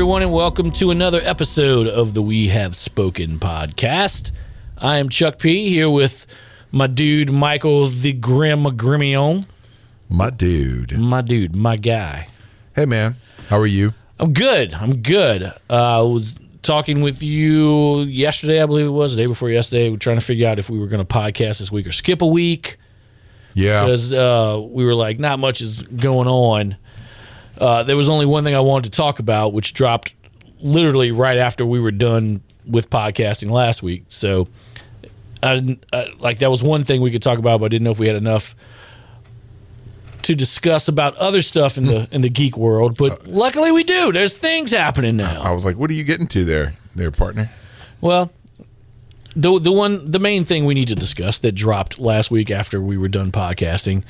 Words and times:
everyone, 0.00 0.22
and 0.22 0.32
welcome 0.32 0.70
to 0.70 0.90
another 0.90 1.20
episode 1.24 1.86
of 1.86 2.14
the 2.14 2.22
We 2.22 2.48
Have 2.48 2.74
Spoken 2.74 3.38
podcast. 3.38 4.32
I 4.78 4.96
am 4.96 5.10
Chuck 5.10 5.38
P 5.38 5.68
here 5.68 5.90
with 5.90 6.26
my 6.72 6.86
dude 6.86 7.30
Michael 7.30 7.84
the 7.86 8.14
Grim 8.14 8.64
Grimion. 8.64 9.44
My 10.08 10.30
dude. 10.30 10.98
My 10.98 11.20
dude, 11.20 11.54
my 11.54 11.76
guy. 11.76 12.28
Hey, 12.74 12.86
man. 12.86 13.16
How 13.50 13.58
are 13.58 13.66
you? 13.66 13.92
I'm 14.18 14.32
good. 14.32 14.72
I'm 14.72 15.02
good. 15.02 15.42
Uh, 15.42 15.52
I 15.68 16.00
was 16.00 16.40
talking 16.62 17.02
with 17.02 17.22
you 17.22 17.98
yesterday, 18.00 18.62
I 18.62 18.64
believe 18.64 18.86
it 18.86 18.90
was, 18.90 19.14
the 19.14 19.20
day 19.22 19.26
before 19.26 19.50
yesterday. 19.50 19.90
We 19.90 19.96
are 19.96 19.98
trying 19.98 20.16
to 20.16 20.24
figure 20.24 20.48
out 20.48 20.58
if 20.58 20.70
we 20.70 20.78
were 20.78 20.86
going 20.86 21.04
to 21.04 21.14
podcast 21.14 21.58
this 21.58 21.70
week 21.70 21.86
or 21.86 21.92
skip 21.92 22.22
a 22.22 22.26
week 22.26 22.78
Yeah. 23.52 23.84
because 23.84 24.14
uh, 24.14 24.58
we 24.66 24.86
were 24.86 24.94
like, 24.94 25.20
not 25.20 25.38
much 25.38 25.60
is 25.60 25.82
going 25.82 26.26
on. 26.26 26.78
Uh, 27.60 27.82
there 27.82 27.96
was 27.96 28.08
only 28.08 28.26
one 28.26 28.42
thing 28.42 28.54
I 28.54 28.60
wanted 28.60 28.90
to 28.90 28.96
talk 28.96 29.18
about, 29.18 29.52
which 29.52 29.74
dropped 29.74 30.14
literally 30.60 31.12
right 31.12 31.36
after 31.36 31.64
we 31.66 31.78
were 31.78 31.90
done 31.90 32.42
with 32.66 32.88
podcasting 32.88 33.50
last 33.50 33.82
week. 33.82 34.04
So, 34.08 34.48
I, 35.42 35.78
I, 35.92 36.12
like 36.18 36.38
that 36.38 36.50
was 36.50 36.62
one 36.62 36.84
thing 36.84 37.00
we 37.00 37.10
could 37.10 37.22
talk 37.22 37.38
about, 37.38 37.60
but 37.60 37.66
I 37.66 37.68
didn't 37.68 37.84
know 37.84 37.90
if 37.90 37.98
we 37.98 38.06
had 38.06 38.16
enough 38.16 38.54
to 40.22 40.34
discuss 40.34 40.88
about 40.88 41.16
other 41.16 41.42
stuff 41.42 41.76
in 41.76 41.84
the 41.84 42.08
in 42.12 42.22
the 42.22 42.30
geek 42.30 42.56
world. 42.56 42.96
But 42.96 43.26
luckily, 43.26 43.72
we 43.72 43.84
do. 43.84 44.12
There's 44.12 44.36
things 44.36 44.70
happening 44.70 45.16
now. 45.16 45.42
I 45.42 45.52
was 45.52 45.64
like, 45.64 45.76
what 45.76 45.90
are 45.90 45.94
you 45.94 46.04
getting 46.04 46.28
to 46.28 46.44
there, 46.44 46.74
there, 46.94 47.10
partner? 47.10 47.50
Well, 48.00 48.32
the 49.36 49.58
the 49.58 49.72
one 49.72 50.10
the 50.10 50.18
main 50.18 50.44
thing 50.44 50.64
we 50.64 50.74
need 50.74 50.88
to 50.88 50.94
discuss 50.94 51.38
that 51.40 51.52
dropped 51.52 51.98
last 51.98 52.30
week 52.30 52.50
after 52.50 52.80
we 52.80 52.96
were 52.96 53.08
done 53.08 53.30
podcasting 53.30 54.04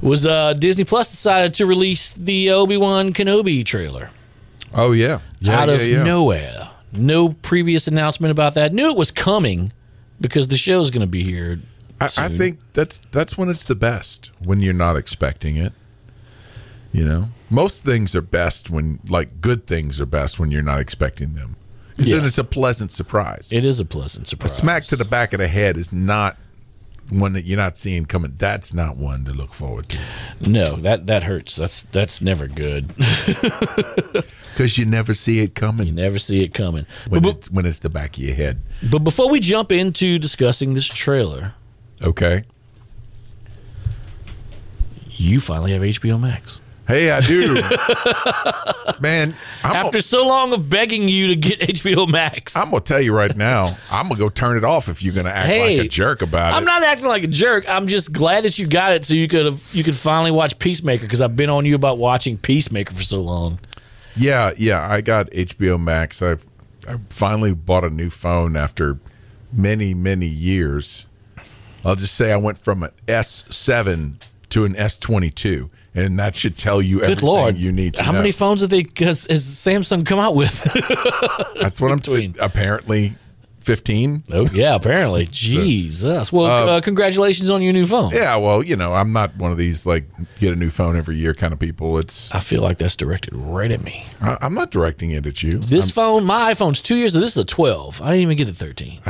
was 0.00 0.24
uh, 0.26 0.52
Disney 0.54 0.84
Plus 0.84 1.10
decided 1.10 1.54
to 1.54 1.66
release 1.66 2.14
the 2.14 2.50
Obi 2.50 2.76
Wan 2.76 3.12
Kenobi 3.12 3.64
trailer 3.64 4.10
Oh, 4.72 4.92
yeah. 4.92 5.18
Yeah, 5.40 5.60
out 5.60 5.68
yeah, 5.68 5.74
of 5.74 5.86
yeah. 5.86 6.02
nowhere. 6.02 6.70
No 6.92 7.30
previous 7.30 7.86
announcement 7.86 8.30
about 8.32 8.54
that. 8.54 8.72
Knew 8.72 8.90
it 8.90 8.96
was 8.96 9.10
coming 9.10 9.72
because 10.20 10.48
the 10.48 10.56
show's 10.56 10.90
going 10.90 11.02
to 11.02 11.06
be 11.06 11.24
here. 11.24 11.60
I, 12.00 12.06
I 12.16 12.28
think 12.28 12.60
that's 12.72 12.98
that's 13.10 13.36
when 13.36 13.48
it's 13.48 13.64
the 13.64 13.74
best 13.74 14.30
when 14.42 14.60
you're 14.60 14.72
not 14.72 14.96
expecting 14.96 15.56
it. 15.56 15.72
You 16.92 17.04
know, 17.04 17.28
most 17.48 17.84
things 17.84 18.16
are 18.16 18.22
best 18.22 18.68
when, 18.68 18.98
like, 19.08 19.40
good 19.40 19.66
things 19.66 20.00
are 20.00 20.06
best 20.06 20.40
when 20.40 20.50
you're 20.50 20.62
not 20.62 20.80
expecting 20.80 21.34
them. 21.34 21.54
Then 22.00 22.24
it's 22.24 22.38
a 22.38 22.44
pleasant 22.44 22.90
surprise. 22.92 23.52
it 23.52 23.64
is 23.64 23.80
a 23.80 23.84
pleasant 23.84 24.28
surprise. 24.28 24.52
a 24.52 24.54
smack 24.54 24.82
to 24.84 24.96
the 24.96 25.04
back 25.04 25.32
of 25.32 25.38
the 25.38 25.48
head 25.48 25.76
is 25.76 25.92
not 25.92 26.36
one 27.10 27.32
that 27.32 27.44
you're 27.44 27.56
not 27.58 27.76
seeing 27.76 28.04
coming. 28.06 28.34
That's 28.38 28.72
not 28.72 28.96
one 28.96 29.24
to 29.24 29.32
look 29.32 29.52
forward 29.52 29.88
to 29.88 29.98
No, 30.40 30.76
that 30.76 31.06
that 31.08 31.24
hurts. 31.24 31.56
That's 31.56 31.82
that's 31.82 32.20
never 32.20 32.46
good. 32.46 32.88
because 34.52 34.78
you 34.78 34.86
never 34.86 35.12
see 35.14 35.40
it 35.40 35.54
coming 35.56 35.86
you 35.88 35.92
never 35.92 36.18
see 36.20 36.42
it 36.44 36.54
coming. 36.54 36.86
when 37.08 37.22
But, 37.22 37.36
it's 37.36 37.50
when 37.50 37.66
it's 37.66 37.80
the 37.80 37.90
back 37.90 38.16
of 38.16 38.22
your 38.22 38.34
head. 38.36 38.60
but 38.90 39.00
before 39.00 39.28
we 39.28 39.40
jump 39.40 39.72
into 39.72 40.18
discussing 40.20 40.74
this 40.74 40.86
trailer, 40.86 41.54
Okay. 42.02 42.44
you 45.16 45.40
finally 45.40 45.72
have 45.72 45.82
HBO 45.82 46.18
Max. 46.20 46.60
Hey, 46.90 47.10
I 47.10 47.20
do. 47.20 47.54
Man, 49.00 49.34
I'm 49.64 49.76
After 49.76 49.92
gonna, 49.92 50.02
so 50.02 50.26
long 50.26 50.52
of 50.52 50.68
begging 50.68 51.08
you 51.08 51.28
to 51.28 51.36
get 51.36 51.60
HBO 51.76 52.08
Max. 52.10 52.56
I'm 52.56 52.70
gonna 52.70 52.80
tell 52.80 53.00
you 53.00 53.14
right 53.14 53.34
now, 53.36 53.78
I'm 53.90 54.08
gonna 54.08 54.18
go 54.18 54.28
turn 54.28 54.56
it 54.56 54.64
off 54.64 54.88
if 54.88 55.02
you're 55.02 55.14
gonna 55.14 55.30
act 55.30 55.46
Hey, 55.46 55.78
like 55.78 55.86
a 55.86 55.88
jerk 55.88 56.22
about 56.22 56.52
it. 56.52 56.56
I'm 56.56 56.64
not 56.64 56.82
acting 56.82 57.06
like 57.06 57.22
a 57.24 57.28
jerk. 57.28 57.68
I'm 57.68 57.86
just 57.86 58.12
glad 58.12 58.44
that 58.44 58.58
you 58.58 58.66
got 58.66 58.92
it 58.92 59.04
so 59.04 59.14
you 59.14 59.28
could 59.28 59.46
have 59.46 59.68
you 59.72 59.84
could 59.84 59.94
finally 59.96 60.30
watch 60.30 60.58
Peacemaker 60.58 61.04
because 61.04 61.20
I've 61.20 61.36
been 61.36 61.48
on 61.50 61.64
you 61.64 61.74
about 61.74 61.98
watching 61.98 62.36
Peacemaker 62.36 62.94
for 62.94 63.02
so 63.04 63.20
long. 63.20 63.58
yeah, 64.16 64.50
yeah, 64.56 64.86
I 64.90 65.00
got 65.00 65.30
HBO 65.30 65.80
Max. 65.80 66.20
I 66.22 66.32
I 66.88 66.96
finally 67.08 67.54
bought 67.54 67.84
a 67.84 67.90
new 67.90 68.10
phone 68.10 68.56
after 68.56 68.98
many, 69.52 69.94
many 69.94 70.26
years. 70.26 71.06
I'll 71.84 71.94
just 71.94 72.14
say 72.14 72.32
I 72.32 72.36
went 72.36 72.58
from 72.58 72.82
an 72.82 72.90
S7 73.06 74.20
to 74.50 74.64
an 74.64 74.74
S22, 74.74 75.70
and 76.00 76.18
that 76.18 76.34
should 76.36 76.56
tell 76.58 76.80
you 76.82 76.96
Good 77.00 77.04
everything 77.04 77.26
lord, 77.28 77.56
you 77.56 77.72
need 77.72 77.94
to 77.94 78.02
How 78.02 78.12
know. 78.12 78.18
many 78.18 78.32
phones 78.32 78.60
have 78.60 78.70
they 78.70 78.86
has, 78.96 79.26
has 79.26 79.44
Samsung 79.44 80.04
come 80.06 80.18
out 80.18 80.34
with? 80.34 80.62
That's 81.60 81.80
what 81.80 81.92
I'm 81.92 82.02
saying. 82.02 82.36
Apparently, 82.40 83.14
15. 83.60 84.24
oh 84.32 84.48
yeah, 84.52 84.74
apparently. 84.74 85.26
Jesus. 85.30 86.32
Well, 86.32 86.68
uh, 86.68 86.80
congratulations 86.80 87.50
on 87.50 87.60
your 87.62 87.72
new 87.74 87.86
phone. 87.86 88.10
Yeah, 88.12 88.36
well, 88.36 88.62
you 88.64 88.74
know, 88.74 88.94
I'm 88.94 89.12
not 89.12 89.36
one 89.36 89.52
of 89.52 89.58
these 89.58 89.84
like 89.86 90.04
get 90.38 90.52
a 90.52 90.56
new 90.56 90.70
phone 90.70 90.96
every 90.96 91.16
year 91.16 91.34
kind 91.34 91.52
of 91.52 91.58
people. 91.58 91.98
It's 91.98 92.34
I 92.34 92.40
feel 92.40 92.62
like 92.62 92.78
that's 92.78 92.96
directed 92.96 93.34
right 93.36 93.70
at 93.70 93.82
me. 93.82 94.06
I- 94.20 94.38
I'm 94.40 94.54
not 94.54 94.70
directing 94.70 95.10
it 95.10 95.26
at 95.26 95.42
you. 95.42 95.52
This 95.58 95.90
phone, 95.90 96.24
my 96.24 96.52
iPhone's 96.54 96.80
two 96.82 96.96
years. 96.96 97.14
old. 97.14 97.22
This 97.22 97.32
is 97.32 97.36
a 97.38 97.44
12. 97.44 98.00
I 98.00 98.06
didn't 98.12 98.22
even 98.22 98.36
get 98.38 98.48
a 98.48 98.54
13. 98.54 99.00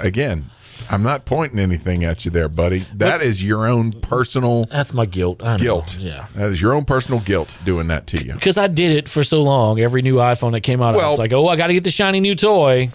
again, 0.00 0.50
I'm 0.90 1.02
not 1.02 1.24
pointing 1.24 1.58
anything 1.58 2.04
at 2.04 2.24
you 2.24 2.30
there, 2.30 2.48
buddy. 2.48 2.80
That 2.94 3.22
is 3.22 3.42
your 3.42 3.66
own 3.66 3.92
personal 3.92 4.66
That's 4.66 4.92
my 4.92 5.06
guilt. 5.06 5.42
I 5.42 5.56
know. 5.56 5.62
guilt. 5.62 5.96
Yeah. 6.00 6.26
That 6.34 6.50
is 6.50 6.60
your 6.60 6.74
own 6.74 6.84
personal 6.84 7.20
guilt 7.20 7.58
doing 7.64 7.88
that 7.88 8.06
to 8.08 8.22
you. 8.24 8.34
Because 8.34 8.56
I 8.58 8.66
did 8.66 8.92
it 8.92 9.08
for 9.08 9.22
so 9.24 9.42
long. 9.42 9.80
Every 9.80 10.02
new 10.02 10.16
iPhone 10.16 10.52
that 10.52 10.60
came 10.62 10.82
out, 10.82 10.94
I 10.96 11.08
was 11.10 11.18
like, 11.18 11.32
oh, 11.32 11.48
I 11.48 11.56
got 11.56 11.68
to 11.68 11.74
get 11.74 11.84
the 11.84 11.90
shiny 11.90 12.20
new 12.20 12.34
toy. 12.34 12.90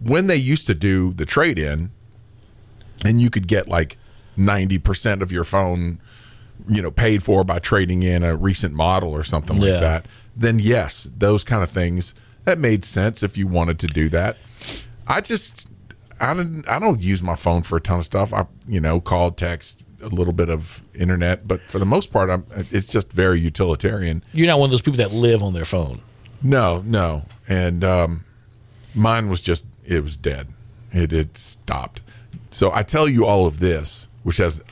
When 0.00 0.26
they 0.26 0.36
used 0.36 0.66
to 0.68 0.74
do 0.74 1.12
the 1.12 1.26
trade 1.26 1.58
in 1.58 1.90
and 3.04 3.20
you 3.20 3.30
could 3.30 3.48
get 3.48 3.68
like 3.68 3.98
90% 4.38 5.20
of 5.22 5.32
your 5.32 5.44
phone, 5.44 6.00
you 6.68 6.80
know, 6.82 6.90
paid 6.90 7.22
for 7.22 7.44
by 7.44 7.58
trading 7.58 8.02
in 8.02 8.22
a 8.22 8.36
recent 8.36 8.74
model 8.74 9.10
or 9.12 9.22
something 9.22 9.56
Yeah. 9.58 9.72
like 9.72 9.80
that, 9.80 10.06
then 10.36 10.58
yes, 10.58 11.10
those 11.16 11.44
kind 11.44 11.62
of 11.62 11.70
things 11.70 12.14
that 12.44 12.58
made 12.58 12.84
sense 12.84 13.22
if 13.22 13.36
you 13.36 13.46
wanted 13.46 13.78
to 13.80 13.86
do 13.88 14.08
that. 14.10 14.36
I 15.06 15.20
just 15.20 15.68
I 16.22 16.34
don't 16.34 16.66
I 16.68 16.78
don't 16.78 17.02
use 17.02 17.20
my 17.22 17.34
phone 17.34 17.62
for 17.62 17.76
a 17.76 17.80
ton 17.80 17.98
of 17.98 18.04
stuff. 18.04 18.32
I 18.32 18.46
you 18.66 18.80
know, 18.80 19.00
call, 19.00 19.30
text, 19.32 19.84
a 20.00 20.08
little 20.08 20.32
bit 20.32 20.48
of 20.48 20.82
internet, 20.94 21.46
but 21.46 21.60
for 21.62 21.78
the 21.78 21.86
most 21.86 22.10
part 22.12 22.30
I'm 22.30 22.46
it's 22.70 22.86
just 22.86 23.12
very 23.12 23.40
utilitarian. 23.40 24.24
You're 24.32 24.46
not 24.46 24.58
one 24.58 24.66
of 24.66 24.70
those 24.70 24.82
people 24.82 24.98
that 24.98 25.12
live 25.12 25.42
on 25.42 25.52
their 25.52 25.64
phone. 25.66 26.00
No, 26.42 26.82
no. 26.84 27.24
And 27.48 27.84
um, 27.84 28.24
mine 28.94 29.28
was 29.28 29.42
just, 29.42 29.66
it 29.84 30.02
was 30.02 30.16
dead. 30.16 30.48
It 30.90 31.12
had 31.12 31.36
stopped. 31.38 32.02
So 32.50 32.72
I 32.72 32.82
tell 32.82 33.08
you 33.08 33.24
all 33.24 33.46
of 33.46 33.60
this, 33.60 34.08
which 34.22 34.36
has 34.38 34.62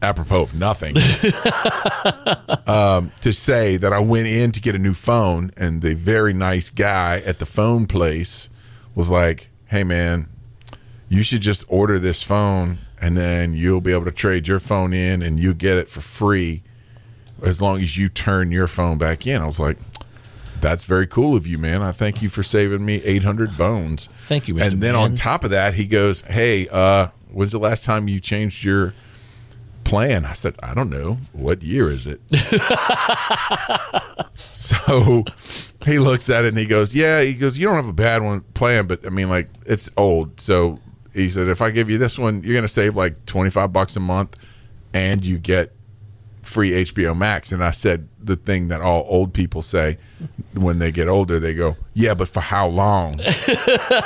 apropos 0.00 0.42
of 0.42 0.54
nothing, 0.54 0.96
um, 2.66 3.10
to 3.20 3.32
say 3.32 3.76
that 3.76 3.92
I 3.92 4.00
went 4.00 4.26
in 4.26 4.52
to 4.52 4.60
get 4.60 4.74
a 4.74 4.78
new 4.78 4.94
phone, 4.94 5.50
and 5.56 5.82
the 5.82 5.94
very 5.94 6.32
nice 6.32 6.70
guy 6.70 7.22
at 7.24 7.38
the 7.38 7.46
phone 7.46 7.86
place 7.86 8.50
was 8.94 9.10
like, 9.10 9.50
hey, 9.66 9.82
man, 9.82 10.28
you 11.12 11.22
should 11.22 11.42
just 11.42 11.66
order 11.68 11.98
this 11.98 12.22
phone, 12.22 12.78
and 12.98 13.18
then 13.18 13.52
you'll 13.52 13.82
be 13.82 13.92
able 13.92 14.06
to 14.06 14.10
trade 14.10 14.48
your 14.48 14.58
phone 14.58 14.94
in, 14.94 15.22
and 15.22 15.38
you 15.38 15.52
get 15.52 15.76
it 15.76 15.90
for 15.90 16.00
free 16.00 16.62
as 17.42 17.60
long 17.60 17.80
as 17.80 17.98
you 17.98 18.08
turn 18.08 18.50
your 18.50 18.66
phone 18.66 18.96
back 18.96 19.26
in. 19.26 19.42
I 19.42 19.44
was 19.44 19.60
like, 19.60 19.76
that's 20.62 20.86
very 20.86 21.06
cool 21.06 21.36
of 21.36 21.46
you, 21.46 21.58
man. 21.58 21.82
I 21.82 21.92
thank 21.92 22.22
you 22.22 22.30
for 22.30 22.42
saving 22.42 22.86
me 22.86 23.02
800 23.04 23.58
bones. 23.58 24.08
Thank 24.22 24.48
you, 24.48 24.54
Mr. 24.54 24.72
And 24.72 24.82
then 24.82 24.94
on 24.94 25.14
top 25.14 25.44
of 25.44 25.50
that, 25.50 25.74
he 25.74 25.84
goes, 25.84 26.22
"Hey, 26.22 26.66
uh, 26.68 27.08
when's 27.30 27.52
the 27.52 27.58
last 27.58 27.84
time 27.84 28.08
you 28.08 28.18
changed 28.18 28.64
your 28.64 28.94
plan? 29.84 30.24
I 30.24 30.32
said, 30.32 30.54
I 30.62 30.72
don't 30.72 30.88
know. 30.88 31.18
What 31.32 31.62
year 31.62 31.90
is 31.90 32.06
it? 32.06 32.22
so 34.50 35.24
he 35.84 35.98
looks 35.98 36.30
at 36.30 36.46
it 36.46 36.48
and 36.48 36.58
he 36.58 36.64
goes, 36.64 36.94
Yeah, 36.94 37.22
he 37.22 37.34
goes, 37.34 37.58
You 37.58 37.66
don't 37.66 37.76
have 37.76 37.88
a 37.88 37.92
bad 37.92 38.22
one 38.22 38.40
plan, 38.54 38.86
but 38.86 39.04
I 39.04 39.10
mean, 39.10 39.28
like, 39.28 39.50
it's 39.66 39.90
old. 39.96 40.40
So 40.40 40.78
he 41.14 41.28
said, 41.28 41.48
If 41.48 41.62
I 41.62 41.70
give 41.70 41.90
you 41.90 41.98
this 41.98 42.18
one, 42.18 42.42
you're 42.42 42.54
going 42.54 42.62
to 42.62 42.68
save 42.68 42.96
like 42.96 43.26
25 43.26 43.72
bucks 43.72 43.96
a 43.96 44.00
month 44.00 44.36
and 44.94 45.24
you 45.24 45.38
get 45.38 45.72
free 46.42 46.70
HBO 46.70 47.16
Max. 47.16 47.52
And 47.52 47.62
I 47.62 47.70
said 47.70 48.08
the 48.20 48.36
thing 48.36 48.68
that 48.68 48.80
all 48.80 49.04
old 49.08 49.32
people 49.32 49.62
say 49.62 49.98
when 50.54 50.78
they 50.78 50.92
get 50.92 51.08
older, 51.08 51.38
they 51.38 51.54
go, 51.54 51.76
Yeah, 51.94 52.14
but 52.14 52.28
for 52.28 52.40
how 52.40 52.66
long? 52.68 53.20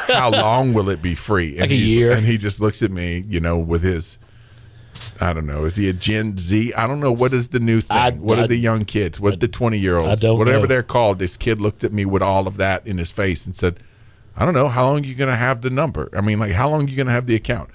how 0.09 0.31
long 0.31 0.75
will 0.75 0.89
it 0.89 1.03
be 1.03 1.15
free? 1.15 1.53
And 1.53 1.63
Like 1.63 1.71
a 1.71 1.75
year? 1.75 2.13
And 2.13 2.27
he 2.27 2.39
just 2.39 2.61
looks 2.61 2.83
at 2.83 2.91
me, 2.91 3.25
you 3.27 3.41
know, 3.41 3.59
with 3.59 3.83
his. 3.83 4.19
I 5.19 5.33
don't 5.33 5.47
know. 5.47 5.65
Is 5.65 5.77
he 5.77 5.89
a 5.89 5.95
Gen 5.95 6.37
Z? 6.37 6.75
I 6.75 6.87
don't 6.87 7.01
know. 7.01 7.13
What 7.13 7.33
is 7.33 7.49
the 7.49 7.61
new 7.61 7.81
thing? 7.81 7.97
I- 7.97 8.11
what 8.13 8.39
I- 8.39 8.43
are 8.43 8.47
the 8.47 8.57
young 8.57 8.85
kids? 8.85 9.19
What 9.19 9.41
the 9.41 9.49
twenty 9.49 9.79
year 9.79 9.97
olds? 9.97 10.23
Whatever 10.25 10.61
know. 10.61 10.67
they're 10.67 10.83
called. 10.83 11.19
This 11.19 11.37
kid 11.37 11.61
looked 11.61 11.85
at 11.85 11.93
me 11.93 12.05
with 12.05 12.23
all 12.23 12.47
of 12.47 12.59
that 12.59 12.87
in 12.87 12.99
his 12.99 13.13
face 13.13 13.47
and 13.47 13.57
said, 13.57 13.79
"I 14.37 14.45
don't 14.45 14.55
know. 14.55 14.69
How 14.69 14.87
long 14.87 15.03
are 15.03 15.07
you 15.07 15.15
going 15.15 15.31
to 15.31 15.37
have 15.37 15.63
the 15.63 15.71
number? 15.71 16.09
I 16.17 16.21
mean, 16.21 16.39
like, 16.39 16.53
how 16.53 16.69
long 16.69 16.85
are 16.85 16.89
you 16.89 16.97
going 16.97 17.07
to 17.07 17.13
have 17.13 17.27
the 17.27 17.35
account? 17.35 17.71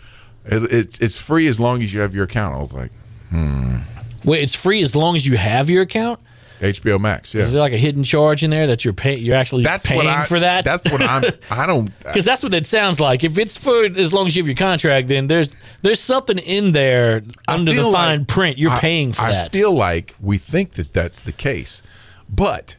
It, 0.45 0.63
it's 0.71 0.99
it's 0.99 1.17
free 1.17 1.47
as 1.47 1.59
long 1.59 1.81
as 1.83 1.93
you 1.93 2.01
have 2.01 2.13
your 2.15 2.25
account." 2.25 2.55
I 2.55 2.59
was 2.59 2.73
like, 2.73 2.91
hmm. 3.29 3.77
Wait, 4.23 4.43
it's 4.43 4.55
free 4.55 4.81
as 4.81 4.95
long 4.95 5.15
as 5.15 5.25
you 5.25 5.37
have 5.37 5.69
your 5.69 5.81
account. 5.83 6.19
HBO 6.59 6.99
Max. 6.99 7.33
Yeah. 7.33 7.41
Is 7.41 7.53
there 7.53 7.59
like 7.61 7.73
a 7.73 7.77
hidden 7.77 8.03
charge 8.03 8.43
in 8.43 8.51
there 8.51 8.67
that 8.67 8.85
you're 8.85 8.93
paying? 8.93 9.23
you're 9.23 9.35
actually 9.35 9.63
that's 9.63 9.83
paying 9.87 9.97
what 9.97 10.05
I 10.05 10.25
for 10.25 10.39
that? 10.41 10.63
That's 10.63 10.89
what 10.91 11.01
I'm. 11.01 11.23
I 11.49 11.65
don't. 11.65 11.85
because 12.03 12.23
that's 12.23 12.43
what 12.43 12.53
it 12.53 12.67
sounds 12.67 12.99
like. 12.99 13.23
If 13.23 13.39
it's 13.39 13.57
for 13.57 13.85
as 13.85 14.13
long 14.13 14.27
as 14.27 14.35
you 14.35 14.43
have 14.43 14.47
your 14.47 14.55
contract, 14.55 15.07
then 15.07 15.25
there's 15.25 15.55
there's 15.81 15.99
something 15.99 16.37
in 16.37 16.71
there 16.71 17.23
under 17.47 17.73
the 17.73 17.81
fine 17.81 18.19
like- 18.19 18.27
print. 18.27 18.57
You're 18.59 18.69
I- 18.69 18.79
paying 18.79 19.11
for 19.11 19.23
I 19.23 19.31
that. 19.31 19.45
I 19.47 19.49
feel 19.49 19.73
like 19.73 20.15
we 20.21 20.37
think 20.37 20.73
that 20.73 20.93
that's 20.93 21.23
the 21.23 21.31
case, 21.31 21.81
but 22.29 22.75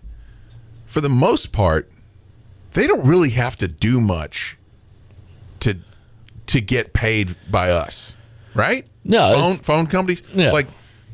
for 0.84 1.00
the 1.00 1.08
most 1.08 1.50
part, 1.50 1.90
they 2.72 2.86
don't 2.86 3.06
really 3.06 3.30
have 3.30 3.56
to 3.58 3.68
do 3.68 4.00
much 4.00 4.56
to 5.60 5.76
to 6.46 6.60
get 6.60 6.92
paid 6.92 7.36
by 7.50 7.70
us, 7.70 8.16
right? 8.54 8.86
No, 9.04 9.32
phone 9.38 9.54
phone 9.56 9.86
companies, 9.86 10.22
Yeah. 10.34 10.52
like 10.52 10.66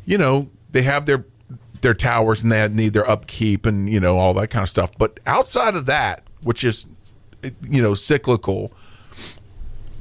you 0.07 0.19
know, 0.19 0.51
they 0.73 0.83
have 0.83 1.07
their 1.07 1.25
their 1.81 1.95
towers 1.95 2.43
and 2.43 2.51
they 2.51 2.69
need 2.69 2.93
their 2.93 3.09
upkeep 3.09 3.65
and 3.67 3.89
you 3.89 4.01
know 4.01 4.19
all 4.19 4.35
that 4.35 4.49
kind 4.51 4.63
of 4.63 4.69
stuff. 4.69 4.91
But 4.99 5.21
outside 5.27 5.75
of 5.77 5.87
that, 5.87 6.23
which 6.43 6.65
is 6.65 6.87
you 7.69 7.83
know 7.83 7.95
cyclical, 7.95 8.73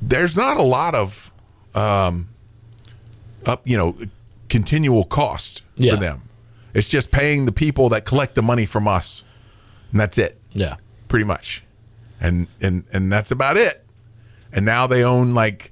there's 0.01 0.37
not 0.37 0.57
a 0.57 0.63
lot 0.63 0.95
of 0.95 1.31
um, 1.75 2.29
up 3.45 3.61
you 3.67 3.77
know 3.77 3.95
continual 4.49 5.03
cost 5.05 5.61
Yeah. 5.75 5.93
for 5.95 5.99
them. 5.99 6.21
It's 6.73 6.87
just 6.87 7.11
paying 7.11 7.45
the 7.45 7.51
people 7.51 7.89
that 7.89 8.05
collect 8.05 8.35
the 8.35 8.41
money 8.43 8.65
from 8.65 8.87
us, 8.87 9.25
and 9.91 9.99
that's 9.99 10.17
it 10.17 10.39
yeah, 10.53 10.75
pretty 11.07 11.25
much, 11.25 11.63
and 12.19 12.47
and 12.61 12.83
and 12.93 13.11
that's 13.11 13.31
about 13.31 13.57
it. 13.57 13.83
And 14.53 14.65
now 14.65 14.87
they 14.87 15.03
own 15.03 15.33
like, 15.33 15.71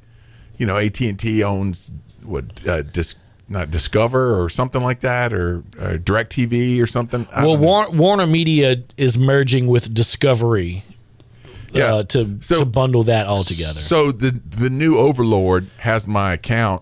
you 0.57 0.65
know, 0.65 0.77
AT 0.77 0.99
and 1.01 1.17
T 1.19 1.43
owns 1.43 1.91
what 2.23 2.65
uh, 2.67 2.81
dis, 2.83 3.15
not 3.47 3.71
Discover 3.71 4.41
or 4.41 4.49
something 4.49 4.81
like 4.83 4.99
that, 5.01 5.33
or 5.33 5.63
uh, 5.79 5.97
Direct 5.97 6.31
TV 6.35 6.81
or 6.81 6.85
something. 6.87 7.27
I 7.33 7.45
well. 7.45 7.57
War- 7.57 7.91
Warner 7.91 8.27
Media 8.27 8.77
is 8.97 9.17
merging 9.17 9.67
with 9.67 9.93
Discovery. 9.93 10.83
Yeah. 11.73 11.95
Uh, 11.95 12.03
to 12.03 12.37
So- 12.41 12.59
to 12.59 12.65
bundle 12.65 13.03
that 13.03 13.27
all 13.27 13.43
together. 13.43 13.79
So 13.79 14.11
the 14.11 14.39
the 14.49 14.69
new 14.69 14.97
overlord 14.97 15.67
has 15.79 16.07
my 16.07 16.33
account, 16.33 16.81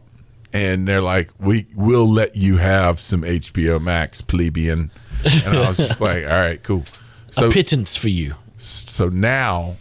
and 0.51 0.87
they're 0.87 1.01
like, 1.01 1.29
"We 1.39 1.65
will 1.75 2.07
let 2.09 2.35
you 2.35 2.57
have 2.57 2.99
some 2.99 3.21
HBO 3.23 3.79
Max, 3.81 4.21
plebeian." 4.21 4.91
And 5.23 5.57
I 5.57 5.67
was 5.67 5.77
just 5.77 5.99
like, 6.09 6.23
"All 6.25 6.29
right, 6.31 6.61
cool." 6.63 6.83
So 7.31 7.47
a 7.49 7.51
pittance 7.51 7.95
for 7.97 8.09
you. 8.09 8.35
So 8.63 9.09
now, 9.09 9.75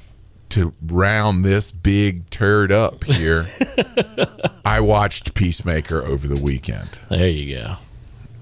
to 0.50 0.73
round 0.82 1.44
this 1.44 1.70
big 1.70 2.29
turd 2.31 2.73
up 2.73 3.05
here, 3.05 3.46
I 4.64 4.81
watched 4.81 5.34
Peacemaker 5.34 6.02
over 6.02 6.26
the 6.26 6.40
weekend, 6.40 6.99
There 7.08 7.29
you 7.29 7.58
go. 7.61 7.76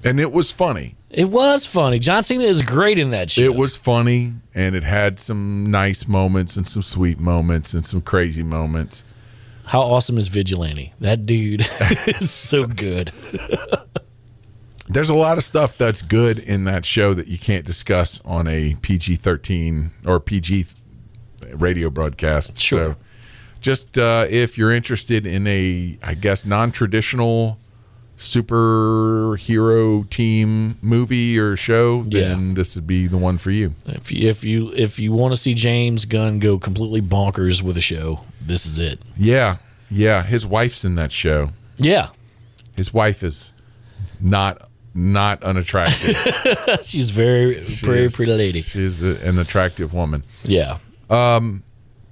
and 0.05 0.19
it 0.19 0.33
was 0.33 0.51
funny. 0.51 0.97
It 1.11 1.29
was 1.29 1.67
funny. 1.67 1.99
John 1.99 2.23
Cena 2.23 2.45
is 2.45 2.63
great 2.63 2.99
in 2.99 3.11
that 3.11 3.31
show. 3.31 3.43
It 3.43 3.55
was 3.55 3.77
funny, 3.77 4.33
and 4.55 4.75
it 4.75 4.85
had 4.85 5.19
some 5.19 5.67
nice 5.67 6.09
moments 6.09 6.57
and 6.57 6.67
some 6.67 6.83
sweet 6.83 7.19
moments 7.21 7.75
and 7.75 7.85
some 7.85 8.01
crazy 8.01 8.43
moments. 8.45 9.05
How 9.67 9.83
awesome 9.83 10.17
is 10.19 10.29
Vigilante? 10.29 10.95
That 11.01 11.27
dude 11.27 11.67
is 12.07 12.31
so 12.31 12.65
good. 12.67 13.13
There's 14.93 15.09
a 15.11 15.15
lot 15.15 15.39
of 15.39 15.45
stuff 15.45 15.79
that's 15.79 16.03
good 16.03 16.39
in 16.41 16.65
that 16.65 16.85
show 16.85 17.15
that 17.15 17.29
you 17.29 17.39
can't 17.39 17.65
discuss 17.65 18.21
on 18.25 18.49
a 18.49 18.75
PG 18.83 19.17
13 19.17 19.91
or 20.05 20.19
PG 20.19 20.67
radio 21.55 21.91
broadcast. 21.91 22.59
Sure. 22.59 22.93
So 22.93 22.97
just 23.61 23.99
uh, 23.99 24.27
if 24.29 24.59
you're 24.59 24.73
interested 24.73 25.27
in 25.27 25.47
a, 25.47 25.97
I 26.03 26.15
guess, 26.15 26.45
non 26.45 26.73
traditional 26.73 27.59
superhero 28.19 30.09
team 30.11 30.77
movie 30.83 31.39
or 31.39 31.57
show, 31.57 32.03
then 32.03 32.55
this 32.55 32.75
would 32.75 32.87
be 32.87 33.07
the 33.07 33.17
one 33.17 33.39
for 33.39 33.51
you. 33.51 33.75
If 33.87 34.11
you, 34.13 34.29
if 34.29 34.45
you 34.45 34.73
if 34.75 34.99
you 34.99 35.13
want 35.13 35.33
to 35.33 35.37
see 35.37 35.55
James 35.55 36.05
Gunn 36.05 36.39
go 36.39 36.59
completely 36.59 37.01
bonkers 37.01 37.63
with 37.63 37.77
a 37.77 37.81
show, 37.81 38.17
this 38.41 38.67
is 38.67 38.79
it. 38.79 39.01
Yeah. 39.17 39.57
Yeah. 39.91 40.23
His 40.25 40.47
wife's 40.47 40.85
in 40.85 40.97
that 40.97 41.13
show. 41.13 41.51
Yeah, 41.77 42.09
His 42.77 42.93
wife 42.93 43.23
is 43.23 43.55
not 44.21 44.61
not 44.95 45.43
unattractive. 45.43 46.17
she's 46.85 47.11
very 47.11 47.61
very 47.61 48.09
pretty 48.09 48.33
lady. 48.33 48.61
She's 48.61 49.03
a, 49.03 49.17
an 49.27 49.39
attractive 49.39 49.93
woman. 49.95 50.25
Yeah, 50.45 50.79
Um, 51.09 51.63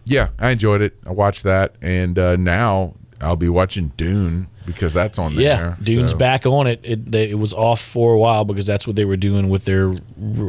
Yeah, 0.04 0.28
I 0.38 0.50
enjoyed 0.50 0.80
it. 0.80 0.96
I 1.06 1.10
watched 1.12 1.42
that, 1.44 1.74
and 1.82 2.18
uh, 2.18 2.36
now 2.36 2.94
I'll 3.20 3.36
be 3.36 3.48
watching 3.48 3.88
Dune 3.96 4.46
because 4.64 4.92
that's 4.94 5.18
on 5.18 5.32
yeah. 5.32 5.56
there. 5.56 5.66
Yeah, 5.80 5.84
Dune's 5.84 6.10
so- 6.12 6.18
back 6.18 6.46
on 6.46 6.66
it. 6.66 6.80
It 6.82 7.10
they, 7.10 7.30
it 7.30 7.38
was 7.38 7.52
off 7.54 7.80
for 7.80 8.12
a 8.14 8.18
while 8.18 8.44
because 8.44 8.66
that's 8.66 8.86
what 8.86 8.96
they 8.96 9.04
were 9.04 9.16
doing 9.16 9.48
with 9.48 9.64
their 9.64 9.90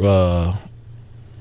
uh, 0.04 0.56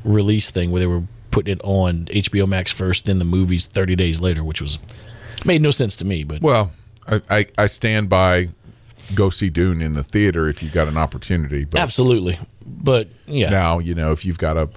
release 0.05 0.50
thing, 0.50 0.70
where 0.70 0.81
they 0.81 0.87
were 0.87 1.02
putting 1.31 1.52
it 1.52 1.61
on 1.62 2.06
HBO 2.06 2.49
Max 2.49 2.73
first, 2.73 3.06
then 3.06 3.19
the 3.19 3.25
movies 3.25 3.67
thirty 3.67 3.94
days 3.96 4.20
later, 4.20 4.43
which 4.43 4.61
was 4.61 4.79
made 5.44 5.61
no 5.62 5.70
sense 5.70 5.96
to 5.96 6.05
me. 6.05 6.25
But 6.25 6.40
Well, 6.43 6.73
I, 7.06 7.20
I, 7.31 7.46
I 7.58 7.67
stand 7.67 8.08
by 8.08 8.49
go 9.14 9.30
see 9.30 9.50
Dune 9.50 9.80
in 9.82 9.94
the 9.94 10.02
theater 10.02 10.48
if 10.48 10.62
you've 10.62 10.72
got 10.72 10.88
an 10.88 10.96
opportunity. 10.96 11.64
But 11.64 11.80
absolutely. 11.80 12.38
But 12.66 13.08
yeah, 13.26 13.50
now, 13.50 13.78
you 13.78 13.94
know, 13.94 14.12
if 14.12 14.25
you've 14.25 14.38
got 14.38 14.56
a 14.56 14.68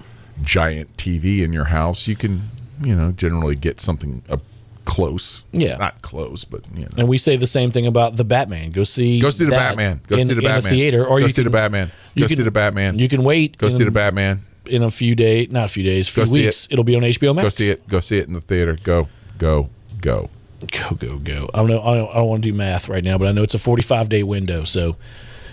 giant 0.42 0.96
TV 0.96 1.42
in 1.42 1.52
your 1.52 1.64
house, 1.66 2.06
you 2.08 2.16
can, 2.16 2.42
you 2.82 2.96
know, 2.96 3.12
generally 3.12 3.54
get 3.54 3.80
something 3.80 4.22
up 4.30 4.40
close. 4.84 5.44
Yeah. 5.52 5.76
Not 5.76 6.02
close, 6.02 6.44
but, 6.44 6.62
you 6.74 6.82
know. 6.82 6.88
And 6.98 7.08
we 7.08 7.18
say 7.18 7.36
the 7.36 7.46
same 7.46 7.70
thing 7.70 7.86
about 7.86 8.16
the 8.16 8.24
Batman. 8.24 8.70
Go 8.72 8.84
see 8.84 9.20
Go 9.20 9.30
see 9.30 9.44
the 9.44 9.50
Batman. 9.52 10.00
Go 10.06 10.16
in, 10.16 10.26
see 10.26 10.34
the 10.34 10.40
in 10.40 10.44
Batman. 10.44 10.72
a 10.72 10.76
theater, 10.76 11.04
or 11.06 11.18
go 11.20 11.26
you 11.26 11.28
see 11.28 11.42
can, 11.42 11.44
the 11.44 11.50
Batman. 11.50 11.90
you 12.14 12.22
Go 12.22 12.28
can- 12.28 12.36
see 12.36 12.42
the 12.42 12.50
Batman. 12.50 12.98
You 12.98 13.08
can 13.08 13.22
wait. 13.24 13.58
go 13.58 13.66
in, 13.68 13.72
see 13.72 13.84
the 13.84 13.90
Batman. 13.90 14.40
in 14.66 14.82
a 14.82 14.90
few 14.90 15.14
days, 15.14 15.50
not 15.50 15.64
a 15.64 15.68
few 15.68 15.84
days, 15.84 16.08
few 16.08 16.24
Go 16.26 16.32
weeks. 16.32 16.66
It'll 16.70 16.84
be 16.84 16.96
on 16.96 17.02
HBO 17.02 17.34
Max. 17.34 17.44
Go 17.44 17.48
see 17.50 17.68
it. 17.70 17.86
Go 17.88 18.00
see 18.00 18.18
it 18.18 18.26
in 18.26 18.32
the 18.34 18.40
theater. 18.40 18.76
Go, 18.82 19.08
go, 19.38 19.68
go. 20.00 20.30
Go 20.70 20.94
go 20.94 21.18
go! 21.18 21.48
I 21.52 21.58
don't 21.58 21.68
know. 21.68 21.82
I 21.82 21.94
don't, 21.94 22.10
I 22.10 22.14
don't 22.14 22.28
want 22.28 22.42
to 22.44 22.50
do 22.50 22.56
math 22.56 22.88
right 22.88 23.02
now, 23.02 23.18
but 23.18 23.26
I 23.26 23.32
know 23.32 23.42
it's 23.42 23.54
a 23.54 23.58
forty-five 23.58 24.08
day 24.08 24.22
window, 24.22 24.64
so 24.64 24.96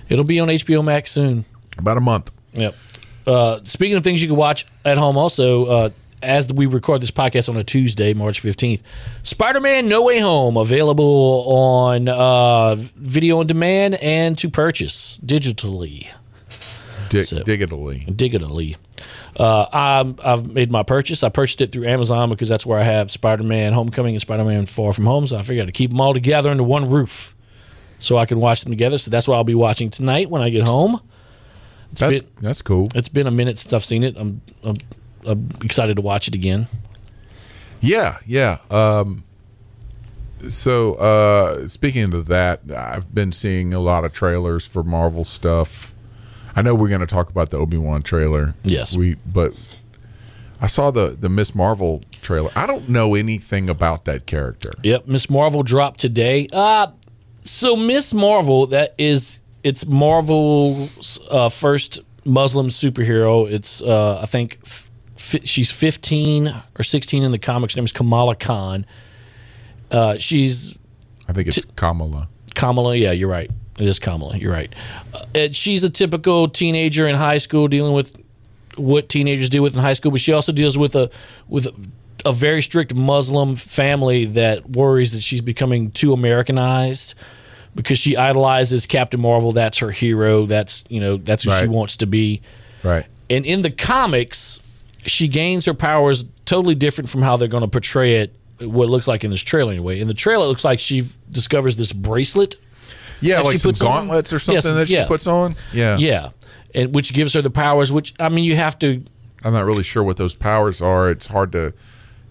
it'll 0.07 0.25
be 0.25 0.39
on 0.39 0.49
HBO 0.49 0.83
Max 0.83 1.11
soon. 1.11 1.45
About 1.77 1.97
a 1.97 2.01
month. 2.01 2.31
Yep. 2.53 2.75
Uh, 3.25 3.59
speaking 3.63 3.95
of 3.97 4.03
things 4.03 4.21
you 4.21 4.27
can 4.27 4.37
watch 4.37 4.65
at 4.85 4.97
home, 4.97 5.17
also 5.17 5.65
uh, 5.65 5.89
as 6.21 6.51
we 6.51 6.65
record 6.65 7.01
this 7.01 7.11
podcast 7.11 7.49
on 7.49 7.57
a 7.57 7.63
Tuesday, 7.63 8.13
March 8.13 8.39
fifteenth, 8.39 8.83
Spider-Man: 9.23 9.87
No 9.87 10.03
Way 10.03 10.19
Home 10.19 10.57
available 10.57 11.43
on 11.47 12.07
uh, 12.07 12.75
video 12.75 13.39
on 13.39 13.47
demand 13.47 13.95
and 13.95 14.37
to 14.37 14.49
purchase 14.49 15.17
digitally. 15.19 16.07
Dig, 17.09 17.25
So- 17.25 17.39
digitally. 17.39 18.05
digitally. 18.15 18.75
Uh, 19.37 19.65
I'm, 19.71 20.15
I've 20.23 20.51
made 20.51 20.71
my 20.71 20.83
purchase. 20.83 21.23
I 21.23 21.29
purchased 21.29 21.61
it 21.61 21.71
through 21.71 21.85
Amazon 21.87 22.29
because 22.29 22.49
that's 22.49 22.65
where 22.65 22.79
I 22.79 22.83
have 22.83 23.09
Spider 23.11 23.43
Man 23.43 23.73
Homecoming 23.73 24.15
and 24.15 24.21
Spider 24.21 24.43
Man 24.43 24.65
Far 24.65 24.93
From 24.93 25.05
Home. 25.05 25.27
So 25.27 25.37
I 25.37 25.41
figured 25.41 25.67
to 25.67 25.71
keep 25.71 25.91
them 25.91 26.01
all 26.01 26.13
together 26.13 26.49
under 26.49 26.63
one 26.63 26.89
roof 26.89 27.35
so 27.99 28.17
I 28.17 28.25
can 28.25 28.39
watch 28.39 28.61
them 28.61 28.71
together. 28.71 28.97
So 28.97 29.09
that's 29.11 29.27
what 29.27 29.35
I'll 29.35 29.43
be 29.43 29.55
watching 29.55 29.89
tonight 29.89 30.29
when 30.29 30.41
I 30.41 30.49
get 30.49 30.63
home. 30.63 30.99
That's 31.93 32.19
been- 32.19 32.29
that's 32.41 32.61
cool. 32.61 32.87
It's 32.95 33.09
been 33.09 33.27
a 33.27 33.31
minute 33.31 33.57
since 33.59 33.73
I've 33.73 33.85
seen 33.85 34.03
it. 34.03 34.15
I'm, 34.17 34.41
I'm, 34.63 34.75
I'm 35.25 35.49
excited 35.63 35.95
to 35.95 36.01
watch 36.01 36.27
it 36.27 36.35
again. 36.35 36.67
Yeah, 37.81 38.17
yeah. 38.27 38.57
Um, 38.69 39.23
so 40.49 40.93
uh, 40.95 41.67
speaking 41.67 42.13
of 42.13 42.27
that, 42.27 42.61
I've 42.75 43.13
been 43.13 43.31
seeing 43.31 43.73
a 43.73 43.79
lot 43.79 44.05
of 44.05 44.13
trailers 44.13 44.65
for 44.67 44.83
Marvel 44.83 45.23
stuff. 45.23 45.93
I 46.55 46.61
know 46.61 46.75
we're 46.75 46.89
going 46.89 47.01
to 47.01 47.07
talk 47.07 47.29
about 47.29 47.49
the 47.51 47.57
Obi 47.57 47.77
Wan 47.77 48.01
trailer. 48.01 48.53
Yes. 48.63 48.95
we. 48.95 49.15
But 49.31 49.53
I 50.61 50.67
saw 50.67 50.91
the 50.91 51.09
the 51.19 51.29
Miss 51.29 51.53
Marvel 51.55 52.01
trailer. 52.21 52.49
I 52.55 52.67
don't 52.67 52.89
know 52.89 53.15
anything 53.15 53.69
about 53.69 54.05
that 54.05 54.25
character. 54.25 54.71
Yep, 54.83 55.07
Miss 55.07 55.29
Marvel 55.29 55.63
dropped 55.63 55.99
today. 55.99 56.47
Uh, 56.51 56.87
So 57.41 57.75
Miss 57.77 58.13
Marvel, 58.13 58.67
that 58.67 58.93
is, 58.97 59.39
it's 59.63 59.85
Marvel's 59.85 61.19
uh, 61.31 61.49
first 61.49 62.01
Muslim 62.25 62.67
superhero. 62.67 63.49
It's 63.49 63.81
uh, 63.81 64.19
I 64.21 64.25
think 64.25 64.59
f- 64.65 64.89
she's 65.45 65.71
15 65.71 66.47
or 66.77 66.83
16 66.83 67.23
in 67.23 67.31
the 67.31 67.39
comics. 67.39 67.73
Her 67.75 67.79
name 67.79 67.85
is 67.85 67.93
Kamala 67.93 68.35
Khan. 68.35 68.85
Uh, 69.91 70.17
she's 70.17 70.77
I 71.27 71.33
think 71.33 71.47
it's 71.47 71.63
Kamala. 71.75 72.27
Kamala. 72.55 72.95
Yeah, 72.95 73.11
you're 73.11 73.29
right. 73.29 73.49
It 73.79 73.87
is 73.87 73.99
Kamala. 73.99 74.37
You're 74.37 74.51
right. 74.51 74.73
Uh, 75.13 75.23
and 75.33 75.55
she's 75.55 75.83
a 75.83 75.89
typical 75.89 76.49
teenager 76.49 77.07
in 77.07 77.15
high 77.15 77.37
school 77.37 77.67
dealing 77.67 77.93
with 77.93 78.21
what 78.75 79.09
teenagers 79.09 79.49
deal 79.49 79.63
with 79.63 79.75
in 79.75 79.81
high 79.81 79.93
school, 79.93 80.11
but 80.11 80.21
she 80.21 80.33
also 80.33 80.51
deals 80.51 80.77
with 80.77 80.95
a 80.95 81.09
with 81.47 81.65
a, 81.65 81.73
a 82.25 82.31
very 82.31 82.61
strict 82.61 82.93
Muslim 82.93 83.55
family 83.55 84.25
that 84.25 84.69
worries 84.69 85.11
that 85.13 85.21
she's 85.21 85.41
becoming 85.41 85.91
too 85.91 86.13
Americanized 86.13 87.15
because 87.75 87.97
she 87.97 88.17
idolizes 88.17 88.85
Captain 88.85 89.19
Marvel. 89.19 89.51
That's 89.51 89.77
her 89.79 89.91
hero. 89.91 90.45
That's 90.45 90.83
you 90.89 90.99
know 90.99 91.17
that's 91.17 91.43
who 91.43 91.51
she 91.51 91.67
wants 91.67 91.97
to 91.97 92.05
be. 92.05 92.41
Right. 92.83 93.05
And 93.29 93.45
in 93.45 93.61
the 93.61 93.69
comics, 93.69 94.59
she 95.05 95.27
gains 95.27 95.65
her 95.65 95.73
powers 95.73 96.25
totally 96.45 96.75
different 96.75 97.09
from 97.09 97.21
how 97.21 97.37
they're 97.37 97.47
going 97.47 97.61
to 97.61 97.69
portray 97.69 98.15
it. 98.15 98.33
What 98.59 98.85
it 98.85 98.89
looks 98.89 99.07
like 99.07 99.23
in 99.23 99.31
this 99.31 99.41
trailer, 99.41 99.71
anyway. 99.71 100.01
In 100.01 100.07
the 100.07 100.13
trailer, 100.13 100.43
it 100.43 100.47
looks 100.47 100.65
like 100.65 100.79
she 100.79 101.07
discovers 101.29 101.77
this 101.77 101.93
bracelet. 101.93 102.55
Yeah, 103.21 103.41
like 103.41 103.53
she 103.53 103.57
some 103.57 103.69
puts 103.69 103.81
on? 103.81 103.87
gauntlets 103.87 104.33
or 104.33 104.39
something 104.39 104.55
Yes, 104.55 104.63
that 104.75 104.87
she 104.87 104.93
yeah. 104.95 105.07
puts 105.07 105.27
on. 105.27 105.55
Yeah. 105.73 105.97
Yeah, 105.97 106.29
and 106.73 106.93
which 106.95 107.13
gives 107.13 107.33
her 107.33 107.41
the 107.41 107.49
powers. 107.49 107.91
Which 107.91 108.13
I 108.19 108.29
mean, 108.29 108.43
you 108.45 108.55
have 108.55 108.77
to. 108.79 109.03
I'm 109.43 109.53
not 109.53 109.65
really 109.65 109.83
sure 109.83 110.03
what 110.03 110.17
those 110.17 110.35
powers 110.35 110.81
are. 110.81 111.09
It's 111.09 111.27
hard 111.27 111.51
to 111.53 111.73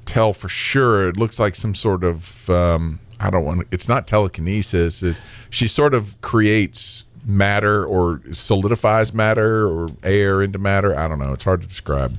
tell 0.04 0.32
for 0.32 0.48
sure. 0.48 1.08
It 1.08 1.16
looks 1.16 1.38
like 1.38 1.54
some 1.54 1.74
sort 1.74 2.04
of 2.04 2.48
um, 2.50 3.00
I 3.20 3.30
don't 3.30 3.44
want. 3.44 3.66
It's 3.70 3.88
not 3.88 4.06
telekinesis. 4.06 5.02
It, 5.02 5.16
she 5.50 5.68
sort 5.68 5.94
of 5.94 6.20
creates 6.20 7.04
matter 7.24 7.84
or 7.84 8.22
solidifies 8.32 9.12
matter 9.12 9.66
or 9.68 9.88
air 10.02 10.40
into 10.42 10.58
matter. 10.58 10.98
I 10.98 11.08
don't 11.08 11.18
know. 11.18 11.32
It's 11.32 11.44
hard 11.44 11.60
to 11.62 11.66
describe. 11.68 12.18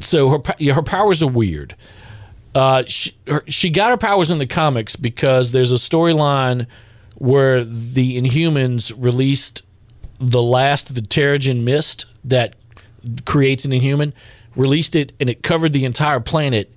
So 0.00 0.28
her 0.30 0.72
her 0.74 0.82
powers 0.82 1.22
are 1.22 1.28
weird. 1.30 1.76
Uh, 2.54 2.84
she, 2.86 3.16
her, 3.26 3.42
she 3.48 3.68
got 3.70 3.90
her 3.90 3.96
powers 3.96 4.30
in 4.30 4.38
the 4.38 4.46
comics 4.46 4.94
because 4.94 5.50
there's 5.50 5.72
a 5.72 5.76
storyline 5.76 6.66
where 7.16 7.64
the 7.64 8.20
Inhumans 8.20 8.92
released 8.96 9.62
the 10.18 10.42
last 10.42 10.90
of 10.90 10.96
the 10.96 11.02
Terrigen 11.02 11.62
mist 11.62 12.06
that 12.24 12.54
creates 13.24 13.64
an 13.64 13.72
Inhuman, 13.72 14.14
released 14.56 14.96
it, 14.96 15.12
and 15.20 15.28
it 15.28 15.42
covered 15.42 15.72
the 15.72 15.84
entire 15.84 16.20
planet 16.20 16.72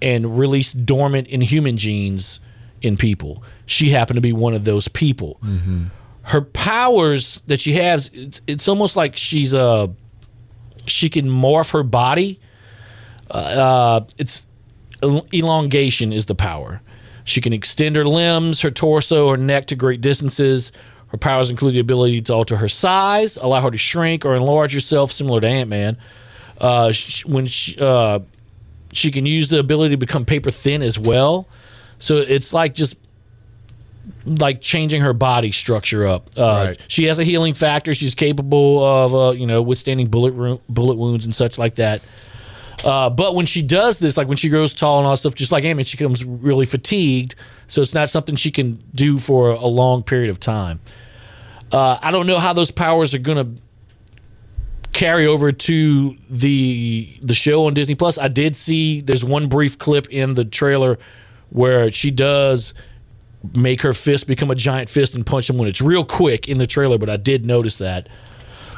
and 0.00 0.38
released 0.38 0.86
dormant 0.86 1.28
Inhuman 1.28 1.76
genes 1.76 2.40
in 2.82 2.96
people. 2.96 3.42
She 3.66 3.90
happened 3.90 4.16
to 4.16 4.22
be 4.22 4.32
one 4.32 4.54
of 4.54 4.64
those 4.64 4.88
people. 4.88 5.38
Mm-hmm. 5.42 5.86
Her 6.22 6.40
powers 6.40 7.40
that 7.46 7.60
she 7.60 7.74
has, 7.74 8.10
it's, 8.12 8.40
it's 8.46 8.68
almost 8.68 8.96
like 8.96 9.16
she's 9.16 9.52
a 9.52 9.92
she 10.86 11.10
can 11.10 11.28
morph 11.28 11.72
her 11.72 11.82
body. 11.82 12.38
Uh, 13.30 13.34
uh 13.34 14.04
it's 14.18 14.46
elongation 15.02 16.12
is 16.12 16.26
the 16.26 16.34
power. 16.34 16.80
She 17.30 17.40
can 17.40 17.52
extend 17.52 17.96
her 17.96 18.04
limbs, 18.06 18.60
her 18.62 18.70
torso, 18.70 19.30
her 19.30 19.36
neck 19.36 19.66
to 19.66 19.76
great 19.76 20.00
distances. 20.00 20.72
Her 21.08 21.16
powers 21.18 21.50
include 21.50 21.74
the 21.74 21.80
ability 21.80 22.22
to 22.22 22.34
alter 22.34 22.56
her 22.56 22.68
size, 22.68 23.36
allow 23.36 23.60
her 23.62 23.70
to 23.70 23.78
shrink 23.78 24.24
or 24.24 24.34
enlarge 24.36 24.72
herself, 24.74 25.10
similar 25.10 25.40
to 25.40 25.46
Ant 25.46 25.68
Man. 25.70 25.96
Uh, 26.60 26.92
when 27.24 27.46
she, 27.46 27.76
uh, 27.80 28.20
she 28.92 29.10
can 29.10 29.24
use 29.26 29.48
the 29.48 29.58
ability 29.58 29.94
to 29.94 29.96
become 29.96 30.24
paper 30.24 30.50
thin 30.50 30.82
as 30.82 30.98
well. 30.98 31.48
So 31.98 32.16
it's 32.18 32.52
like 32.52 32.74
just 32.74 32.96
like 34.26 34.60
changing 34.60 35.00
her 35.02 35.12
body 35.12 35.52
structure 35.52 36.06
up. 36.06 36.30
Uh, 36.36 36.42
Right. 36.68 36.80
She 36.88 37.04
has 37.04 37.18
a 37.18 37.24
healing 37.24 37.54
factor. 37.54 37.94
She's 37.94 38.14
capable 38.14 38.84
of 38.84 39.14
uh, 39.14 39.30
you 39.32 39.46
know 39.46 39.62
withstanding 39.62 40.08
bullet 40.08 40.32
ru- 40.32 40.60
bullet 40.68 40.96
wounds 40.96 41.24
and 41.24 41.34
such 41.34 41.58
like 41.58 41.76
that. 41.76 42.02
Uh, 42.84 43.10
but 43.10 43.34
when 43.34 43.46
she 43.46 43.62
does 43.62 43.98
this, 43.98 44.16
like 44.16 44.28
when 44.28 44.36
she 44.36 44.48
grows 44.48 44.72
tall 44.72 44.98
and 44.98 45.06
all 45.06 45.12
that 45.12 45.18
stuff, 45.18 45.34
just 45.34 45.52
like 45.52 45.64
Amy, 45.64 45.84
she 45.84 45.96
becomes 45.96 46.24
really 46.24 46.66
fatigued. 46.66 47.34
So 47.66 47.82
it's 47.82 47.94
not 47.94 48.10
something 48.10 48.36
she 48.36 48.50
can 48.50 48.78
do 48.94 49.18
for 49.18 49.50
a 49.50 49.66
long 49.66 50.02
period 50.02 50.30
of 50.30 50.40
time. 50.40 50.80
Uh, 51.70 51.98
I 52.00 52.10
don't 52.10 52.26
know 52.26 52.38
how 52.38 52.52
those 52.52 52.70
powers 52.70 53.14
are 53.14 53.18
going 53.18 53.56
to 53.56 53.62
carry 54.92 55.26
over 55.26 55.52
to 55.52 56.16
the 56.28 57.16
the 57.22 57.34
show 57.34 57.66
on 57.66 57.74
Disney 57.74 57.94
Plus. 57.94 58.18
I 58.18 58.28
did 58.28 58.56
see 58.56 59.00
there's 59.00 59.24
one 59.24 59.48
brief 59.48 59.78
clip 59.78 60.08
in 60.08 60.34
the 60.34 60.44
trailer 60.44 60.98
where 61.50 61.90
she 61.92 62.10
does 62.10 62.74
make 63.54 63.82
her 63.82 63.92
fist 63.92 64.26
become 64.26 64.50
a 64.50 64.54
giant 64.54 64.88
fist 64.88 65.14
and 65.14 65.24
punch 65.24 65.46
someone. 65.46 65.68
It's 65.68 65.80
real 65.80 66.04
quick 66.04 66.48
in 66.48 66.58
the 66.58 66.66
trailer, 66.66 66.98
but 66.98 67.08
I 67.08 67.16
did 67.16 67.46
notice 67.46 67.78
that. 67.78 68.08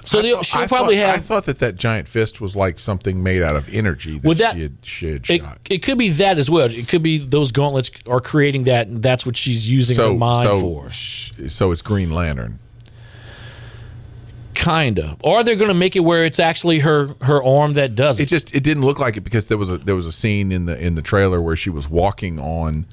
So 0.04 0.18
I 0.18 0.22
thought- 0.22 0.44
she'll 0.46 0.60
I 0.62 0.66
probably 0.66 0.96
thought, 0.96 1.06
have. 1.06 1.14
I 1.14 1.18
thought 1.18 1.44
that 1.46 1.58
that 1.60 1.76
giant 1.76 2.08
fist 2.08 2.40
was 2.40 2.56
like 2.56 2.78
something 2.78 3.22
made 3.22 3.40
out 3.42 3.54
of 3.56 3.72
energy 3.72 4.18
that, 4.18 4.24
Would 4.26 4.38
that- 4.38 4.54
she 4.54 4.62
had, 4.62 4.76
she 4.82 5.06
had 5.12 5.30
it, 5.30 5.40
shot. 5.42 5.58
it 5.70 5.78
could 5.82 5.96
be 5.98 6.08
that 6.10 6.38
as 6.38 6.50
well. 6.50 6.68
It 6.70 6.88
could 6.88 7.02
be 7.02 7.18
those 7.18 7.52
gauntlets 7.52 7.90
are 8.08 8.20
creating 8.20 8.64
that, 8.64 8.88
and 8.88 9.02
that's 9.02 9.24
what 9.24 9.36
she's 9.36 9.68
using 9.70 9.96
her 9.96 10.02
so 10.04 10.14
mind 10.16 10.48
so 10.48 10.60
for. 10.60 10.90
so 11.48 11.70
it's 11.72 11.82
Green 11.82 12.10
Lantern. 12.10 12.58
Kinda. 14.54 15.16
Or 15.22 15.42
they're 15.42 15.56
going 15.56 15.68
to 15.68 15.74
make 15.74 15.96
it 15.96 16.00
where 16.00 16.24
it's 16.24 16.38
actually 16.38 16.80
her 16.80 17.08
her 17.22 17.42
arm 17.42 17.72
that 17.74 17.94
does 17.94 18.20
it. 18.20 18.24
It 18.24 18.26
just 18.28 18.54
it 18.54 18.62
didn't 18.62 18.84
look 18.84 19.00
like 19.00 19.16
it 19.16 19.22
because 19.22 19.46
there 19.46 19.58
was 19.58 19.70
a 19.70 19.78
there 19.78 19.94
was 19.96 20.06
a 20.06 20.12
scene 20.12 20.52
in 20.52 20.66
the 20.66 20.78
in 20.78 20.94
the 20.94 21.02
trailer 21.02 21.40
where 21.40 21.56
she 21.56 21.70
was 21.70 21.88
walking 21.88 22.38
on 22.38 22.86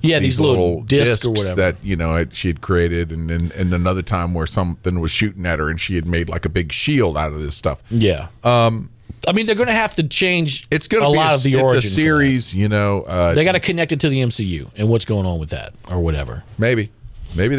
yeah, 0.00 0.18
these, 0.18 0.40
little, 0.40 0.82
discs, 0.82 1.26
or 1.26 1.30
whatever. 1.30 1.56
that 1.56 1.76
you 1.82 1.96
know 1.96 2.24
she 2.30 2.48
had 2.48 2.60
created, 2.60 3.12
and 3.12 3.28
then 3.28 3.52
and 3.56 3.72
another 3.74 4.02
time 4.02 4.34
where 4.34 4.46
something 4.46 5.00
was 5.00 5.10
shooting 5.10 5.44
at 5.46 5.58
her, 5.58 5.68
and 5.68 5.80
she 5.80 5.96
had 5.96 6.06
made 6.06 6.28
like 6.28 6.44
a 6.44 6.48
big 6.48 6.72
shield 6.72 7.16
out 7.16 7.32
of 7.32 7.40
this 7.40 7.56
stuff. 7.56 7.82
yeah. 7.90 8.28
Um, 8.44 8.90
I 9.28 9.30
mean, 9.32 9.46
they're 9.46 9.54
going 9.54 9.68
to 9.68 9.72
have 9.74 9.94
to 9.96 10.02
change. 10.02 10.66
It's 10.70 10.88
going 10.88 11.04
a 11.04 11.06
to 11.06 11.12
be 11.12 11.16
lot 11.16 11.30
a, 11.30 11.34
of 11.36 11.42
the 11.44 11.52
it's 11.54 11.62
origin. 11.62 11.78
a 11.78 11.82
series, 11.92 12.52
you 12.52 12.68
know. 12.68 13.02
Uh, 13.02 13.34
They 13.34 13.44
got 13.44 13.52
to 13.52 13.60
connect 13.60 13.92
it 13.92 14.00
to 14.00 14.08
the 14.08 14.20
MCU 14.20 14.68
and 14.76 14.88
what's 14.88 15.04
going 15.04 15.26
on 15.26 15.38
with 15.38 15.50
that 15.50 15.74
or 15.88 16.00
whatever. 16.00 16.42
maybe 16.58 16.90
maybe 17.36 17.58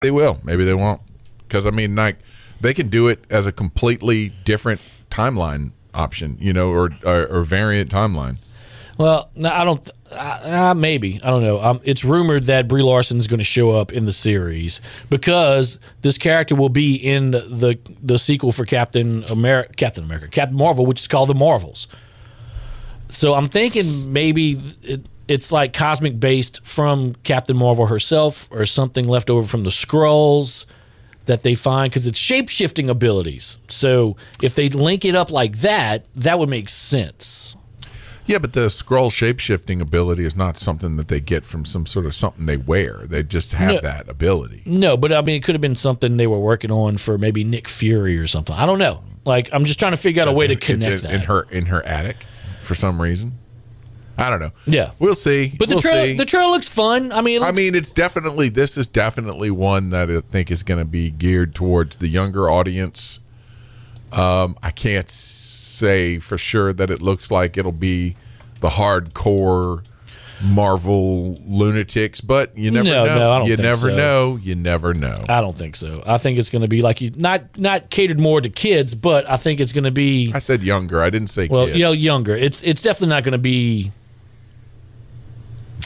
they 0.00 0.10
will, 0.10 0.40
maybe 0.44 0.64
they 0.64 0.74
won't, 0.74 1.00
because 1.38 1.66
I 1.66 1.70
mean, 1.70 1.96
like 1.96 2.18
they 2.60 2.74
can 2.74 2.88
do 2.88 3.08
it 3.08 3.24
as 3.30 3.46
a 3.46 3.52
completely 3.52 4.30
different 4.44 4.80
timeline 5.10 5.72
option, 5.94 6.36
you 6.38 6.52
know, 6.52 6.70
or 6.70 6.90
or, 7.04 7.26
or 7.26 7.42
variant 7.42 7.90
timeline. 7.90 8.38
Well, 8.98 9.30
no, 9.34 9.50
I 9.50 9.64
don't. 9.64 9.90
Uh, 10.10 10.74
maybe 10.76 11.20
I 11.22 11.30
don't 11.30 11.42
know. 11.42 11.62
Um, 11.62 11.80
it's 11.82 12.04
rumored 12.04 12.44
that 12.44 12.68
Brie 12.68 12.82
Larson 12.82 13.18
is 13.18 13.26
going 13.26 13.38
to 13.38 13.44
show 13.44 13.70
up 13.70 13.92
in 13.92 14.04
the 14.06 14.12
series 14.12 14.80
because 15.10 15.78
this 16.02 16.18
character 16.18 16.54
will 16.54 16.68
be 16.68 16.94
in 16.96 17.30
the 17.30 17.78
the 18.02 18.18
sequel 18.18 18.52
for 18.52 18.66
Captain 18.66 19.24
America, 19.24 19.72
Captain 19.76 20.04
America, 20.04 20.28
Captain 20.28 20.56
Marvel, 20.56 20.84
which 20.84 21.00
is 21.00 21.08
called 21.08 21.30
the 21.30 21.34
Marvels. 21.34 21.88
So 23.08 23.34
I'm 23.34 23.48
thinking 23.48 24.12
maybe 24.12 24.60
it's 25.28 25.50
like 25.52 25.72
cosmic 25.72 26.18
based 26.20 26.60
from 26.64 27.14
Captain 27.24 27.56
Marvel 27.56 27.86
herself, 27.86 28.48
or 28.50 28.64
something 28.66 29.04
left 29.06 29.30
over 29.30 29.46
from 29.46 29.64
the 29.64 29.70
scrolls 29.70 30.66
that 31.26 31.42
they 31.42 31.54
find 31.54 31.90
because 31.90 32.06
it's 32.06 32.18
shape 32.18 32.48
shifting 32.48 32.88
abilities. 32.88 33.58
So 33.68 34.16
if 34.40 34.54
they 34.54 34.68
link 34.68 35.04
it 35.04 35.16
up 35.16 35.30
like 35.30 35.58
that, 35.58 36.04
that 36.14 36.38
would 36.38 36.48
make 36.48 36.68
sense. 36.68 37.56
Yeah, 38.26 38.38
but 38.38 38.54
the 38.54 38.68
scroll 38.70 39.10
shapeshifting 39.10 39.80
ability 39.80 40.24
is 40.24 40.34
not 40.34 40.56
something 40.56 40.96
that 40.96 41.06
they 41.06 41.20
get 41.20 41.44
from 41.44 41.64
some 41.64 41.86
sort 41.86 42.06
of 42.06 42.14
something 42.14 42.46
they 42.46 42.56
wear. 42.56 43.02
They 43.04 43.22
just 43.22 43.52
have 43.52 43.74
No. 43.74 43.80
that 43.82 44.08
ability. 44.08 44.62
No, 44.66 44.96
but 44.96 45.12
I 45.12 45.20
mean, 45.20 45.36
it 45.36 45.44
could 45.44 45.54
have 45.54 45.62
been 45.62 45.76
something 45.76 46.16
they 46.16 46.26
were 46.26 46.40
working 46.40 46.72
on 46.72 46.96
for 46.96 47.18
maybe 47.18 47.44
Nick 47.44 47.68
Fury 47.68 48.18
or 48.18 48.26
something. 48.26 48.54
I 48.56 48.66
don't 48.66 48.80
know. 48.80 49.02
Like, 49.24 49.48
I'm 49.52 49.64
just 49.64 49.78
trying 49.78 49.92
to 49.92 49.96
figure 49.96 50.22
out 50.22 50.28
a 50.28 50.32
way 50.32 50.48
to 50.48 50.54
It's 50.54 50.66
connect 50.66 51.04
in, 51.04 51.10
that. 51.10 51.12
in 51.14 51.20
her 51.22 51.42
in 51.50 51.66
her 51.66 51.84
attic 51.84 52.16
for 52.60 52.74
some 52.74 53.00
reason. 53.00 53.38
I 54.18 54.30
don't 54.30 54.40
know. 54.40 54.52
Yeah. 54.66 54.92
we'll 54.98 55.14
see. 55.14 55.52
but 55.58 55.68
the 55.68 55.74
we'll 55.76 55.82
trail, 55.82 56.04
see. 56.04 56.16
the 56.16 56.24
trail 56.24 56.50
looks 56.50 56.68
fun. 56.68 57.12
I 57.12 57.20
mean, 57.20 57.42
it 57.42 57.44
I 57.44 57.52
mean, 57.52 57.74
it's 57.74 57.92
definitely 57.92 58.48
this 58.48 58.78
is 58.78 58.88
definitely 58.88 59.50
one 59.50 59.90
that 59.90 60.10
I 60.10 60.20
think 60.20 60.50
is 60.50 60.62
going 60.62 60.78
to 60.78 60.84
be 60.86 61.10
geared 61.10 61.54
towards 61.54 61.96
the 61.96 62.08
younger 62.08 62.48
audience. 62.48 63.20
Um, 64.12 64.56
I 64.62 64.70
can't 64.70 65.10
say 65.10 66.18
for 66.18 66.38
sure 66.38 66.72
that 66.72 66.90
it 66.90 67.02
looks 67.02 67.30
like 67.30 67.58
it'll 67.58 67.72
be 67.72 68.16
the 68.60 68.70
hardcore 68.70 69.84
Marvel 70.42 71.34
lunatics, 71.46 72.20
but 72.20 72.56
you 72.56 72.70
never 72.70 72.88
No, 72.88 73.04
know. 73.04 73.18
no, 73.18 73.32
I 73.32 73.38
don't 73.38 73.48
you 73.48 73.56
never 73.56 73.90
so. 73.90 73.96
know. 73.96 74.36
You 74.40 74.54
never 74.54 74.92
know. 74.94 75.18
I 75.28 75.40
don't 75.40 75.56
think 75.56 75.76
so. 75.76 76.02
I 76.06 76.18
think 76.18 76.38
it's 76.38 76.50
going 76.50 76.62
to 76.62 76.68
be 76.68 76.82
like 76.82 77.00
you 77.00 77.10
not 77.16 77.58
not 77.58 77.88
catered 77.90 78.20
more 78.20 78.40
to 78.40 78.48
kids, 78.50 78.94
but 78.94 79.28
I 79.28 79.36
think 79.38 79.60
it's 79.60 79.72
going 79.72 79.84
to 79.84 79.90
be 79.90 80.30
I 80.34 80.38
said 80.38 80.62
younger. 80.62 81.02
I 81.02 81.10
didn't 81.10 81.28
say 81.28 81.48
well, 81.50 81.66
kids. 81.66 81.78
you 81.78 81.84
know, 81.84 81.92
younger. 81.92 82.36
It's 82.36 82.62
it's 82.62 82.82
definitely 82.82 83.08
not 83.14 83.24
going 83.24 83.32
to 83.32 83.38
be 83.38 83.92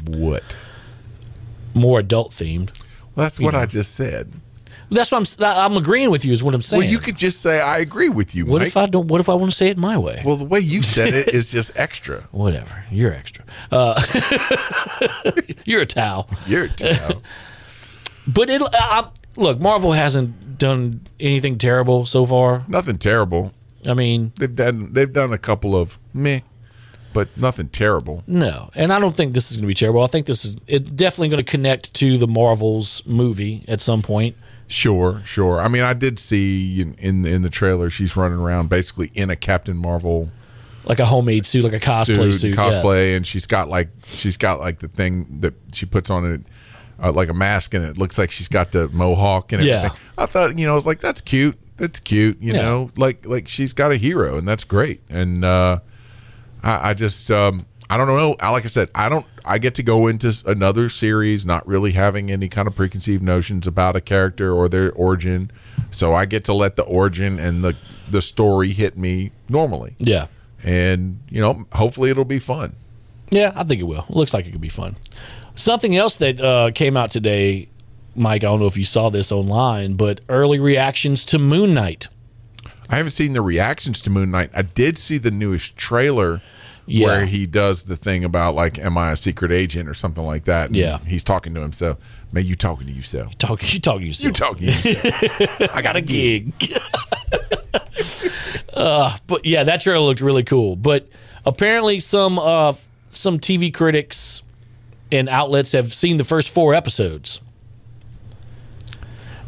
what? 0.09 0.57
more 1.75 2.00
adult 2.00 2.33
themed. 2.33 2.71
Well, 3.14 3.25
that's 3.25 3.38
what 3.40 3.54
I 3.54 3.66
just 3.66 3.95
said. 3.95 4.33
That's 4.92 5.12
what 5.12 5.37
I'm 5.40 5.45
I'm 5.73 5.76
agreeing 5.76 6.11
with 6.11 6.25
you. 6.25 6.33
Is 6.33 6.42
what 6.42 6.52
I'm 6.52 6.62
saying. 6.62 6.80
Well, 6.83 6.90
you 6.90 6.99
could 6.99 7.16
just 7.16 7.40
say 7.40 7.61
I 7.61 7.78
agree 7.78 8.09
with 8.09 8.35
you, 8.35 8.45
What 8.45 8.59
Mike. 8.59 8.69
if 8.69 8.76
I 8.76 8.87
don't? 8.87 9.07
What 9.07 9.21
if 9.21 9.28
I 9.28 9.35
want 9.35 9.52
to 9.52 9.57
say 9.57 9.69
it 9.69 9.78
my 9.78 9.97
way? 9.97 10.21
well, 10.25 10.35
the 10.37 10.45
way 10.45 10.59
you 10.59 10.83
said 10.83 11.14
it 11.14 11.28
is 11.35 11.52
just 11.52 11.71
extra. 11.78 12.23
Whatever. 12.33 12.85
You're 12.90 13.12
extra. 13.12 13.45
Uh, 13.71 14.02
you're 15.64 15.83
a 15.83 15.87
towel. 15.87 16.28
You're 16.47 16.64
a 16.64 16.69
towel. 16.69 17.23
But 18.26 18.50
it 18.50 18.62
uh, 18.62 19.09
look. 19.37 19.61
Marvel 19.61 19.92
hasn't 19.92 20.59
done 20.59 21.00
anything 21.19 21.57
terrible 21.59 22.04
so 22.04 22.25
far. 22.26 22.64
nothing 22.69 22.97
terrible. 22.97 23.52
I 23.87 23.95
mean, 23.95 24.33
They've 24.38 24.54
done 24.54 24.92
they've 24.92 25.12
done 25.12 25.33
a 25.33 25.38
couple 25.38 25.75
of 25.75 25.99
meh, 26.12 26.40
but 27.12 27.29
nothing 27.37 27.69
terrible. 27.69 28.23
no, 28.26 28.71
and 28.75 28.93
I 28.93 28.99
don't 29.00 29.14
think 29.14 29.35
this 29.35 29.50
is 29.50 29.57
going 29.57 29.62
to 29.64 29.69
be 29.69 29.75
terrible. 29.75 30.02
I 30.02 30.07
think 30.07 30.26
this 30.26 30.45
is 30.45 30.57
it 30.67 30.97
definitely 30.97 31.29
going 31.31 31.45
to 31.45 31.50
connect 31.50 31.93
to 31.95 32.19
the 32.19 32.26
Marvels 32.26 33.02
movie 33.07 33.64
at 33.69 33.81
some 33.81 34.02
point. 34.02 34.37
Sure, 34.69 35.21
sure. 35.25 35.61
I 35.61 35.67
mean, 35.69 35.83
I 35.83 35.95
did 35.95 36.19
see 36.19 36.81
in 36.81 36.95
in, 36.95 37.26
in 37.26 37.43
the 37.43 37.50
trailer 37.50 37.90
she's 37.90 38.17
running 38.17 38.38
around 38.38 38.69
basically 38.71 39.11
in 39.14 39.29
a 39.31 39.37
Captain 39.37 39.76
Marvel 39.76 40.31
like 40.87 40.99
a 40.99 41.05
homemade 41.07 41.45
suit, 41.45 41.62
like 41.64 41.73
a 41.75 41.79
cosplay 41.81 42.33
suit, 42.33 42.55
yeah. 42.57 42.62
cosplay, 42.71 43.17
and 43.17 43.26
she's 43.26 43.47
got 43.47 43.69
like 43.69 43.88
she's 44.07 44.37
got 44.37 44.61
like 44.61 44.79
the 44.79 44.88
thing 44.88 45.40
that 45.40 45.55
she 45.73 45.87
puts 45.87 46.09
on 46.11 46.25
it. 46.25 46.40
Uh, 47.02 47.11
like 47.11 47.31
a 47.31 47.35
mask, 47.35 47.73
and 47.73 47.83
it 47.83 47.97
looks 47.97 48.19
like 48.19 48.31
she's 48.31 48.47
got 48.49 48.73
the 48.73 48.87
mohawk 48.90 49.52
and 49.52 49.62
Yeah. 49.64 49.75
everything. 49.76 49.99
I 50.19 50.26
thought, 50.26 50.59
you 50.59 50.67
know, 50.67 50.73
I 50.73 50.75
was 50.75 50.87
like, 50.87 51.00
that's 51.00 51.23
cute. 51.23 51.57
That's 51.79 51.99
cute. 51.99 52.37
You 52.43 52.52
Yeah. 52.52 52.61
know, 52.61 52.90
like 52.99 53.25
like 53.26 53.49
she's 53.49 53.73
got 53.73 53.90
a 53.90 53.97
hero, 53.97 54.37
and 54.37 54.47
that's 54.47 54.64
great. 54.64 55.00
And 55.09 55.43
uh, 55.43 55.79
I, 56.62 56.90
I 56.90 56.95
just 56.95 57.31
um, 57.31 57.67
I 57.88 57.97
don't 57.97 58.07
know. 58.07 58.37
Like 58.40 58.64
I 58.64 58.69
said, 58.69 58.88
I 58.95 59.09
don't. 59.09 59.26
I 59.45 59.59
get 59.59 59.75
to 59.76 59.83
go 59.83 60.07
into 60.07 60.33
another 60.47 60.88
series 60.88 61.45
not 61.47 61.67
really 61.67 61.93
having 61.93 62.31
any 62.31 62.49
kind 62.49 62.69
of 62.69 62.76
preconceived 62.76 63.23
notions 63.23 63.67
about 63.67 63.97
a 63.97 64.00
character 64.00 64.52
or 64.52 64.69
their 64.69 64.93
origin, 64.93 65.50
so 65.90 66.14
I 66.14 66.26
get 66.26 66.45
to 66.45 66.52
let 66.55 66.76
the 66.76 66.83
origin 66.85 67.38
and 67.38 67.64
the 67.64 67.76
the 68.11 68.21
story 68.23 68.73
hit 68.73 68.97
me 68.99 69.31
normally, 69.49 69.95
Yeah, 69.99 70.26
and 70.64 71.21
you 71.31 71.40
know, 71.40 71.64
hopefully 71.73 72.11
it'll 72.11 72.25
be 72.25 72.38
fun. 72.40 72.75
yeah, 73.31 73.52
I 73.55 73.64
think 73.64 73.81
it 73.81 73.85
will. 73.85 74.05
It 74.09 74.17
looks 74.17 74.35
like 74.35 74.47
it 74.47 74.50
could 74.52 74.61
be 74.61 74.69
fun. 74.69 74.97
Something 75.55 75.97
else 75.97 76.17
that 76.19 76.40
uh, 76.40 76.71
came 76.75 76.97
out 76.97 77.11
today, 77.11 77.69
Mike. 78.14 78.43
I 78.43 78.47
don't 78.47 78.61
know 78.61 78.67
if 78.67 78.76
you 78.76 78.85
saw 78.85 79.11
this 79.11 79.31
online, 79.33 79.95
but 79.95 80.21
early 80.29 80.59
reactions 80.61 81.25
to 81.26 81.38
Moon 81.38 81.75
Knight. 81.75 82.09
I 82.91 82.97
haven't 82.97 83.13
seen 83.13 83.33
the 83.33 83.41
reactions 83.43 84.00
to 84.03 84.11
Moon 84.11 84.31
Knight. 84.31 84.50
I 84.55 84.63
did 84.63 84.99
see 84.99 85.17
the 85.19 85.31
newest 85.31 85.76
trailer 85.76 86.41
Yeah. 86.87 87.07
where 87.07 87.26
he 87.26 87.47
does 87.47 87.85
the 87.85 87.95
thing 87.97 88.25
about 88.25 88.55
like, 88.57 88.79
"Am 88.79 88.99
I 88.99 89.13
a 89.13 89.17
secret 89.17 89.53
agent?" 89.53 89.89
or 89.89 89.95
something 89.95 90.25
like 90.25 90.45
that. 90.45 90.67
And 90.67 90.76
Yeah. 90.76 90.99
he's 91.07 91.23
talking 91.23 91.55
to 91.55 91.61
himself. 91.61 91.99
Man, 92.33 92.45
you 92.45 92.57
talking 92.57 92.87
to 92.89 92.93
yourself? 92.93 93.39
Talking, 93.39 93.69
you 93.71 93.79
talking 93.81 94.07
yourself. 94.09 94.25
You 94.25 94.33
talking 94.33 94.71
to 94.73 94.89
yourself? 94.89 95.71
I 95.76 95.83
got 95.83 95.95
a 95.97 96.00
gig. 96.00 96.53
uh, 98.75 99.17
but 99.26 99.45
yeah, 99.45 99.63
that 99.65 99.81
trailer 99.81 100.05
looked 100.05 100.21
really 100.21 100.43
cool. 100.45 100.76
But 100.76 101.09
apparently, 101.47 102.00
some 102.00 102.39
uh, 102.39 102.73
some 103.09 103.39
TV 103.39 103.73
critics 103.73 104.43
and 105.13 105.29
outlets 105.29 105.73
have 105.73 105.93
seen 105.93 106.17
the 106.17 106.25
first 106.25 106.50
four 106.50 106.75
episodes. 106.75 107.41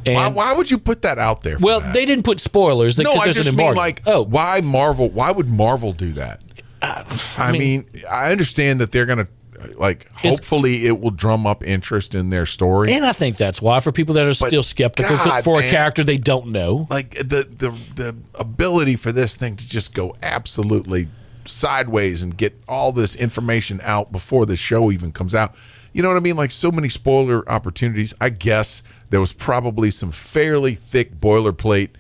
Why, 0.07 0.29
why 0.29 0.55
would 0.55 0.71
you 0.71 0.79
put 0.79 1.03
that 1.03 1.19
out 1.19 1.43
there? 1.43 1.59
well, 1.61 1.81
that? 1.81 1.95
they 1.95 2.05
didn't 2.05 2.25
put 2.25 2.41
spoilers. 2.41 2.99
No, 2.99 3.13
I 3.13 3.31
just 3.31 3.55
mean 3.55 3.75
like, 3.75 4.03
oh, 4.07 4.23
why 4.23 4.61
Marvel? 4.61 5.09
Why 5.09 5.31
would 5.31 5.51
Marvel 5.51 5.93
do 5.93 6.13
that? 6.13 6.43
Uh, 6.81 7.05
I, 7.39 7.53
mean, 7.53 7.87
I 8.11 8.33
understand 8.33 8.81
that 8.81 8.91
they're 8.91 9.07
gonna 9.07 9.29
like. 9.77 10.11
Hopefully, 10.13 10.87
it 10.87 10.99
will 11.01 11.11
drum 11.11 11.47
up 11.47 11.65
interest 11.65 12.15
in 12.15 12.29
their 12.29 12.47
story. 12.47 12.93
and 12.93 13.05
I 13.05 13.13
think 13.13 13.37
that's 13.37 13.63
why 13.63 13.79
for 13.81 13.93
people 13.93 14.15
that 14.15 14.27
are 14.27 14.35
still 14.35 14.65
skeptical 14.65 15.17
God, 15.17 15.45
for 15.45 15.59
a 15.59 15.61
man. 15.63 15.71
character 15.71 16.03
they 16.03 16.19
don't 16.19 16.49
know. 16.49 16.89
like 16.91 17.11
the 17.11 17.47
the 17.57 17.71
the 17.95 18.17
ability 18.35 18.97
for 18.97 19.13
this 19.13 19.37
thing 19.37 19.57
to 19.57 19.69
just 19.69 19.95
go 19.95 20.15
absolutely 20.23 21.09
sideways 21.45 22.23
and 22.23 22.37
get 22.37 22.61
all 22.69 22.93
this 22.93 23.17
information 23.17 23.81
out 23.83 24.13
before 24.13 24.47
the 24.47 24.57
show 24.57 24.91
even 24.91 25.13
comes 25.13 25.35
out. 25.35 25.55
You 25.93 26.03
know 26.03 26.09
what 26.09 26.17
I 26.17 26.21
mean? 26.21 26.37
Like 26.37 26.51
so 26.51 26.73
many 26.73 26.89
spoiler 26.89 27.49
opportunities. 27.51 28.15
I 28.21 28.31
guess 28.31 28.83
there 29.11 29.21
was 29.21 29.33
probably 29.33 29.91
some 29.91 30.11
fairly 30.11 30.75
thick 30.75 31.21
boilerplate 31.21 31.91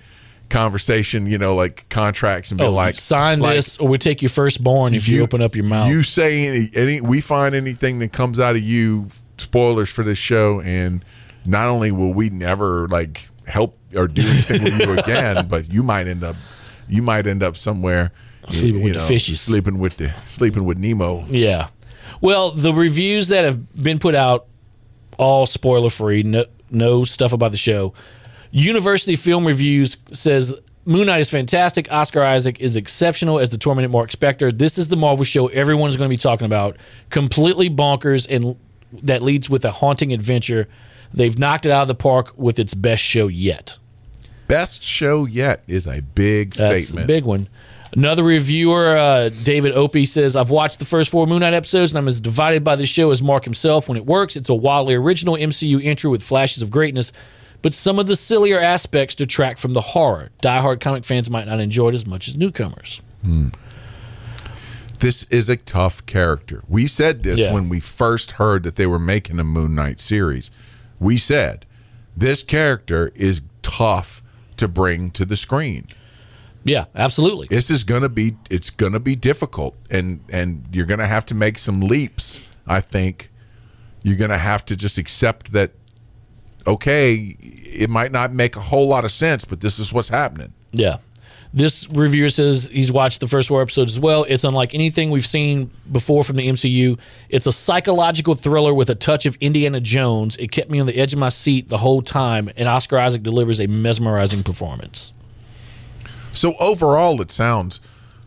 conversation, 0.48 1.26
you 1.26 1.38
know, 1.38 1.55
like 1.55 1.88
contracts 1.88 2.50
and 2.50 2.61
be 2.61 2.66
Oh, 2.66 2.72
like 2.72 2.96
sign 2.96 3.40
like, 3.40 3.57
this 3.57 3.78
or 3.78 3.88
we 3.88 3.98
take 3.98 4.22
your 4.22 4.28
firstborn 4.28 4.94
if 4.94 5.09
you, 5.09 5.22
open 5.22 5.40
up 5.40 5.57
your 5.57 5.64
mouth. 5.64 5.88
You 5.88 6.02
say 6.02 6.46
any, 6.46 6.70
any 6.74 7.00
we 7.00 7.20
find 7.20 7.55
anything 7.55 7.98
that 8.00 8.12
comes 8.12 8.38
out 8.38 8.55
of 8.55 8.62
you 8.62 9.09
spoilers 9.38 9.90
for 9.90 10.05
this 10.05 10.18
show 10.18 10.61
and 10.61 11.05
not 11.44 11.68
only 11.68 11.90
will 11.90 12.12
we 12.12 12.31
never 12.31 12.87
like 12.88 13.22
help 13.46 13.78
or 13.96 14.07
do 14.09 14.22
anything 14.22 14.62
with 14.62 14.78
you 14.78 14.92
again, 14.98 15.48
but 15.48 15.72
you 15.72 15.83
might 15.83 16.07
end 16.07 16.22
up 16.22 16.37
you 16.88 17.02
might 17.02 17.26
end 17.26 17.42
up 17.42 17.57
somewhere 17.57 18.12
Sleeping 18.50 18.81
you 18.81 18.85
with 18.85 18.94
the 18.94 19.14
fishies. 19.14 19.38
Sleeping 19.38 19.78
with 19.78 19.96
the 19.96 20.12
sleeping 20.24 20.64
with 20.64 20.78
Nemo. 20.78 21.24
Yeah. 21.28 21.68
Well, 22.22 22.52
the 22.52 22.72
reviews 22.72 23.28
that 23.28 23.44
have 23.44 23.82
been 23.82 23.98
put 23.98 24.14
out, 24.14 24.46
all 25.18 25.44
spoiler 25.44 25.90
free, 25.90 26.22
no, 26.22 26.46
no 26.70 27.04
stuff 27.04 27.32
about 27.35 27.50
the 27.50 27.56
show. 27.58 27.92
University 28.52 29.16
Film 29.16 29.46
Reviews 29.46 29.96
says 30.12 30.54
Moon 30.85 31.06
Knight 31.06 31.20
is 31.20 31.30
fantastic. 31.30 31.90
Oscar 31.92 32.22
Isaac 32.22 32.61
is 32.61 32.76
exceptional 32.76 33.38
as 33.38 33.50
the 33.50 33.58
tormented 33.58 33.90
Mark 33.90 34.11
Spector. 34.11 34.56
This 34.56 34.78
is 34.78 34.88
the 34.88 34.96
Marvel 34.96 35.24
show 35.24 35.48
everyone's 35.48 35.96
going 35.96 36.08
to 36.08 36.12
be 36.12 36.16
talking 36.16 36.44
about. 36.44 36.76
Completely 37.11 37.68
bonkers 37.68 38.26
and 38.30 38.56
that 39.02 39.20
leads 39.22 39.50
with 39.50 39.64
a 39.64 39.70
haunting 39.72 40.12
adventure. 40.12 40.68
They've 41.12 41.38
knocked 41.38 41.66
it 41.66 41.72
out 41.72 41.82
of 41.82 41.88
the 41.88 41.94
park 41.94 42.32
with 42.37 42.58
its 42.58 42.74
best 42.74 43.02
show 43.02 43.26
yet. 43.26 43.78
Best 44.48 44.82
show 44.82 45.24
yet 45.24 45.62
is 45.66 45.87
a 45.87 46.02
big 46.02 46.52
That's 46.52 46.87
statement. 46.87 47.04
a 47.04 47.06
big 47.08 47.24
one. 47.24 47.48
Another 47.94 48.22
reviewer, 48.24 48.96
uh, 48.96 49.28
David 49.28 49.72
Opie, 49.72 50.07
says, 50.07 50.35
I've 50.35 50.48
watched 50.48 50.78
the 50.78 50.87
first 50.87 51.11
four 51.11 51.26
Moon 51.26 51.40
Knight 51.40 51.52
episodes 51.52 51.92
and 51.92 51.98
I'm 51.98 52.09
as 52.09 52.20
divided 52.22 52.64
by 52.64 52.74
the 52.74 52.87
show 52.87 53.11
as 53.11 53.20
Mark 53.22 53.44
himself. 53.44 53.87
When 53.88 53.98
it 53.98 54.07
works, 54.07 54.35
it's 54.35 54.48
a 54.48 54.55
wildly 54.55 54.94
original 54.94 55.35
MCU 55.35 55.85
entry 55.85 56.09
with 56.09 56.22
flashes 56.22 56.62
of 56.62 56.70
greatness, 56.70 57.12
but 57.61 57.74
some 57.74 57.98
of 57.98 58.07
the 58.07 58.16
sillier 58.16 58.59
aspects 58.59 59.14
detract 59.14 59.59
from 59.61 59.74
the 59.74 59.83
horror. 59.83 60.31
Die-hard 60.40 60.81
comic 60.81 61.05
fans 61.05 61.28
might 61.28 61.46
not 61.46 61.61
enjoy 61.61 61.88
it 61.90 61.94
as 61.94 62.07
much 62.07 62.28
as 62.28 62.37
newcomers. 62.37 63.02
this 65.00 65.24
is 65.24 65.48
a 65.48 65.57
tough 65.57 66.05
character. 66.07 66.62
We 66.68 66.87
said 66.87 67.24
this 67.24 67.40
Yeah. 67.40 67.52
when 67.52 67.68
we 67.68 67.78
first 67.81 68.33
heard 68.33 68.62
that 68.62 68.76
they 68.76 68.87
were 68.87 68.98
making 69.00 69.38
a 69.38 69.44
Moon 69.44 69.74
Knight 69.74 70.00
series. 70.00 70.50
We 70.98 71.16
said 71.18 71.66
this 72.16 72.42
character 72.42 73.11
is 73.14 73.42
tough 73.62 74.22
to 74.57 74.66
bring 74.68 75.11
to 75.11 75.24
the 75.24 75.37
screen. 75.37 75.88
Yeah, 76.64 76.85
absolutely. 76.94 77.48
This 77.48 77.70
is 77.70 77.85
gonna 77.85 78.09
be 78.09 78.37
it's 78.51 78.70
gonna 78.70 79.01
be 79.01 79.16
difficult, 79.16 79.77
and 79.90 80.20
and 80.31 80.66
you're 80.72 80.87
gonna 80.87 81.07
have 81.07 81.27
to 81.27 81.35
make 81.35 81.59
some 81.59 81.81
leaps. 81.81 82.48
I 82.66 82.81
think 82.81 83.31
you're 84.03 84.16
gonna 84.16 84.38
have 84.38 84.64
to 84.66 84.77
just 84.77 84.98
accept 84.98 85.53
that. 85.53 85.72
Okay, 86.66 87.37
it 87.40 87.90
might 87.90 88.12
not 88.12 88.33
make 88.33 88.55
a 88.55 88.61
whole 88.61 88.87
lot 88.87 89.05
of 89.05 89.11
sense, 89.11 89.44
but 89.44 89.61
this 89.61 89.79
is 89.81 89.92
what's 89.92 90.11
happening. 90.11 90.53
Yeah. 90.70 90.98
This 91.55 91.87
reviewer 91.90 92.31
says 92.31 92.70
he's 92.72 92.90
watched 92.90 93.20
the 93.20 93.29
first 93.29 93.48
four 93.48 93.61
episodes 93.61 93.92
as 93.92 94.01
well. 94.01 94.25
It's 94.27 94.42
unlike 94.42 94.72
anything 94.75 95.11
we've 95.11 95.27
seen 95.27 95.70
before 95.90 96.25
from 96.25 96.37
the 96.37 96.48
MCU. 96.48 96.98
It's 97.29 97.46
a 97.46 97.53
psychological 97.53 98.35
thriller 98.35 98.72
with 98.72 98.88
a 98.88 98.94
touch 98.94 99.27
of 99.27 99.37
Indiana 99.38 99.79
Jones. 99.81 100.37
It 100.38 100.51
kept 100.51 100.70
me 100.70 100.81
on 100.81 100.87
the 100.87 100.96
edge 100.96 101.12
of 101.12 101.18
my 101.18 101.29
seat 101.29 101.68
the 101.68 101.79
whole 101.79 102.01
time, 102.01 102.48
and 102.57 102.68
Oscar 102.68 102.98
Isaac 102.98 103.22
delivers 103.22 103.61
a 103.61 103.66
mesmerizing 103.66 104.42
performance. 104.42 105.12
So 106.32 106.54
overall, 106.58 107.20
it 107.20 107.30
sounds 107.30 107.80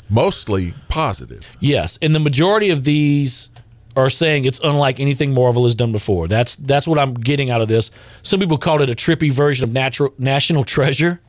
mostly 0.09 0.73
positive. 0.87 1.57
Yes, 1.59 1.97
and 2.01 2.13
the 2.13 2.19
majority 2.19 2.69
of 2.69 2.83
these 2.83 3.49
are 3.95 4.09
saying 4.09 4.45
it's 4.45 4.59
unlike 4.63 4.99
anything 4.99 5.33
Marvel 5.33 5.63
has 5.63 5.75
done 5.75 5.91
before. 5.91 6.27
That's 6.27 6.55
that's 6.57 6.87
what 6.87 6.99
I'm 6.99 7.13
getting 7.13 7.49
out 7.49 7.61
of 7.61 7.67
this. 7.67 7.91
Some 8.21 8.39
people 8.39 8.57
called 8.57 8.81
it 8.81 8.89
a 8.89 8.95
trippy 8.95 9.31
version 9.31 9.63
of 9.63 9.73
natural 9.73 10.13
National 10.17 10.63
Treasure, 10.75 11.21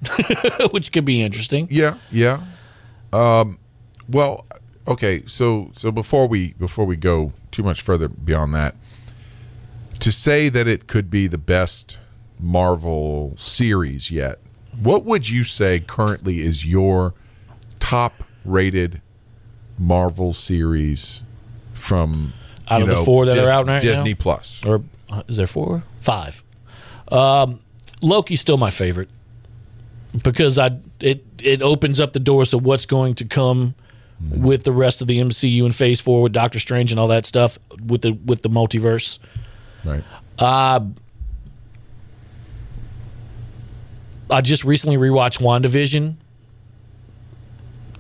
which 0.71 0.93
could 0.93 1.05
be 1.05 1.23
interesting. 1.23 1.69
Yeah, 1.71 1.95
yeah. 2.11 2.43
Um, 3.13 3.59
well, 4.09 4.47
okay. 4.87 5.23
So 5.27 5.71
so 5.73 5.93
before 5.93 6.27
we 6.27 6.55
before 6.55 6.85
we 6.85 6.97
go 6.97 7.33
too 7.51 7.63
much 7.63 7.83
further 7.83 8.09
beyond 8.09 8.55
that, 8.55 8.75
to 10.01 10.13
say 10.13 10.49
that 10.49 10.67
it 10.67 10.87
could 10.87 11.09
be 11.09 11.27
the 11.27 11.39
best 11.39 11.99
Marvel 12.39 13.33
series 13.37 14.11
yet, 14.11 14.41
what 14.81 15.05
would 15.05 15.29
you 15.29 15.45
say 15.45 15.81
currently 15.81 16.41
is 16.41 16.67
your 16.67 17.15
top 17.79 18.25
rated 18.45 19.01
Marvel 19.79 20.33
series 20.33 21.23
from 21.75 22.33
Out 22.69 22.83
of 22.83 22.89
the 22.89 22.95
know, 22.95 23.05
four 23.05 23.27
that 23.27 23.35
Dis- 23.35 23.49
are 23.49 23.53
out 23.53 23.67
right 23.67 23.75
now? 23.75 23.81
Disney 23.81 24.15
Plus? 24.15 24.65
Or 24.65 24.83
uh, 25.11 25.23
is 25.29 25.37
there 25.37 25.47
four? 25.47 25.83
Five. 26.01 26.43
Um, 27.09 27.61
Loki's 28.03 28.41
still 28.41 28.57
my 28.57 28.71
favorite 28.71 29.09
because 30.25 30.59
I 30.59 30.79
it 31.01 31.25
it 31.43 31.63
opens 31.63 32.01
up 32.01 32.13
the 32.13 32.21
doors 32.21 32.51
to 32.51 32.59
what's 32.59 32.87
going 32.87 33.15
to 33.17 33.25
come 33.25 33.75
with 34.31 34.65
the 34.65 34.73
rest 34.73 35.03
of 35.03 35.09
the 35.09 35.19
MCU 35.19 35.65
and 35.65 35.75
Phase 35.75 36.01
Four 36.01 36.23
with 36.23 36.33
Doctor 36.33 36.59
Strange 36.59 36.91
and 36.91 36.99
all 36.99 37.09
that 37.09 37.27
stuff 37.27 37.59
with 37.85 38.03
the 38.03 38.13
with 38.13 38.43
the 38.43 38.49
multiverse. 38.49 39.19
Right. 39.85 40.03
I 44.31 44.41
just 44.41 44.65
recently 44.65 44.97
rewatched 44.97 45.39
WandaVision. 45.41 46.17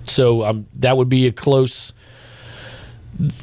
So 0.04 0.44
um, 0.44 0.66
that 0.76 0.96
would 0.96 1.08
be 1.08 1.26
a 1.26 1.32
close. 1.32 1.92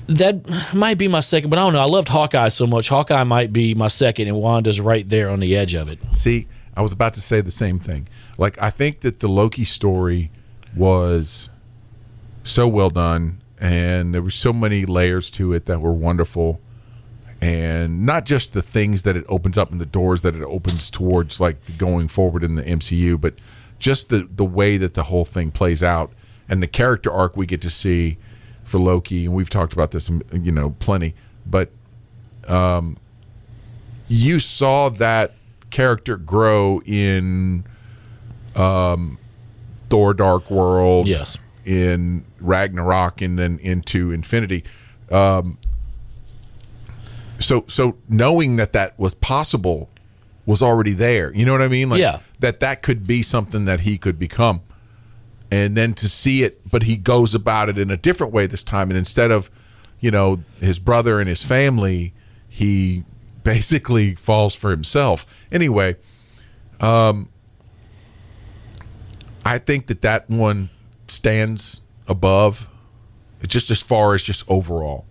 That 0.07 0.73
might 0.73 0.97
be 0.97 1.07
my 1.07 1.19
second, 1.19 1.49
but 1.49 1.59
I 1.59 1.63
don't 1.63 1.73
know. 1.73 1.81
I 1.81 1.85
loved 1.85 2.07
Hawkeye 2.07 2.49
so 2.49 2.67
much. 2.67 2.89
Hawkeye 2.89 3.23
might 3.23 3.51
be 3.51 3.73
my 3.73 3.87
second, 3.87 4.27
and 4.27 4.37
Wanda's 4.37 4.79
right 4.79 5.07
there 5.07 5.29
on 5.29 5.39
the 5.39 5.55
edge 5.55 5.73
of 5.73 5.89
it. 5.89 5.99
See, 6.15 6.47
I 6.75 6.81
was 6.81 6.91
about 6.91 7.13
to 7.15 7.21
say 7.21 7.41
the 7.41 7.51
same 7.51 7.79
thing. 7.79 8.07
Like, 8.37 8.61
I 8.61 8.69
think 8.69 9.01
that 9.01 9.19
the 9.19 9.27
Loki 9.27 9.63
story 9.63 10.31
was 10.75 11.49
so 12.43 12.67
well 12.67 12.89
done, 12.89 13.41
and 13.59 14.13
there 14.13 14.21
were 14.21 14.29
so 14.29 14.53
many 14.53 14.85
layers 14.85 15.31
to 15.31 15.53
it 15.53 15.65
that 15.65 15.81
were 15.81 15.93
wonderful. 15.93 16.61
And 17.43 18.05
not 18.05 18.25
just 18.25 18.53
the 18.53 18.61
things 18.61 19.03
that 19.03 19.17
it 19.17 19.25
opens 19.27 19.57
up 19.57 19.71
and 19.71 19.81
the 19.81 19.85
doors 19.85 20.21
that 20.21 20.35
it 20.35 20.41
opens 20.43 20.89
towards, 20.89 21.41
like 21.41 21.77
going 21.77 22.07
forward 22.07 22.43
in 22.43 22.55
the 22.55 22.63
MCU, 22.63 23.19
but 23.19 23.33
just 23.79 24.09
the, 24.09 24.29
the 24.33 24.45
way 24.45 24.77
that 24.77 24.93
the 24.93 25.03
whole 25.03 25.25
thing 25.25 25.51
plays 25.51 25.83
out 25.83 26.13
and 26.47 26.63
the 26.63 26.67
character 26.67 27.11
arc 27.11 27.35
we 27.35 27.45
get 27.45 27.61
to 27.61 27.69
see 27.69 28.17
for 28.63 28.79
Loki. 28.79 29.25
And 29.25 29.33
we've 29.33 29.49
talked 29.49 29.73
about 29.73 29.91
this, 29.91 30.09
you 30.31 30.51
know, 30.51 30.71
plenty. 30.79 31.15
But 31.45 31.71
you 34.07 34.39
saw 34.39 34.89
that 34.89 35.33
character 35.69 36.17
grow 36.17 36.81
in 36.85 37.65
um, 38.55 39.17
Thor: 39.89 40.13
Dark 40.13 40.51
World, 40.51 41.07
Yes. 41.07 41.37
in 41.65 42.25
Ragnarok, 42.39 43.21
and 43.21 43.37
then 43.37 43.57
into 43.59 44.11
Infinity. 44.11 44.63
Um, 45.11 45.57
so, 47.43 47.65
so 47.67 47.97
knowing 48.09 48.55
that 48.57 48.73
that 48.73 48.97
was 48.97 49.13
possible 49.13 49.89
was 50.45 50.61
already 50.61 50.93
there. 50.93 51.33
You 51.33 51.45
know 51.45 51.51
what 51.53 51.61
I 51.61 51.67
mean? 51.67 51.89
Like 51.89 51.99
Yeah. 52.01 52.19
that 52.39 52.59
that 52.59 52.81
could 52.81 53.05
be 53.07 53.21
something 53.21 53.65
that 53.65 53.81
he 53.81 53.97
could 53.97 54.19
become. 54.19 54.61
And 55.51 55.77
then 55.77 55.93
to 55.95 56.09
see 56.09 56.43
it, 56.43 56.59
but 56.71 56.83
he 56.83 56.97
goes 56.97 57.35
about 57.35 57.69
it 57.69 57.77
in 57.77 57.91
a 57.91 57.97
different 57.97 58.33
way 58.33 58.47
this 58.47 58.63
time. 58.63 58.89
And 58.89 58.97
instead 58.97 59.29
of, 59.31 59.51
you 59.99 60.09
know, 60.11 60.43
his 60.59 60.79
brother 60.79 61.19
and 61.19 61.29
his 61.29 61.45
family, 61.45 62.13
he 62.49 63.03
basically 63.43 64.15
falls 64.15 64.53
for 64.55 64.71
himself. 64.71 65.25
Anyway, 65.51 65.95
um, 66.81 67.29
I 69.45 69.57
think 69.57 69.87
that 69.87 70.01
that 70.01 70.29
one 70.29 70.69
stands 71.07 71.81
above, 72.07 72.69
just 73.47 73.69
as 73.69 73.81
far 73.81 74.13
as 74.15 74.23
just 74.23 74.43
overall. 74.49 75.05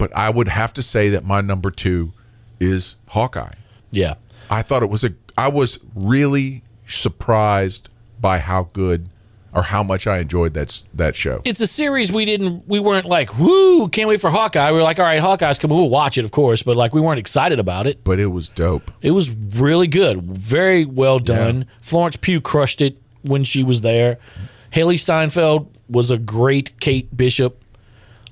But 0.00 0.16
I 0.16 0.30
would 0.30 0.48
have 0.48 0.72
to 0.72 0.82
say 0.82 1.10
that 1.10 1.24
my 1.24 1.42
number 1.42 1.70
two 1.70 2.14
is 2.58 2.96
Hawkeye. 3.08 3.52
Yeah. 3.90 4.14
I 4.48 4.62
thought 4.62 4.82
it 4.82 4.88
was 4.88 5.04
a. 5.04 5.12
I 5.36 5.48
was 5.48 5.78
really 5.94 6.62
surprised 6.86 7.90
by 8.18 8.38
how 8.38 8.62
good 8.72 9.10
or 9.52 9.62
how 9.62 9.82
much 9.82 10.06
I 10.06 10.20
enjoyed 10.20 10.54
that 10.54 10.82
that 10.94 11.16
show. 11.16 11.42
It's 11.44 11.60
a 11.60 11.66
series 11.66 12.10
we 12.10 12.24
didn't, 12.24 12.66
we 12.66 12.80
weren't 12.80 13.04
like, 13.04 13.38
whoo, 13.38 13.88
can't 13.88 14.08
wait 14.08 14.22
for 14.22 14.30
Hawkeye. 14.30 14.70
We 14.70 14.78
were 14.78 14.82
like, 14.82 14.98
all 14.98 15.04
right, 15.04 15.20
Hawkeye's 15.20 15.58
coming. 15.58 15.76
We'll 15.76 15.90
watch 15.90 16.16
it, 16.16 16.24
of 16.24 16.30
course, 16.30 16.62
but 16.62 16.76
like 16.76 16.94
we 16.94 17.02
weren't 17.02 17.18
excited 17.18 17.58
about 17.58 17.86
it. 17.86 18.02
But 18.02 18.18
it 18.18 18.28
was 18.28 18.48
dope. 18.48 18.90
It 19.02 19.10
was 19.10 19.28
really 19.30 19.86
good, 19.86 20.22
very 20.22 20.86
well 20.86 21.18
done. 21.18 21.66
Florence 21.82 22.16
Pugh 22.16 22.40
crushed 22.40 22.80
it 22.80 22.96
when 23.20 23.44
she 23.44 23.62
was 23.62 23.82
there. 23.82 24.16
Hailee 24.72 24.98
Steinfeld 24.98 25.76
was 25.90 26.10
a 26.10 26.16
great 26.16 26.80
Kate 26.80 27.14
Bishop. 27.14 27.62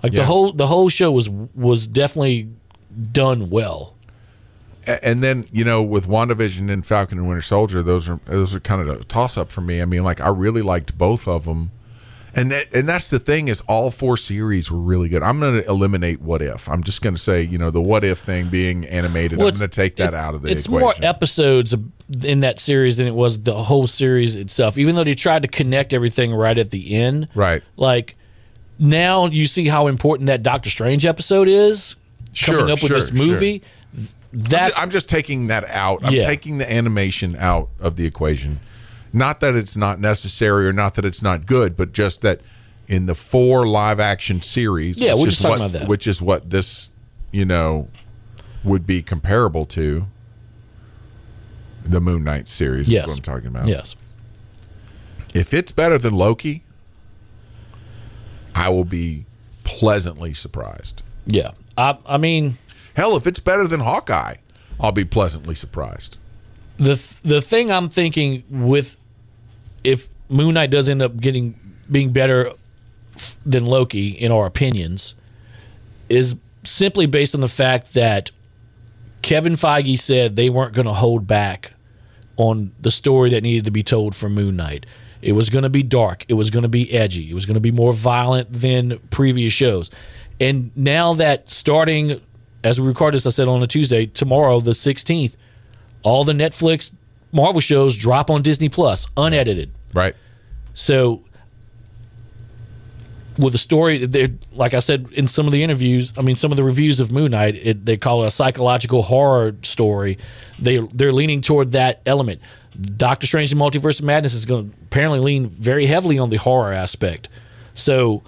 Like 0.02 0.12
Yeah. 0.12 0.20
the 0.20 0.26
whole 0.26 0.52
the 0.52 0.66
whole 0.66 0.88
show 0.88 1.10
was 1.10 1.28
was 1.28 1.86
definitely 1.86 2.48
done 3.12 3.50
well. 3.50 3.94
And 5.02 5.22
then 5.22 5.46
you 5.52 5.64
know 5.64 5.82
with 5.82 6.06
WandaVision 6.06 6.70
and 6.70 6.84
Falcon 6.86 7.18
and 7.18 7.28
Winter 7.28 7.42
Soldier, 7.42 7.82
those 7.82 8.08
are 8.08 8.20
those 8.24 8.54
are 8.54 8.60
kind 8.60 8.80
of 8.80 9.00
a 9.00 9.04
toss 9.04 9.36
up 9.36 9.50
for 9.52 9.60
me. 9.60 9.82
I 9.82 9.84
mean, 9.84 10.02
like 10.02 10.20
I 10.20 10.28
really 10.28 10.62
liked 10.62 10.96
both 10.96 11.28
of 11.28 11.44
them, 11.44 11.72
and 12.34 12.50
that, 12.52 12.72
and 12.74 12.88
that's 12.88 13.10
the 13.10 13.18
thing 13.18 13.48
is 13.48 13.60
all 13.68 13.90
four 13.90 14.16
series 14.16 14.70
were 14.70 14.78
really 14.78 15.10
good. 15.10 15.22
I'm 15.22 15.40
going 15.40 15.60
to 15.62 15.68
eliminate 15.68 16.22
What 16.22 16.40
If. 16.40 16.70
I'm 16.70 16.82
just 16.82 17.02
going 17.02 17.14
to 17.14 17.20
say 17.20 17.42
you 17.42 17.58
know 17.58 17.70
the 17.70 17.82
What 17.82 18.02
If 18.02 18.20
thing 18.20 18.48
being 18.48 18.86
animated. 18.86 19.36
Well, 19.38 19.48
I'm 19.48 19.54
going 19.54 19.68
to 19.68 19.76
take 19.76 19.96
that 19.96 20.14
it- 20.14 20.14
out 20.14 20.34
of 20.34 20.40
the 20.40 20.50
It's 20.52 20.64
equation. 20.64 20.80
more 20.80 20.94
episodes 21.02 21.74
in 22.24 22.40
that 22.40 22.58
series 22.58 22.96
than 22.96 23.06
it 23.06 23.14
was 23.14 23.42
the 23.42 23.64
whole 23.64 23.86
series 23.86 24.36
itself. 24.36 24.78
Even 24.78 24.94
though 24.94 25.04
they 25.04 25.14
tried 25.14 25.42
to 25.42 25.48
connect 25.48 25.92
everything 25.92 26.32
right 26.32 26.56
at 26.56 26.70
the 26.70 26.94
end, 26.94 27.28
right? 27.34 27.62
like 27.76 28.14
now 28.78 29.26
you 29.26 29.46
see 29.46 29.66
how 29.68 29.86
important 29.86 30.26
that 30.28 30.42
Doctor 30.42 30.70
Strange 30.70 31.04
episode 31.06 31.48
is 31.48 31.96
coming 32.44 32.60
Sure, 32.60 32.64
up 32.70 32.82
with 32.82 32.88
sure, 32.90 32.96
this 32.96 33.12
movie. 33.12 33.62
I'm 34.32 34.40
ju- 34.40 34.72
I'm 34.76 34.90
just 34.90 35.08
taking 35.08 35.46
that 35.48 35.64
out. 35.70 36.00
I'm 36.04 36.12
Yeah. 36.12 36.26
taking 36.26 36.58
the 36.58 36.70
animation 36.70 37.34
out 37.36 37.70
of 37.80 37.96
the 37.96 38.04
equation. 38.06 38.60
Not 39.12 39.40
that 39.40 39.54
it's 39.54 39.76
not 39.76 39.98
necessary 40.00 40.66
or 40.68 40.72
not 40.72 40.94
that 40.96 41.04
it's 41.04 41.22
not 41.22 41.46
good, 41.46 41.76
but 41.76 41.92
just 41.92 42.20
that 42.20 42.40
in 42.86 43.06
the 43.06 43.14
four 43.14 43.66
live 43.66 43.98
action 43.98 44.42
series, 44.42 45.00
Yeah, 45.00 45.12
which 45.14 45.20
we're 45.20 45.26
is 45.28 45.32
just 45.34 45.42
talking 45.42 45.60
what, 45.60 45.70
about 45.70 45.78
that. 45.80 45.88
which 45.88 46.06
is 46.06 46.20
what 46.22 46.50
this, 46.50 46.90
you 47.32 47.44
know, 47.46 47.88
would 48.64 48.86
be 48.86 49.00
comparable 49.02 49.64
to 49.66 50.06
the 51.84 52.00
Moon 52.00 52.22
Knight 52.24 52.48
series. 52.48 52.88
yes, 52.88 53.04
is 53.04 53.08
what 53.08 53.16
I'm 53.28 53.34
talking 53.34 53.48
about. 53.48 53.66
Yes, 53.66 53.96
If 55.34 55.54
it's 55.54 55.72
better 55.72 55.96
than 55.98 56.14
Loki, 56.14 56.64
I 58.58 58.68
will 58.68 58.84
be 58.84 59.24
pleasantly 59.64 60.34
surprised. 60.34 61.02
yeah. 61.26 61.52
I 61.76 61.96
I 62.06 62.18
mean. 62.18 62.58
Hell, 62.94 63.16
if 63.16 63.26
it's 63.26 63.38
better 63.38 63.68
than 63.68 63.80
Hawkeye, 63.80 64.36
I'll 64.80 64.92
be 64.92 65.04
pleasantly 65.04 65.54
surprised. 65.54 66.18
the 66.78 66.96
the 67.22 67.40
thing 67.40 67.70
I'm 67.70 67.88
thinking 67.88 68.42
with 68.50 68.96
if 69.84 70.08
Moon 70.28 70.54
Knight 70.54 70.70
does 70.70 70.88
end 70.88 71.02
up 71.02 71.16
getting 71.20 71.54
being 71.90 72.12
better 72.12 72.52
than 73.46 73.64
Loki 73.66 74.08
in 74.10 74.32
our 74.32 74.46
opinions 74.46 75.14
is 76.08 76.36
simply 76.64 77.06
based 77.06 77.34
on 77.34 77.40
the 77.40 77.48
fact 77.48 77.94
that 77.94 78.30
Kevin 79.22 79.54
Feige 79.54 79.98
said 79.98 80.36
they 80.36 80.50
weren't 80.50 80.74
going 80.74 80.86
to 80.86 80.92
hold 80.92 81.26
back 81.26 81.72
on 82.36 82.72
the 82.80 82.90
story 82.90 83.30
that 83.30 83.42
needed 83.42 83.64
to 83.64 83.70
be 83.70 83.82
told 83.82 84.14
for 84.14 84.28
Moon 84.28 84.56
Knight. 84.56 84.86
It 85.20 85.32
was 85.32 85.50
going 85.50 85.64
to 85.64 85.68
be 85.70 85.82
dark. 85.82 86.24
It 86.28 86.34
was 86.34 86.50
going 86.50 86.62
to 86.62 86.68
be 86.68 86.92
edgy. 86.92 87.30
It 87.30 87.34
was 87.34 87.44
going 87.46 87.54
to 87.54 87.60
be 87.60 87.72
more 87.72 87.92
violent 87.92 88.52
than 88.52 88.98
previous 89.10 89.52
shows. 89.52 89.90
And 90.40 90.76
now 90.76 91.14
that 91.14 91.50
starting, 91.50 92.20
as 92.62 92.80
we 92.80 92.86
record 92.86 93.14
this, 93.14 93.26
I 93.26 93.30
said 93.30 93.48
on 93.48 93.62
a 93.62 93.66
Tuesday, 93.66 94.06
tomorrow, 94.06 94.60
the 94.60 94.70
16th, 94.72 95.36
all 96.02 96.24
the 96.24 96.32
Netflix 96.32 96.92
Marvel 97.32 97.60
shows 97.60 97.96
drop 97.96 98.30
on 98.30 98.42
Disney 98.42 98.68
Plus, 98.68 99.06
unedited. 99.16 99.72
Right? 99.92 100.14
So, 100.74 101.22
with 103.36 103.52
the 103.52 103.58
story, 103.58 104.04
they're- 104.06 104.34
like 104.52 104.74
I 104.74 104.80
said 104.80 105.08
in 105.12 105.28
some 105.28 105.46
of 105.46 105.52
the 105.52 105.62
interviews, 105.62 106.12
I 106.16 106.22
mean, 106.22 106.36
some 106.36 106.50
of 106.50 106.56
the 106.56 106.64
reviews 106.64 106.98
of 107.00 107.12
Moon 107.12 107.30
Knight, 107.32 107.56
it, 107.62 107.84
they 107.84 107.96
call 107.96 108.24
it 108.24 108.28
a 108.28 108.30
psychological 108.30 109.02
horror 109.02 109.54
story. 109.62 110.18
They 110.58 110.78
they're 110.92 111.12
leaning 111.12 111.40
toward 111.40 111.72
that 111.72 112.00
element. 112.06 112.40
Doctor 112.80 113.26
Strange 113.26 113.50
and 113.52 113.60
Multiverse 113.60 113.98
of 113.98 114.04
Madness 114.06 114.34
is 114.34 114.46
going 114.46 114.70
to 114.70 114.76
apparently 114.82 115.18
lean 115.20 115.48
very 115.50 115.86
heavily 115.86 116.18
on 116.18 116.30
the 116.30 116.36
horror 116.36 116.72
aspect. 116.72 117.28
So, 117.74 118.22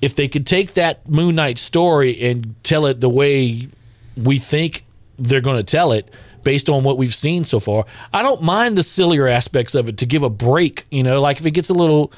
if 0.00 0.14
they 0.14 0.28
could 0.28 0.46
take 0.46 0.74
that 0.74 1.08
Moon 1.08 1.34
Knight 1.34 1.58
story 1.58 2.20
and 2.30 2.54
tell 2.62 2.86
it 2.86 3.00
the 3.00 3.08
way 3.08 3.68
we 4.16 4.38
think 4.38 4.84
they're 5.18 5.40
going 5.40 5.56
to 5.56 5.62
tell 5.64 5.92
it 5.92 6.12
based 6.44 6.68
on 6.68 6.84
what 6.84 6.96
we've 6.96 7.14
seen 7.14 7.44
so 7.44 7.60
far, 7.60 7.84
I 8.12 8.22
don't 8.22 8.40
mind 8.42 8.78
the 8.78 8.82
sillier 8.82 9.26
aspects 9.26 9.74
of 9.74 9.88
it 9.88 9.98
to 9.98 10.06
give 10.06 10.22
a 10.22 10.30
break, 10.30 10.84
you 10.90 11.02
know, 11.02 11.20
like 11.20 11.40
if 11.40 11.46
it 11.46 11.50
gets 11.50 11.68
a 11.68 11.74
little 11.74 12.12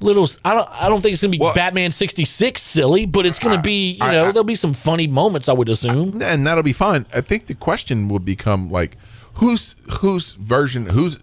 little. 0.00 0.28
I 0.44 0.54
don't. 0.54 0.68
I 0.70 0.88
don't 0.88 1.00
think 1.02 1.12
it's 1.12 1.22
gonna 1.22 1.32
be 1.32 1.38
Well- 1.38 1.54
Batman 1.54 1.90
sixty 1.90 2.24
six 2.24 2.62
silly, 2.62 3.04
but 3.06 3.26
it's 3.26 3.38
gonna 3.38 3.60
be. 3.62 3.92
You 3.92 4.04
I- 4.04 4.12
know, 4.12 4.24
I- 4.26 4.32
there'll 4.32 4.44
be 4.44 4.54
some 4.54 4.72
funny 4.72 5.06
moments. 5.06 5.48
I 5.48 5.52
would 5.52 5.68
assume. 5.68 6.20
and 6.22 6.46
that'll 6.46 6.62
be 6.64 6.72
fine. 6.72 7.06
I 7.14 7.20
think 7.20 7.46
the 7.46 7.54
question 7.54 8.08
will 8.08 8.20
become 8.20 8.70
like, 8.70 8.96
whose 9.38 9.76
whose 10.00 10.34
version, 10.34 10.86
whose 10.86 11.18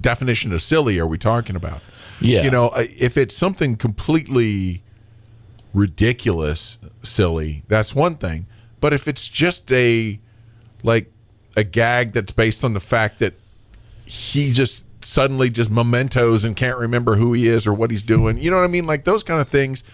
definition 0.00 0.52
of 0.52 0.60
silly 0.60 0.98
are 0.98 1.06
we 1.06 1.18
talking 1.18 1.56
about? 1.56 1.80
Yeah. 2.20 2.42
you 2.42 2.50
know, 2.50 2.68
uh, 2.68 2.84
if 2.98 3.16
it's 3.16 3.36
something 3.36 3.76
completely 3.76 4.82
ridiculous, 5.72 6.78
silly, 7.02 7.62
that's 7.68 7.94
one 7.94 8.16
thing. 8.16 8.46
But 8.80 8.92
if 8.92 9.06
it's 9.06 9.28
just 9.28 9.70
a 9.72 10.18
like 10.82 11.12
a 11.56 11.64
gag 11.64 12.12
that's 12.12 12.32
based 12.32 12.64
on 12.64 12.74
the 12.74 12.80
fact 12.80 13.18
that 13.20 13.34
he 14.04 14.50
just 14.50 14.84
suddenly 15.04 15.48
just 15.48 15.70
mementos 15.70 16.44
and 16.44 16.56
can't 16.56 16.78
remember 16.78 17.16
who 17.16 17.32
he 17.32 17.46
is 17.46 17.66
or 17.66 17.74
what 17.74 17.90
he's 17.90 18.02
doing, 18.02 18.38
you 18.38 18.50
know 18.50 18.56
what 18.56 18.64
I 18.64 18.68
mean? 18.68 18.86
Like 18.86 19.04
those 19.04 19.22
kind 19.22 19.40
of 19.40 19.48
things 19.48 19.84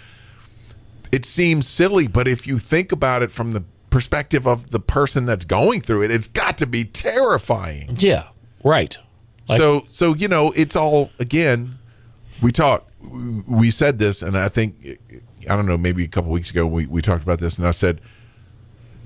it 1.13 1.25
seems 1.25 1.69
silly, 1.69 2.09
but 2.09 2.27
if 2.27 2.45
you 2.45 2.59
think 2.59 2.91
about 2.91 3.23
it 3.23 3.31
from 3.31 3.53
the 3.53 3.63
perspective 3.95 4.45
of 4.45 4.71
the 4.71 4.81
person 4.81 5.25
that's 5.25 5.45
going 5.45 5.81
through 5.81 6.03
it, 6.03 6.11
it's 6.11 6.27
got 6.27 6.59
to 6.59 6.67
be 6.67 6.85
terrifying. 6.85 7.95
Yeah. 7.97 8.27
Right. 8.65 8.99
Like- 9.49 9.61
so, 9.61 9.85
so 9.89 10.15
you 10.15 10.27
know, 10.27 10.53
it's 10.57 10.75
all 10.75 11.11
again. 11.21 11.79
We 12.43 12.51
talked. 12.51 12.91
We 13.47 13.71
said 13.71 14.01
this, 14.01 14.21
and 14.21 14.37
I 14.37 14.49
think 14.49 14.75
I 15.49 15.55
don't 15.55 15.67
know. 15.67 15.79
Maybe 15.79 16.03
a 16.03 16.09
couple 16.09 16.33
weeks 16.33 16.51
ago, 16.51 16.67
we 16.67 16.87
we 16.87 17.03
talked 17.03 17.23
about 17.23 17.39
this, 17.39 17.57
and 17.57 17.67
I 17.67 17.71
said, 17.71 18.01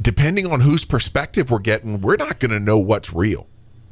depending 0.01 0.51
on 0.51 0.61
whose 0.61 0.87
perspective 0.87 1.51
we're 1.51 1.59
getting, 1.59 2.01
we're 2.01 2.17
not 2.17 2.39
going 2.39 2.53
to 2.53 2.61
know 2.61 2.79
what's 2.79 3.13
real. 3.13 3.47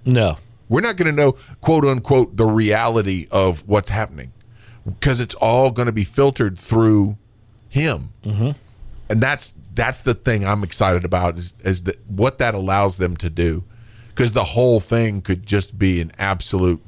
No. 0.06 0.38
We're 0.68 0.80
not 0.80 0.96
going 0.96 1.14
to 1.14 1.22
know, 1.22 1.32
quote 1.61 1.85
unquote, 1.85 2.37
the 2.37 2.46
reality 2.46 3.26
of 3.30 3.68
what's 3.68 3.90
happening 3.90 4.32
because 4.85 5.20
it's 5.20 5.35
all 5.35 5.70
going 5.70 5.87
to 5.87 5.92
be 5.92 6.04
filtered 6.04 6.59
through 6.59 7.18
him. 7.68 8.12
Mm-hmm. 8.24 8.50
And 9.11 9.20
that's 9.20 9.52
that's 9.76 10.00
the 10.00 10.14
thing 10.14 10.44
I'm 10.44 10.64
excited 10.64 11.04
about 11.04 11.36
is, 11.36 11.54
is 11.64 11.82
that 11.82 11.96
what 12.08 12.38
that 12.38 12.54
allows 12.54 12.96
them 12.96 13.16
to 13.18 13.30
do 13.30 13.64
because 14.08 14.32
the 14.32 14.44
whole 14.44 14.80
thing 14.80 15.20
could 15.20 15.46
just 15.46 15.78
be 15.78 16.00
an 16.00 16.10
absolute 16.18 16.82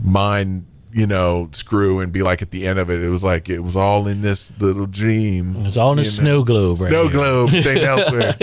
mind, 0.00 0.66
you 0.92 1.06
know, 1.06 1.48
screw 1.52 2.00
and 2.00 2.12
be 2.12 2.22
like 2.22 2.40
at 2.42 2.50
the 2.50 2.66
end 2.66 2.78
of 2.78 2.90
it, 2.90 3.00
it 3.02 3.08
was 3.08 3.24
like 3.24 3.48
it 3.48 3.60
was 3.60 3.76
all 3.76 4.06
in 4.06 4.20
this 4.20 4.52
little 4.58 4.86
dream. 4.86 5.54
It's 5.58 5.76
all 5.76 5.92
in 5.92 5.98
a 5.98 6.04
snow 6.04 6.44
globe. 6.44 6.78
Right 6.80 6.90
Snow 6.90 7.02
here. 7.02 7.10
globe, 7.12 7.50
St. 7.50 7.82
Elsewhere. 7.82 8.36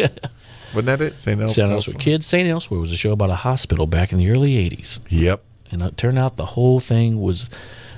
Wasn't 0.73 0.85
that 0.85 1.01
it? 1.01 1.17
St. 1.17 1.37
St. 1.37 1.41
Elsewhere. 1.41 1.67
Elsewhere. 1.71 1.97
Kids, 1.99 2.25
St. 2.25 2.47
Elsewhere 2.49 2.79
was 2.79 2.91
a 2.91 2.97
show 2.97 3.11
about 3.11 3.29
a 3.29 3.35
hospital 3.35 3.87
back 3.87 4.11
in 4.11 4.17
the 4.17 4.29
early 4.29 4.53
80s. 4.69 4.99
Yep. 5.09 5.43
And 5.71 5.81
it 5.81 5.97
turned 5.97 6.19
out 6.19 6.35
the 6.37 6.45
whole 6.47 6.79
thing 6.79 7.21
was 7.21 7.49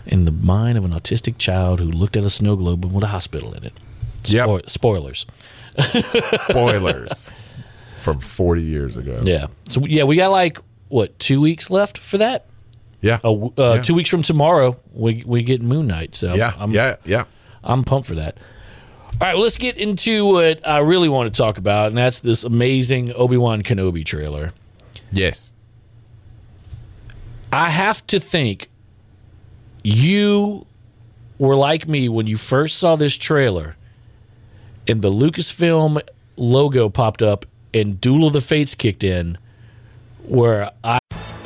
in 0.06 0.26
the 0.26 0.32
mind 0.32 0.78
of 0.78 0.86
an 0.86 0.92
autistic 0.92 1.38
child 1.38 1.80
who 1.80 1.86
looked 1.86 2.18
at 2.18 2.24
a 2.24 2.30
snow 2.30 2.56
globe 2.56 2.84
and 2.86 2.94
with 2.94 3.04
a 3.04 3.08
hospital 3.08 3.54
in 3.54 3.64
it. 3.64 3.74
Yep. 4.26 4.44
Spoil- 4.46 4.62
spoilers. 4.68 5.26
Spoilers 5.80 7.36
from 7.98 8.20
40 8.20 8.62
years 8.62 8.98
ago. 8.98 9.22
Yeah. 9.24 9.48
So, 9.66 9.86
yeah, 9.86 10.04
we 10.04 10.16
got 10.16 10.32
like, 10.32 10.60
what, 10.90 11.18
two 11.20 11.42
weeks 11.42 11.70
left 11.70 11.98
for 11.98 12.18
that? 12.18 12.46
Yeah. 13.02 13.20
Uh, 13.24 13.34
uh, 13.34 13.50
Yeah. 13.58 13.82
Two 13.82 13.96
weeks 13.96 14.10
from 14.10 14.24
tomorrow, 14.24 14.78
we, 14.94 15.24
we 15.26 15.44
get 15.44 15.62
Moon 15.62 15.88
Knight. 15.88 16.16
So 16.16 16.34
yeah. 16.36 16.54
I'm, 16.58 16.72
yeah. 16.72 16.96
Yeah. 17.06 17.24
I'm 17.64 17.84
pumped 17.84 18.08
for 18.08 18.16
that. 18.16 18.38
All 19.22 19.28
right, 19.28 19.34
well, 19.36 19.44
let's 19.44 19.58
get 19.58 19.78
into 19.78 20.26
what 20.26 20.68
I 20.68 20.80
really 20.80 21.08
want 21.08 21.32
to 21.34 21.38
talk 21.38 21.58
about, 21.60 21.90
and 21.90 21.98
that's 21.98 22.20
this 22.20 22.44
amazing 22.44 23.14
Obi 23.14 23.38
Wan 23.38 23.62
Kenobi 23.62 24.04
trailer. 24.04 24.52
Yes. 25.12 25.54
I 27.52 27.70
have 27.70 28.06
to 28.08 28.20
think 28.20 28.70
you 29.84 30.66
were 31.38 31.56
like 31.56 31.88
me 31.88 32.10
when 32.10 32.26
you 32.26 32.38
first 32.38 32.78
saw 32.80 32.96
this 32.96 33.16
trailer 33.16 33.76
and 34.88 35.02
the 35.02 35.10
Lucasfilm 35.10 36.02
logo 36.36 36.90
popped 36.90 37.22
up 37.22 37.46
and 37.74 38.00
Duel 38.00 38.28
of 38.28 38.34
the 38.34 38.42
Fates 38.42 38.76
kicked 38.76 39.04
in, 39.04 39.38
where 40.26 40.72
I 40.84 41.00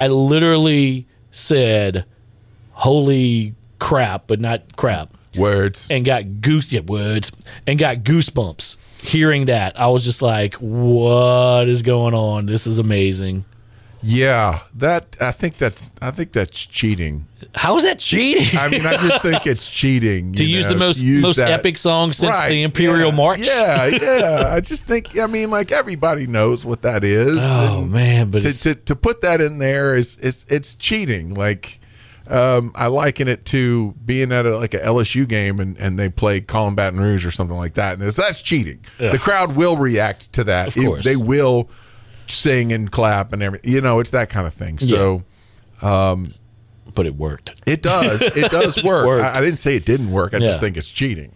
I 0.00 0.08
literally 0.08 1.06
said, 1.30 2.04
"Holy 2.72 3.54
crap!" 3.78 4.26
but 4.26 4.40
not 4.40 4.76
crap, 4.76 5.14
Words. 5.36 5.88
and 5.90 6.04
got 6.04 6.40
goose 6.40 6.72
yeah, 6.72 6.80
words 6.80 7.30
and 7.66 7.78
got 7.78 7.98
goosebumps 7.98 8.76
hearing 9.02 9.46
that. 9.46 9.78
I 9.78 9.86
was 9.88 10.04
just 10.04 10.22
like, 10.22 10.54
"What 10.54 11.68
is 11.68 11.82
going 11.82 12.14
on? 12.14 12.46
This 12.46 12.66
is 12.66 12.78
amazing." 12.78 13.44
Yeah, 14.02 14.60
that 14.76 15.16
I 15.20 15.30
think 15.30 15.56
that's 15.56 15.90
I 16.00 16.10
think 16.10 16.32
that's 16.32 16.66
cheating. 16.66 17.26
How 17.54 17.76
is 17.76 17.84
that 17.84 17.98
cheating? 17.98 18.58
I 18.58 18.68
mean, 18.68 18.86
I 18.86 18.96
just 18.96 19.22
think 19.22 19.46
it's 19.46 19.68
cheating 19.68 20.32
to 20.32 20.44
you 20.44 20.56
use 20.56 20.66
know, 20.66 20.72
the 20.72 20.78
most 20.78 21.00
use 21.00 21.22
most 21.22 21.36
that- 21.36 21.50
epic 21.50 21.76
song 21.78 22.12
since 22.12 22.30
Right, 22.30 22.48
the 22.48 22.62
Imperial 22.62 23.10
yeah, 23.10 23.16
March. 23.16 23.40
Yeah, 23.40 23.86
yeah. 23.86 24.54
I 24.54 24.60
just 24.60 24.86
think 24.86 25.18
I 25.18 25.26
mean, 25.26 25.50
like 25.50 25.72
everybody 25.72 26.26
knows 26.26 26.64
what 26.64 26.82
that 26.82 27.04
is. 27.04 27.38
Oh 27.40 27.82
and 27.82 27.92
man, 27.92 28.30
but 28.30 28.42
to, 28.42 28.58
to 28.60 28.74
to 28.74 28.96
put 28.96 29.20
that 29.22 29.40
in 29.40 29.58
there 29.58 29.94
is 29.96 30.16
is 30.18 30.46
it's 30.48 30.74
cheating. 30.74 31.34
Like 31.34 31.80
um, 32.26 32.72
I 32.76 32.86
liken 32.86 33.26
it 33.28 33.44
to 33.46 33.92
being 34.04 34.30
at 34.32 34.46
a, 34.46 34.56
like 34.56 34.72
a 34.72 34.78
LSU 34.78 35.26
game 35.28 35.58
and, 35.58 35.76
and 35.78 35.98
they 35.98 36.08
play 36.08 36.40
Callin' 36.40 36.76
Baton 36.76 37.00
Rouge 37.00 37.26
or 37.26 37.32
something 37.32 37.56
like 37.56 37.74
that, 37.74 37.94
and 37.94 38.02
it's, 38.02 38.16
that's 38.16 38.40
cheating. 38.40 38.78
Ugh. 39.00 39.10
The 39.12 39.18
crowd 39.18 39.56
will 39.56 39.76
react 39.76 40.32
to 40.34 40.44
that. 40.44 40.68
Of 40.68 40.76
course. 40.76 41.04
they 41.04 41.16
will 41.16 41.68
sing 42.30 42.72
and 42.72 42.90
clap 42.90 43.32
and 43.32 43.42
everything. 43.42 43.72
You 43.72 43.80
know, 43.80 43.98
it's 44.00 44.10
that 44.10 44.28
kind 44.30 44.46
of 44.46 44.54
thing. 44.54 44.78
So. 44.78 45.22
Um, 45.82 46.34
but 46.94 47.06
it 47.06 47.14
worked. 47.14 47.60
It 47.66 47.82
does. 47.82 48.20
It 48.22 48.50
does 48.50 48.82
work. 48.84 49.22
I, 49.22 49.38
I 49.38 49.40
didn't 49.40 49.58
say 49.58 49.76
it 49.76 49.84
didn't 49.84 50.10
work. 50.10 50.34
I 50.34 50.38
just 50.40 50.60
think 50.60 50.76
it's 50.76 50.90
cheating. 50.90 51.32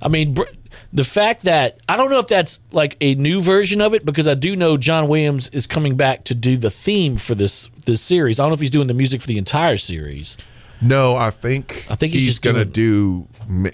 I 0.00 0.08
mean, 0.08 0.34
br- 0.34 0.44
the 0.92 1.04
fact 1.04 1.42
that 1.42 1.80
I 1.88 1.96
don't 1.96 2.10
know 2.10 2.18
if 2.18 2.28
that's 2.28 2.60
like 2.70 2.96
a 3.00 3.14
new 3.16 3.40
version 3.42 3.80
of 3.80 3.94
it 3.94 4.04
because 4.04 4.28
I 4.28 4.34
do 4.34 4.54
know 4.56 4.76
John 4.76 5.08
Williams 5.08 5.48
is 5.48 5.66
coming 5.66 5.96
back 5.96 6.24
to 6.24 6.34
do 6.34 6.56
the 6.56 6.70
theme 6.70 7.16
for 7.16 7.34
this 7.34 7.68
this 7.86 8.00
series. 8.00 8.38
I 8.38 8.44
don't 8.44 8.50
know 8.50 8.54
if 8.54 8.60
he's 8.60 8.70
doing 8.70 8.86
the 8.86 8.94
music 8.94 9.20
for 9.20 9.26
the 9.26 9.38
entire 9.38 9.76
series. 9.76 10.36
No, 10.80 11.14
I 11.16 11.30
think 11.30 11.86
I 11.90 11.94
think 11.94 12.12
he's 12.12 12.26
just 12.26 12.42
gonna 12.42 12.64
do 12.64 13.28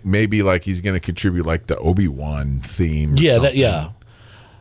maybe 0.04 0.42
like 0.42 0.64
he's 0.64 0.80
gonna 0.80 1.00
contribute 1.00 1.46
like 1.46 1.66
the 1.66 1.76
Obi 1.78 2.08
Wan 2.08 2.60
theme. 2.60 3.14
or 3.14 3.16
Yeah, 3.16 3.38
that 3.38 3.54
yeah. 3.56 3.90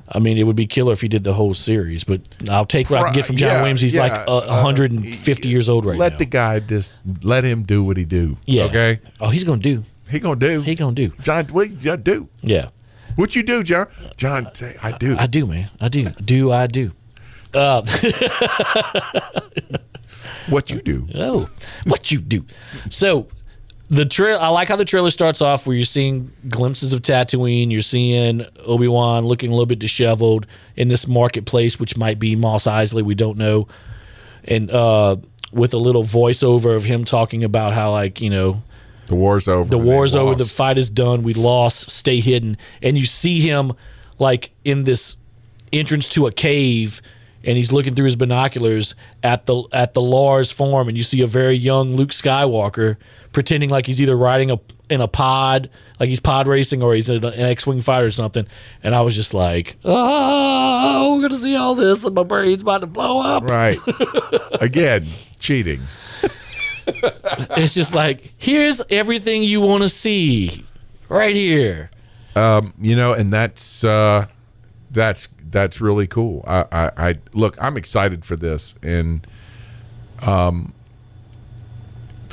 I 0.09 0.19
mean, 0.19 0.37
it 0.37 0.43
would 0.43 0.55
be 0.55 0.67
killer 0.67 0.93
if 0.93 1.01
he 1.01 1.09
did 1.09 1.25
the 1.25 1.33
whole 1.33 1.53
series, 1.53 2.05
but 2.05 2.21
I'll 2.49 2.65
take 2.65 2.89
what 2.89 3.01
I 3.01 3.05
can 3.07 3.13
get 3.15 3.25
from 3.25 3.35
John 3.35 3.49
Yeah, 3.49 3.59
Williams. 3.61 3.81
He's 3.81 3.93
yeah, 3.93 4.01
like 4.03 4.27
uh, 4.27 4.37
uh, 4.37 4.61
150 4.63 5.47
years 5.49 5.67
old 5.67 5.85
right 5.85 5.97
let 5.97 5.99
now. 5.99 6.03
Let 6.13 6.19
the 6.19 6.25
guy 6.25 6.59
just 6.61 7.01
let 7.23 7.43
him 7.43 7.63
do 7.63 7.83
what 7.83 7.97
he 7.97 8.05
do. 8.05 8.37
yeah. 8.45 8.63
Okay. 8.65 8.99
Oh, 9.19 9.29
he's 9.29 9.43
gonna 9.43 9.61
do. 9.61 9.83
He 10.09 10.19
gonna 10.19 10.39
do. 10.39 10.61
He 10.61 10.75
gonna 10.75 10.95
do. 10.95 11.09
John, 11.21 11.45
what 11.47 11.83
you 11.83 11.97
do? 11.97 12.29
Yeah. 12.41 12.69
What 13.17 13.35
you 13.35 13.43
do, 13.43 13.63
John? 13.63 13.87
John, 14.15 14.53
say, 14.53 14.75
I 14.81 14.93
do. 14.97 15.17
I 15.17 15.27
do, 15.27 15.45
man. 15.47 15.69
I 15.81 15.89
do. 15.89 16.05
Do 16.11 16.51
I 16.51 16.67
do? 16.67 16.91
Uh, 17.53 17.81
what 20.49 20.69
you 20.71 20.81
do? 20.81 21.07
Oh, 21.15 21.49
what 21.85 22.11
you 22.11 22.19
do? 22.19 22.45
So 22.89 23.27
the 23.89 24.05
trail. 24.05 24.37
I 24.39 24.49
like 24.49 24.67
how 24.67 24.75
the 24.75 24.85
trailer 24.85 25.09
starts 25.11 25.41
off 25.41 25.65
where 25.65 25.75
you're 25.75 25.85
seeing 25.85 26.31
glimpses 26.49 26.93
of 26.93 27.01
Tatooine. 27.01 27.71
You're 27.71 27.81
seeing 27.81 28.45
Obi 28.65 28.87
Wan 28.87 29.25
looking 29.25 29.49
a 29.49 29.53
little 29.53 29.65
bit 29.65 29.79
disheveled 29.79 30.45
in 30.75 30.87
this 30.89 31.07
marketplace, 31.07 31.79
which 31.79 31.95
might 31.97 32.19
be 32.19 32.35
Mos 32.35 32.65
Eisley. 32.65 33.03
We 33.03 33.15
don't 33.15 33.37
know. 33.37 33.67
And 34.43 34.69
uh, 34.71 35.17
with 35.51 35.73
a 35.73 35.77
little 35.77 36.03
voiceover 36.03 36.75
of 36.75 36.83
him 36.83 37.05
talking 37.05 37.43
about 37.43 37.73
how, 37.73 37.91
like, 37.91 38.19
you 38.21 38.29
know, 38.29 38.61
The 39.07 39.15
war's 39.15 39.47
over. 39.47 39.69
the 39.69 39.77
war's 39.77 40.13
over, 40.15 40.35
the 40.35 40.45
fight 40.45 40.77
is 40.77 40.89
done, 40.89 41.23
we 41.23 41.33
lost, 41.33 41.89
stay 41.89 42.19
hidden. 42.19 42.57
And 42.81 42.97
you 42.97 43.05
see 43.05 43.39
him 43.39 43.71
like 44.19 44.51
in 44.65 44.83
this 44.83 45.15
entrance 45.71 46.09
to 46.09 46.27
a 46.27 46.31
cave 46.31 47.01
and 47.43 47.55
he's 47.55 47.71
looking 47.71 47.93
through 47.95 48.05
his 48.05 48.15
binoculars 48.15 48.95
at 49.21 49.45
the 49.45 49.63
at 49.71 49.93
the 49.93 50.01
Lars 50.01 50.51
farm 50.51 50.87
and 50.87 50.97
you 50.97 51.03
see 51.03 51.21
a 51.21 51.27
very 51.27 51.55
young 51.55 51.95
Luke 51.95 52.09
Skywalker 52.09 52.97
pretending 53.37 53.69
like 53.69 53.85
he's 53.85 54.01
either 54.01 54.17
riding 54.17 54.49
a 54.49 54.59
in 54.89 54.99
a 54.99 55.07
pod, 55.07 55.69
like 55.99 56.09
he's 56.09 56.19
pod 56.19 56.47
racing 56.47 56.81
or 56.81 56.95
he's 56.95 57.07
an 57.07 57.23
X-wing 57.23 57.81
fighter 57.81 58.07
or 58.07 58.09
something. 58.09 58.47
And 58.81 58.95
I 58.95 59.01
was 59.01 59.15
just 59.15 59.31
like, 59.31 59.75
"Oh, 59.85 61.13
we're 61.13 61.19
going 61.19 61.29
to 61.29 61.37
see 61.37 61.55
all 61.55 61.75
this 61.75 62.03
and 62.03 62.15
my 62.15 62.23
brain's 62.23 62.63
about 62.63 62.79
to 62.79 62.87
blow 62.87 63.21
up." 63.21 63.43
Right. 63.43 63.77
Again, 64.59 65.05
cheating. 65.37 65.81
It's 66.87 67.75
just 67.75 67.93
like, 67.93 68.33
"Here's 68.37 68.81
everything 68.89 69.43
you 69.43 69.61
want 69.61 69.83
to 69.83 69.89
see 69.89 70.65
right 71.07 71.35
here." 71.35 71.91
Um, 72.35 72.73
you 72.81 72.95
know, 72.95 73.13
and 73.13 73.31
that's 73.31 73.83
uh, 73.83 74.25
that's 74.89 75.27
that's 75.51 75.79
really 75.79 76.07
cool. 76.07 76.43
I, 76.47 76.65
I, 76.71 76.91
I 77.09 77.15
look, 77.35 77.55
I'm 77.61 77.77
excited 77.77 78.25
for 78.25 78.35
this, 78.35 78.73
and 78.81 79.27
um, 80.25 80.73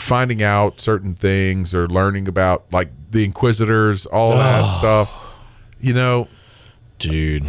finding 0.05 0.43
out 0.43 0.81
certain 0.81 1.15
things 1.15 1.75
or 1.75 1.89
learning 1.89 2.29
about 2.29 2.73
like 2.73 2.91
the 3.11 3.25
Inquisitors, 3.25 4.07
all 4.07 4.33
that 4.33 4.67
stuff. 4.67 5.21
You 5.81 5.95
know, 5.95 6.29
Dude. 6.99 7.47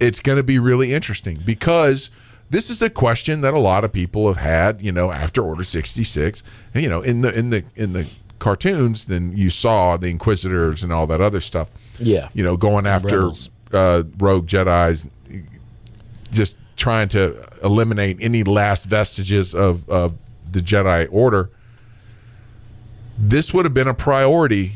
it's 0.00 0.20
going 0.20 0.36
to 0.38 0.42
be 0.42 0.58
really 0.58 0.92
interesting 0.92 1.40
because 1.44 2.10
this 2.50 2.70
is 2.70 2.82
a 2.82 2.90
question 2.90 3.40
that 3.40 3.54
a 3.54 3.58
lot 3.58 3.84
of 3.84 3.92
people 3.92 4.28
have 4.28 4.36
had, 4.36 4.82
you 4.82 4.92
know, 4.92 5.10
after 5.10 5.42
Order 5.42 5.64
66. 5.64 6.42
And, 6.74 6.82
you 6.82 6.88
know, 6.88 7.00
in 7.00 7.22
the 7.22 7.36
in 7.36 7.50
the 7.50 7.64
in 7.74 7.92
the 7.92 8.08
cartoons, 8.38 9.06
then 9.06 9.32
you 9.36 9.50
saw 9.50 9.96
the 9.96 10.08
Inquisitors 10.08 10.82
and 10.82 10.92
all 10.92 11.06
that 11.08 11.20
other 11.20 11.40
stuff. 11.40 11.70
Yeah. 11.98 12.28
You 12.34 12.44
know, 12.44 12.56
going 12.56 12.86
after 12.86 13.30
uh, 13.72 14.04
rogue 14.18 14.46
Jedi's, 14.46 15.06
just 16.30 16.56
trying 16.76 17.08
to 17.08 17.42
eliminate 17.64 18.18
any 18.20 18.44
last 18.44 18.84
vestiges 18.84 19.54
of, 19.54 19.88
of 19.88 20.14
the 20.50 20.60
Jedi 20.60 21.08
Order. 21.10 21.50
This 23.18 23.54
would 23.54 23.64
have 23.64 23.74
been 23.74 23.88
a 23.88 23.94
priority 23.94 24.72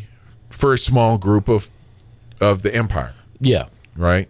for 0.48 0.72
a 0.74 0.78
small 0.78 1.18
group 1.18 1.48
of 1.48 1.68
of 2.40 2.62
the 2.62 2.74
Empire 2.74 3.14
Yeah. 3.38 3.66
right? 3.96 4.28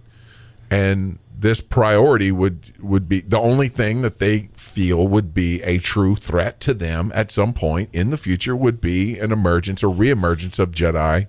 And 0.71 1.19
this 1.39 1.61
priority 1.61 2.33
would 2.33 2.73
would 2.81 3.09
be 3.09 3.21
the 3.21 3.39
only 3.39 3.69
thing 3.69 4.03
that 4.03 4.19
they 4.19 4.49
feel 4.57 5.07
would 5.07 5.33
be 5.33 5.63
a 5.63 5.79
true 5.79 6.17
threat 6.17 6.61
to 6.61 6.75
them 6.75 7.13
at 7.15 7.31
some 7.31 7.53
point 7.53 7.89
in 7.93 8.11
the 8.11 8.17
future 8.17 8.55
would 8.57 8.81
be 8.81 9.19
an 9.19 9.31
emergence 9.33 9.83
or 9.85 9.95
reemergence 9.95 10.59
of 10.59 10.73
Jedi 10.73 11.29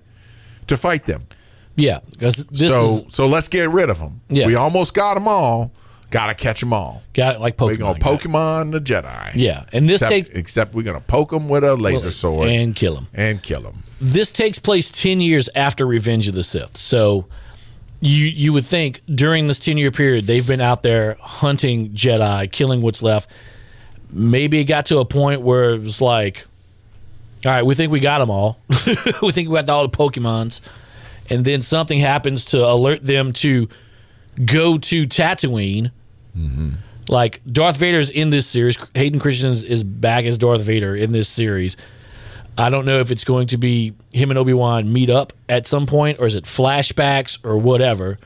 to 0.66 0.76
fight 0.76 1.04
them. 1.06 1.26
Yeah. 1.76 2.00
Because 2.10 2.44
so 2.54 3.04
is 3.06 3.14
so 3.14 3.26
let's 3.26 3.48
get 3.48 3.70
rid 3.70 3.88
of 3.90 4.00
them. 4.00 4.20
Yeah. 4.28 4.46
We 4.46 4.54
almost 4.56 4.92
got 4.92 5.14
them 5.14 5.26
all. 5.28 5.72
Got 6.12 6.26
to 6.26 6.34
catch 6.34 6.60
them 6.60 6.74
all. 6.74 7.02
got 7.14 7.40
like 7.40 7.56
Pokemon. 7.56 7.66
We're 7.66 7.76
gonna 7.76 7.98
Pokemon 7.98 8.72
the 8.72 8.80
Jedi. 8.80 9.32
Yeah. 9.34 9.64
And 9.72 9.88
this 9.88 10.02
Except, 10.02 10.10
takes 10.10 10.28
except 10.28 10.74
we're 10.74 10.82
gonna 10.82 11.00
poke 11.00 11.30
them 11.30 11.48
with 11.48 11.64
a 11.64 11.74
laser 11.74 12.10
sword 12.10 12.48
and, 12.48 12.76
kill 12.76 12.94
them 12.94 13.08
and 13.14 13.42
kill 13.42 13.62
them. 13.62 13.82
This 13.98 14.30
takes 14.30 14.58
place 14.58 14.90
10 14.90 15.20
years 15.20 15.48
after 15.54 15.86
Revenge 15.86 16.28
of 16.28 16.34
the 16.34 16.44
Sith. 16.44 16.76
So 16.76 17.24
you 18.00 18.26
you 18.26 18.52
would 18.52 18.66
think 18.66 19.00
during 19.06 19.46
this 19.46 19.58
10 19.58 19.78
year 19.78 19.90
period 19.90 20.26
they've 20.26 20.46
been 20.46 20.60
out 20.60 20.82
there 20.82 21.16
hunting 21.18 21.92
Jedi, 21.92 22.52
killing 22.52 22.82
what's 22.82 23.00
left. 23.00 23.30
Maybe 24.10 24.60
it 24.60 24.64
got 24.64 24.84
to 24.86 24.98
a 24.98 25.06
point 25.06 25.40
where 25.40 25.70
it 25.70 25.80
was 25.80 26.02
like 26.02 26.46
all 27.46 27.50
right, 27.50 27.64
we 27.64 27.74
think 27.74 27.90
we 27.90 28.00
got 28.00 28.18
them 28.18 28.30
all. 28.30 28.58
we 29.22 29.32
think 29.32 29.48
we 29.48 29.54
got 29.54 29.68
all 29.68 29.88
the 29.88 29.96
Pokemons. 29.96 30.60
And 31.28 31.44
then 31.44 31.62
something 31.62 31.98
happens 31.98 32.44
to 32.46 32.64
alert 32.64 33.02
them 33.02 33.32
to 33.34 33.68
go 34.44 34.78
to 34.78 35.06
Tatooine. 35.06 35.90
Mm-hmm. 36.36 36.70
Like 37.08 37.40
Darth 37.50 37.76
Vader's 37.76 38.10
in 38.10 38.30
this 38.30 38.46
series. 38.46 38.78
Hayden 38.94 39.20
Christensen 39.20 39.66
is 39.68 39.82
back 39.84 40.24
as 40.24 40.38
Darth 40.38 40.62
Vader 40.62 40.94
in 40.94 41.12
this 41.12 41.28
series. 41.28 41.76
I 42.56 42.70
don't 42.70 42.84
know 42.84 43.00
if 43.00 43.10
it's 43.10 43.24
going 43.24 43.46
to 43.48 43.56
be 43.56 43.94
him 44.12 44.30
and 44.30 44.38
Obi 44.38 44.52
Wan 44.52 44.92
meet 44.92 45.10
up 45.10 45.32
at 45.48 45.66
some 45.66 45.86
point, 45.86 46.20
or 46.20 46.26
is 46.26 46.34
it 46.34 46.44
flashbacks 46.44 47.38
or 47.44 47.56
whatever. 47.56 48.18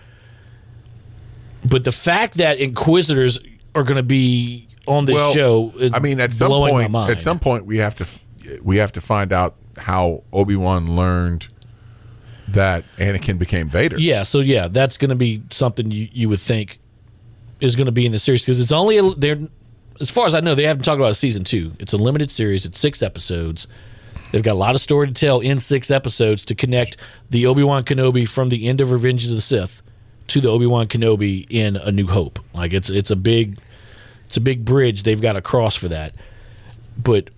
But 1.65 1.85
the 1.85 1.93
fact 1.93 2.35
that 2.39 2.59
Inquisitors 2.59 3.39
are 3.75 3.83
going 3.83 3.97
to 3.97 4.03
be 4.03 4.69
on 4.87 5.05
this 5.05 5.15
Well, 5.15 5.33
show, 5.33 5.73
I 5.93 6.01
mean, 6.01 6.21
at 6.21 6.33
some 6.33 6.51
point, 6.51 6.95
at 6.95 7.23
some 7.23 7.39
point, 7.39 7.67
we 7.67 7.79
have 7.79 7.95
to 7.97 8.07
we 8.63 8.77
have 8.77 8.93
to 8.93 9.01
find 9.01 9.33
out 9.33 9.57
how 9.79 10.23
Obi 10.33 10.57
Wan 10.57 10.97
learned 10.97 11.49
that 12.49 12.85
Anakin 12.97 13.39
became 13.39 13.69
Vader. 13.69 13.99
Yeah, 13.99 14.23
so 14.23 14.41
yeah, 14.41 14.69
that's 14.69 14.97
going 14.97 15.11
to 15.11 15.17
be 15.17 15.43
something 15.51 15.91
you, 15.91 16.09
you 16.13 16.29
would 16.29 16.41
think 16.41 16.79
is 17.61 17.77
going 17.77 17.87
to 17.87 17.93
be 17.93 18.07
in 18.07 18.13
the 18.13 18.19
series 18.19 18.43
because 18.43 18.59
it's 18.59 18.73
only 18.73 18.99
a, 18.99 19.03
they're 19.03 19.39
as 20.01 20.11
far 20.11 20.27
as 20.27 20.35
I 20.35 20.41
know 20.41 20.55
they 20.55 20.65
haven't 20.65 20.83
talked 20.83 20.99
about 20.99 21.13
a 21.13 21.15
season 21.15 21.45
two. 21.45 21.73
It's 21.79 21.93
a 21.93 21.97
limited 21.97 22.31
series. 22.31 22.67
It's 22.67 22.79
six 22.79 23.03
episodes. 23.03 23.67
They've 24.31 24.43
got 24.43 24.53
a 24.53 24.59
lot 24.59 24.75
of 24.75 24.81
story 24.81 25.07
to 25.07 25.15
tell 25.15 25.41
in 25.41 25.61
six 25.61 25.91
episodes 25.91 26.45
to 26.47 26.55
connect 26.55 26.97
the 27.31 27.47
Obi 27.47 27.63
Wan 27.63 27.85
Kenobi 27.85 28.29
from 28.29 28.49
the 28.49 28.67
end 28.67 28.81
of 28.81 28.91
Revenge 28.91 29.25
of 29.25 29.33
the 29.33 29.41
Sith 29.41 29.83
to 30.29 30.41
the 30.41 30.49
Obi 30.49 30.67
Wan 30.67 30.87
Kenobi 30.87 31.47
in 31.49 31.77
A 31.77 31.93
New 31.93 32.09
Hope. 32.09 32.39
Like 32.53 32.73
it's 32.73 32.91
it's 32.91 33.11
a 33.11 33.17
big 33.17 33.59
it's 34.27 34.37
a 34.37 34.41
big 34.41 34.65
bridge 34.65 35.05
they've 35.05 35.21
got 35.21 35.35
to 35.35 35.41
cross 35.41 35.77
for 35.77 35.89
that. 35.89 36.15
But 36.99 37.31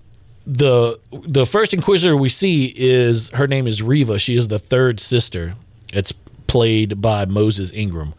the 0.47 0.99
the 1.11 1.45
first 1.45 1.75
Inquisitor 1.75 2.17
we 2.17 2.31
see 2.31 2.73
is 2.77 3.29
her 3.31 3.47
name 3.47 3.67
is 3.67 3.83
Reva. 3.83 4.19
She 4.19 4.35
is 4.35 4.49
the 4.49 4.59
third 4.59 4.99
sister. 4.99 5.55
It's 5.93 6.13
played 6.47 7.01
by 7.03 7.27
Moses 7.27 7.71
Ingram. 7.73 8.15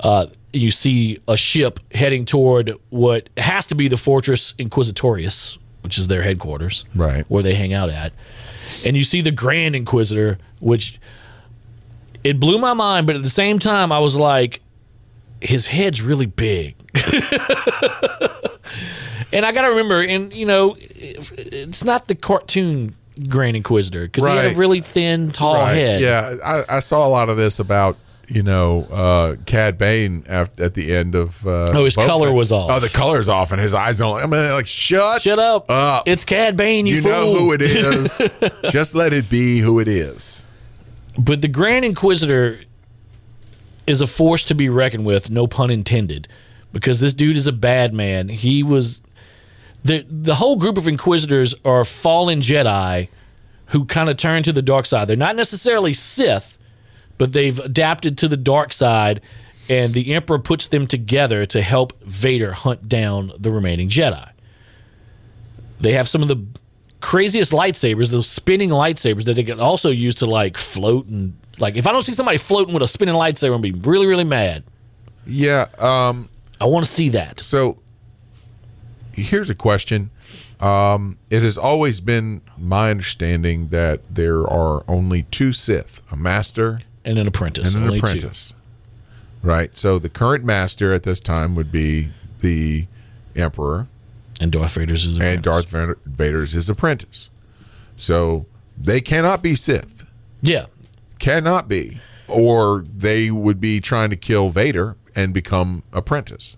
Uh, 0.00 0.26
you 0.54 0.70
see 0.70 1.18
a 1.28 1.36
ship 1.36 1.80
heading 1.92 2.24
toward 2.24 2.72
what 2.90 3.28
has 3.36 3.66
to 3.66 3.74
be 3.74 3.88
the 3.88 3.96
Fortress 3.96 4.52
Inquisitorius, 4.58 5.58
which 5.82 5.98
is 5.98 6.08
their 6.08 6.22
headquarters, 6.22 6.84
Right. 6.94 7.24
where 7.28 7.42
they 7.42 7.54
hang 7.54 7.72
out 7.74 7.90
at. 7.90 8.12
And 8.86 8.96
you 8.96 9.04
see 9.04 9.20
the 9.20 9.30
Grand 9.30 9.74
Inquisitor, 9.76 10.38
which 10.60 10.98
it 12.22 12.38
blew 12.40 12.58
my 12.58 12.72
mind, 12.72 13.06
but 13.06 13.16
at 13.16 13.22
the 13.22 13.30
same 13.30 13.58
time, 13.58 13.92
I 13.92 13.98
was 13.98 14.14
like, 14.16 14.60
his 15.40 15.66
head's 15.66 16.00
really 16.00 16.26
big. 16.26 16.74
and 19.32 19.44
I 19.44 19.52
got 19.52 19.62
to 19.62 19.68
remember, 19.68 20.00
and 20.02 20.32
you 20.32 20.46
know, 20.46 20.76
it's 20.78 21.84
not 21.84 22.06
the 22.08 22.14
cartoon 22.14 22.94
Grand 23.28 23.56
Inquisitor 23.56 24.04
because 24.06 24.24
he 24.24 24.30
had 24.30 24.44
Right. 24.46 24.54
a 24.54 24.58
really 24.58 24.80
thin, 24.80 25.30
tall 25.30 25.54
Right. 25.54 25.74
head. 25.74 26.00
Yeah, 26.00 26.36
I, 26.44 26.76
I 26.76 26.80
saw 26.80 27.06
a 27.06 27.10
lot 27.10 27.28
of 27.28 27.36
this 27.36 27.58
about 27.58 27.96
you 28.28 28.42
know 28.42 28.82
uh, 28.84 29.36
Cad 29.46 29.78
Bane 29.78 30.24
at, 30.26 30.58
at 30.60 30.74
the 30.74 30.94
end 30.94 31.14
of. 31.14 31.46
Uh, 31.46 31.72
Oh, 31.74 31.84
his 31.84 31.96
Boba 31.96 32.06
color 32.06 32.26
Fett. 32.28 32.36
was 32.36 32.52
off. 32.52 32.70
Oh, 32.70 32.80
the 32.80 32.88
color's 32.88 33.28
off, 33.28 33.52
and 33.52 33.60
his 33.60 33.74
eyes 33.74 33.98
don't. 33.98 34.20
I 34.22 34.26
mean, 34.26 34.50
like 34.52 34.66
shut, 34.66 35.22
Shut 35.22 35.38
up! 35.38 35.70
up. 35.70 36.06
It's 36.08 36.24
Cad 36.24 36.56
Bane. 36.56 36.86
You, 36.86 36.96
you 36.96 37.02
know 37.02 37.34
who 37.34 37.52
it 37.52 37.62
is. 37.62 38.22
Just 38.70 38.94
let 38.94 39.12
it 39.12 39.28
be 39.30 39.58
who 39.58 39.78
it 39.80 39.88
is. 39.88 40.46
But 41.18 41.42
the 41.42 41.48
Grand 41.48 41.84
Inquisitor 41.84 42.60
is 43.86 44.00
a 44.00 44.06
force 44.06 44.44
to 44.46 44.54
be 44.54 44.68
reckoned 44.68 45.04
with, 45.04 45.30
no 45.30 45.46
pun 45.46 45.70
intended, 45.70 46.26
because 46.72 47.00
this 47.00 47.14
dude 47.14 47.36
is 47.36 47.46
a 47.46 47.52
bad 47.52 47.92
man. 47.92 48.28
He 48.28 48.62
was 48.62 49.00
the 49.84 50.04
the 50.08 50.36
whole 50.36 50.56
group 50.56 50.76
of 50.78 50.88
Inquisitors 50.88 51.54
are 51.64 51.84
fallen 51.84 52.40
Jedi 52.40 53.08
who 53.68 53.84
kind 53.86 54.08
of 54.10 54.16
turn 54.16 54.42
to 54.42 54.52
the 54.52 54.62
dark 54.62 54.86
side. 54.86 55.08
They're 55.08 55.16
not 55.16 55.36
necessarily 55.36 55.92
Sith, 55.94 56.53
but 57.18 57.32
they've 57.32 57.58
adapted 57.60 58.18
to 58.18 58.28
the 58.28 58.36
dark 58.36 58.72
side, 58.72 59.20
and 59.68 59.94
the 59.94 60.14
Emperor 60.14 60.38
puts 60.38 60.68
them 60.68 60.86
together 60.86 61.46
to 61.46 61.62
help 61.62 62.02
Vader 62.02 62.52
hunt 62.52 62.88
down 62.88 63.32
the 63.38 63.50
remaining 63.50 63.88
Jedi. 63.88 64.30
They 65.80 65.92
have 65.92 66.08
some 66.08 66.22
of 66.22 66.28
the 66.28 66.44
craziest 67.00 67.52
lightsabers, 67.52 68.10
those 68.10 68.28
spinning 68.28 68.70
lightsabers 68.70 69.24
that 69.24 69.34
they 69.34 69.44
can 69.44 69.60
also 69.60 69.90
use 69.90 70.14
to 70.16 70.26
like 70.26 70.56
float 70.56 71.06
and 71.06 71.36
like 71.58 71.76
if 71.76 71.86
I 71.86 71.92
don't 71.92 72.02
see 72.02 72.12
somebody 72.12 72.38
floating 72.38 72.74
with 72.74 72.82
a 72.82 72.88
spinning 72.88 73.14
lightsaber, 73.14 73.54
I'm 73.54 73.60
be 73.60 73.72
really, 73.72 74.06
really 74.06 74.24
mad. 74.24 74.64
Yeah. 75.26 75.66
Um. 75.78 76.28
I 76.60 76.66
want 76.66 76.86
to 76.86 76.90
see 76.90 77.10
that. 77.10 77.40
So 77.40 77.78
here's 79.12 79.50
a 79.50 79.54
question. 79.54 80.10
Um, 80.60 81.18
it 81.30 81.42
has 81.42 81.58
always 81.58 82.00
been 82.00 82.40
my 82.56 82.90
understanding 82.90 83.68
that 83.68 84.00
there 84.14 84.42
are 84.48 84.84
only 84.88 85.24
two 85.24 85.52
Sith, 85.52 86.00
a 86.12 86.16
master 86.16 86.80
And 87.04 87.18
an 87.18 87.26
apprentice. 87.26 87.74
and 87.74 87.84
an 87.84 87.90
only 87.90 88.00
two. 88.00 88.30
Right. 89.42 89.76
So 89.76 89.98
the 89.98 90.08
current 90.08 90.44
master 90.44 90.92
at 90.92 91.02
this 91.02 91.20
time 91.20 91.54
would 91.54 91.70
be 91.70 92.08
the 92.40 92.86
emperor, 93.36 93.88
And 94.40 94.50
Darth 94.52 94.72
Vader's 94.74 95.04
his 95.04 95.18
and. 95.18 95.42
Darth 95.42 95.68
Vader- 95.68 95.98
Vader's 96.06 96.52
his 96.52 96.70
apprentice. 96.70 97.28
So 97.96 98.46
they 98.76 99.00
cannot 99.00 99.42
be 99.42 99.54
Sith. 99.54 100.06
Yeah. 100.40 100.66
Cannot 101.18 101.68
be. 101.68 102.00
Or 102.26 102.84
they 102.88 103.30
would 103.30 103.60
be 103.60 103.80
trying 103.80 104.10
to 104.10 104.16
kill 104.16 104.48
Vader 104.48 104.96
and 105.14 105.32
become 105.34 105.82
apprentice. 105.92 106.56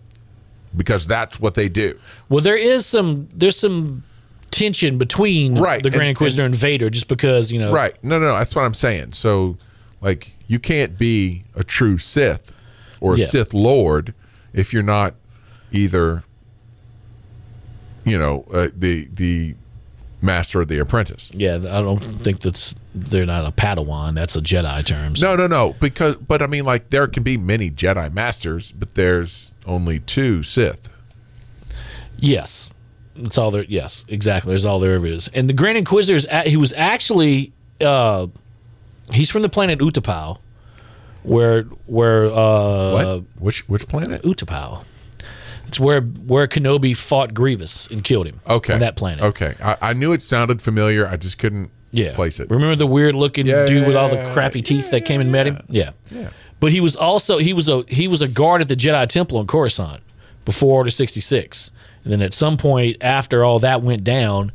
Because 0.77 1.07
that's 1.07 1.41
what 1.41 1.55
they 1.55 1.69
do. 1.69 1.99
Well, 2.29 2.41
there 2.43 2.57
is 2.57 2.87
some 2.87 3.29
there's 3.35 3.59
some 3.59 4.05
tension 4.51 4.97
between 4.99 5.59
Right, 5.59 5.83
the 5.83 5.91
Grand 5.91 6.03
and- 6.03 6.11
Inquisitor 6.11 6.45
and, 6.45 6.55
Vader, 6.55 6.89
just 6.89 7.09
because 7.09 7.51
you 7.53 7.59
know, 7.59 7.73
Right. 7.73 7.95
No, 8.03 8.19
no, 8.19 8.27
no, 8.29 8.39
that's 8.39 8.55
what 8.55 8.65
I'm 8.65 8.75
saying. 8.75 9.13
So, 9.13 9.57
like, 10.01 10.35
you 10.47 10.59
can't 10.59 10.99
be 10.99 11.45
a 11.55 11.65
true 11.65 11.99
Sith 11.99 12.53
or 13.01 13.15
a 13.15 13.19
Yeah. 13.19 13.27
Sith 13.27 13.53
Lord 13.55 14.15
if 14.53 14.73
you're 14.73 14.83
not 14.83 15.15
either, 15.73 16.23
you 18.05 18.19
know, 18.19 18.45
uh, 18.53 18.69
the 18.75 19.09
the 19.13 19.55
master 20.23 20.61
or 20.61 20.65
the 20.65 20.79
apprentice. 20.79 21.31
Yeah, 21.35 21.57
I 21.57 21.83
don't 21.83 22.01
think 22.01 22.41
that's 22.41 22.75
they're 22.95 23.27
not 23.27 23.45
a 23.47 23.53
Padawan. 23.53 24.15
That's 24.15 24.35
a 24.37 24.41
Jedi 24.41 24.85
term. 24.85 25.15
So- 25.17 25.27
No, 25.27 25.37
no, 25.37 25.47
no. 25.47 25.75
Because, 25.81 26.17
but 26.17 26.43
I 26.43 26.47
mean, 26.47 26.65
like, 26.65 26.89
there 26.91 27.07
can 27.07 27.23
be 27.23 27.37
many 27.37 27.71
Jedi 27.71 28.13
masters, 28.13 28.73
but 28.73 28.95
there's 28.95 29.53
only 29.67 30.01
two 30.01 30.43
Sith. 30.43 30.89
Yes, 32.19 32.71
that's 33.15 33.37
all 33.37 33.51
there. 33.51 33.65
Yes, 33.69 34.05
exactly. 34.09 34.51
There's 34.51 34.65
all 34.65 34.79
there 34.81 34.95
ever 34.95 35.07
is. 35.07 35.29
And 35.29 35.49
the 35.49 35.53
Grand 35.53 35.77
Inquisitor 35.77 36.17
is 36.17 36.27
he 36.47 36.57
was 36.57 36.73
actually 36.75 37.53
uh, 37.81 38.27
he's 39.13 39.31
from 39.31 39.43
the 39.43 39.49
planet 39.49 39.79
Utapau, 39.79 40.39
where 41.23 41.63
where 41.87 42.27
uh, 42.27 42.93
What? 42.93 43.25
which 43.39 43.69
which 43.69 43.87
planet? 43.89 44.23
Utapau. 44.23 44.85
It's 45.69 45.81
where 45.81 46.01
where 46.01 46.47
Kenobi 46.47 46.97
fought 46.97 47.35
Grievous 47.35 47.89
and 47.89 48.05
killed 48.05 48.27
him. 48.29 48.41
Okay, 48.49 48.75
on 48.75 48.81
that 48.81 48.97
planet. 48.97 49.23
Okay, 49.25 49.55
I, 49.63 49.77
I 49.81 49.93
knew 49.95 50.13
it 50.13 50.23
sounded 50.23 50.63
familiar. 50.63 51.07
I 51.09 51.17
just 51.17 51.39
couldn't 51.39 51.71
Yeah, 51.91 52.15
place 52.15 52.39
it. 52.39 52.49
Remember 52.51 52.77
the 52.77 52.87
weird 52.87 53.17
looking 53.17 53.47
Yeah, 53.47 53.67
dude 53.67 53.87
with 53.87 53.97
all 53.97 54.09
the 54.09 54.31
crappy 54.33 54.63
teeth 54.63 54.91
that 54.93 55.05
came 55.05 55.21
and 55.21 55.33
met 55.33 55.47
him? 55.47 55.59
Yeah. 55.69 55.91
Yeah. 56.11 56.31
But 56.61 56.71
he 56.73 56.81
was 56.81 56.95
also 56.97 57.39
he 57.39 57.53
was 57.53 57.69
a 57.69 57.83
he 57.89 58.07
was 58.07 58.23
a 58.23 58.29
guard 58.29 58.61
at 58.63 58.69
the 58.69 58.77
Jedi 58.77 59.09
Temple 59.09 59.41
in 59.41 59.47
Coruscant 59.49 60.03
before 60.45 60.77
Order 60.79 60.91
sixty 60.91 61.21
six, 61.21 61.73
and 62.05 62.13
then 62.13 62.23
at 62.23 62.33
some 62.33 62.57
point 62.57 62.97
after 63.01 63.43
all 63.45 63.59
that 63.59 63.83
went 63.83 64.05
down, 64.05 64.53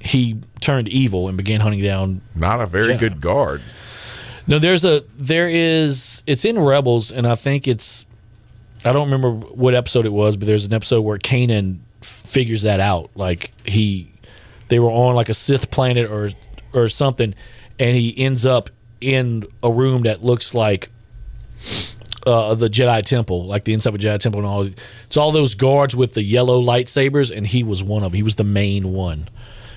he 0.00 0.40
turned 0.60 0.88
evil 0.88 1.28
and 1.28 1.36
began 1.36 1.60
hunting 1.60 1.82
down. 1.82 2.22
Not 2.34 2.60
a 2.60 2.66
very 2.66 2.94
Jedi. 2.94 2.98
good 2.98 3.20
guard. 3.20 3.62
No, 4.46 4.58
there's 4.58 4.84
a 4.84 5.04
there 5.16 5.48
is 5.48 6.22
it's 6.26 6.44
in 6.44 6.58
Rebels, 6.58 7.12
and 7.12 7.26
I 7.26 7.34
think 7.34 7.68
it's 7.68 8.06
I 8.84 8.92
don't 8.92 9.10
remember 9.10 9.30
what 9.32 9.74
episode 9.74 10.06
it 10.06 10.12
was, 10.12 10.36
but 10.36 10.46
there's 10.46 10.64
an 10.64 10.72
episode 10.72 11.02
where 11.02 11.18
Kanan 11.18 11.78
figures 12.00 12.62
that 12.62 12.80
out. 12.80 13.10
Like 13.14 13.52
he, 13.66 14.10
they 14.68 14.78
were 14.78 14.90
on 14.90 15.14
like 15.14 15.28
a 15.28 15.34
Sith 15.34 15.70
planet 15.70 16.10
or 16.10 16.30
or 16.72 16.88
something, 16.88 17.34
and 17.78 17.96
he 17.96 18.16
ends 18.18 18.46
up 18.46 18.70
in 19.00 19.44
a 19.62 19.70
room 19.70 20.02
that 20.02 20.22
looks 20.22 20.54
like 20.54 20.88
uh, 22.26 22.54
the 22.54 22.68
Jedi 22.68 23.04
Temple, 23.04 23.46
like 23.46 23.64
the 23.64 23.72
inside 23.72 23.94
of 23.94 24.00
Jedi 24.00 24.18
Temple, 24.18 24.40
and 24.40 24.46
all. 24.48 24.68
It's 25.04 25.16
all 25.16 25.32
those 25.32 25.54
guards 25.54 25.94
with 25.94 26.14
the 26.14 26.22
yellow 26.22 26.62
lightsabers, 26.62 27.34
and 27.34 27.46
he 27.46 27.62
was 27.62 27.82
one 27.82 28.02
of. 28.02 28.12
them. 28.12 28.16
He 28.16 28.22
was 28.22 28.36
the 28.36 28.44
main 28.44 28.92
one. 28.92 29.28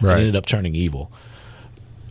Right. 0.02 0.14
And 0.14 0.20
ended 0.22 0.36
up 0.36 0.46
turning 0.46 0.76
evil. 0.76 1.12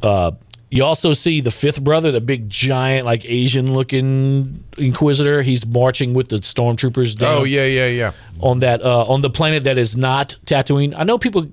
Uh, 0.02 0.32
you 0.70 0.82
also 0.84 1.12
see 1.12 1.42
the 1.42 1.50
fifth 1.50 1.84
brother, 1.84 2.10
the 2.10 2.20
big 2.20 2.48
giant, 2.48 3.04
like 3.04 3.26
Asian 3.26 3.74
looking 3.74 4.64
Inquisitor. 4.78 5.42
He's 5.42 5.66
marching 5.66 6.14
with 6.14 6.30
the 6.30 6.36
stormtroopers 6.36 7.14
down 7.18 7.42
Oh 7.42 7.44
yeah, 7.44 7.66
yeah, 7.66 7.88
yeah. 7.88 8.12
on 8.40 8.60
that 8.60 8.82
uh, 8.82 9.04
on 9.04 9.20
the 9.20 9.28
planet 9.28 9.64
that 9.64 9.76
is 9.76 9.96
not 9.96 10.36
Tatooine. 10.46 10.94
I 10.96 11.04
know 11.04 11.18
people 11.18 11.46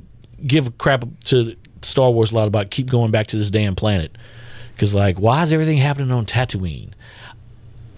give 0.48 0.78
crap 0.78 1.04
to 1.26 1.54
Star 1.82 2.10
Wars 2.12 2.32
a 2.32 2.36
lot 2.36 2.48
about 2.48 2.72
keep 2.72 2.90
going 2.90 3.12
back 3.12 3.28
to 3.28 3.38
this 3.38 3.50
damn 3.50 3.76
planet 3.76 4.18
because 4.74 4.94
like 4.96 5.20
why 5.20 5.44
is 5.44 5.52
everything 5.52 5.78
happening 5.78 6.12
on 6.14 6.26
Tatooine? 6.26 6.92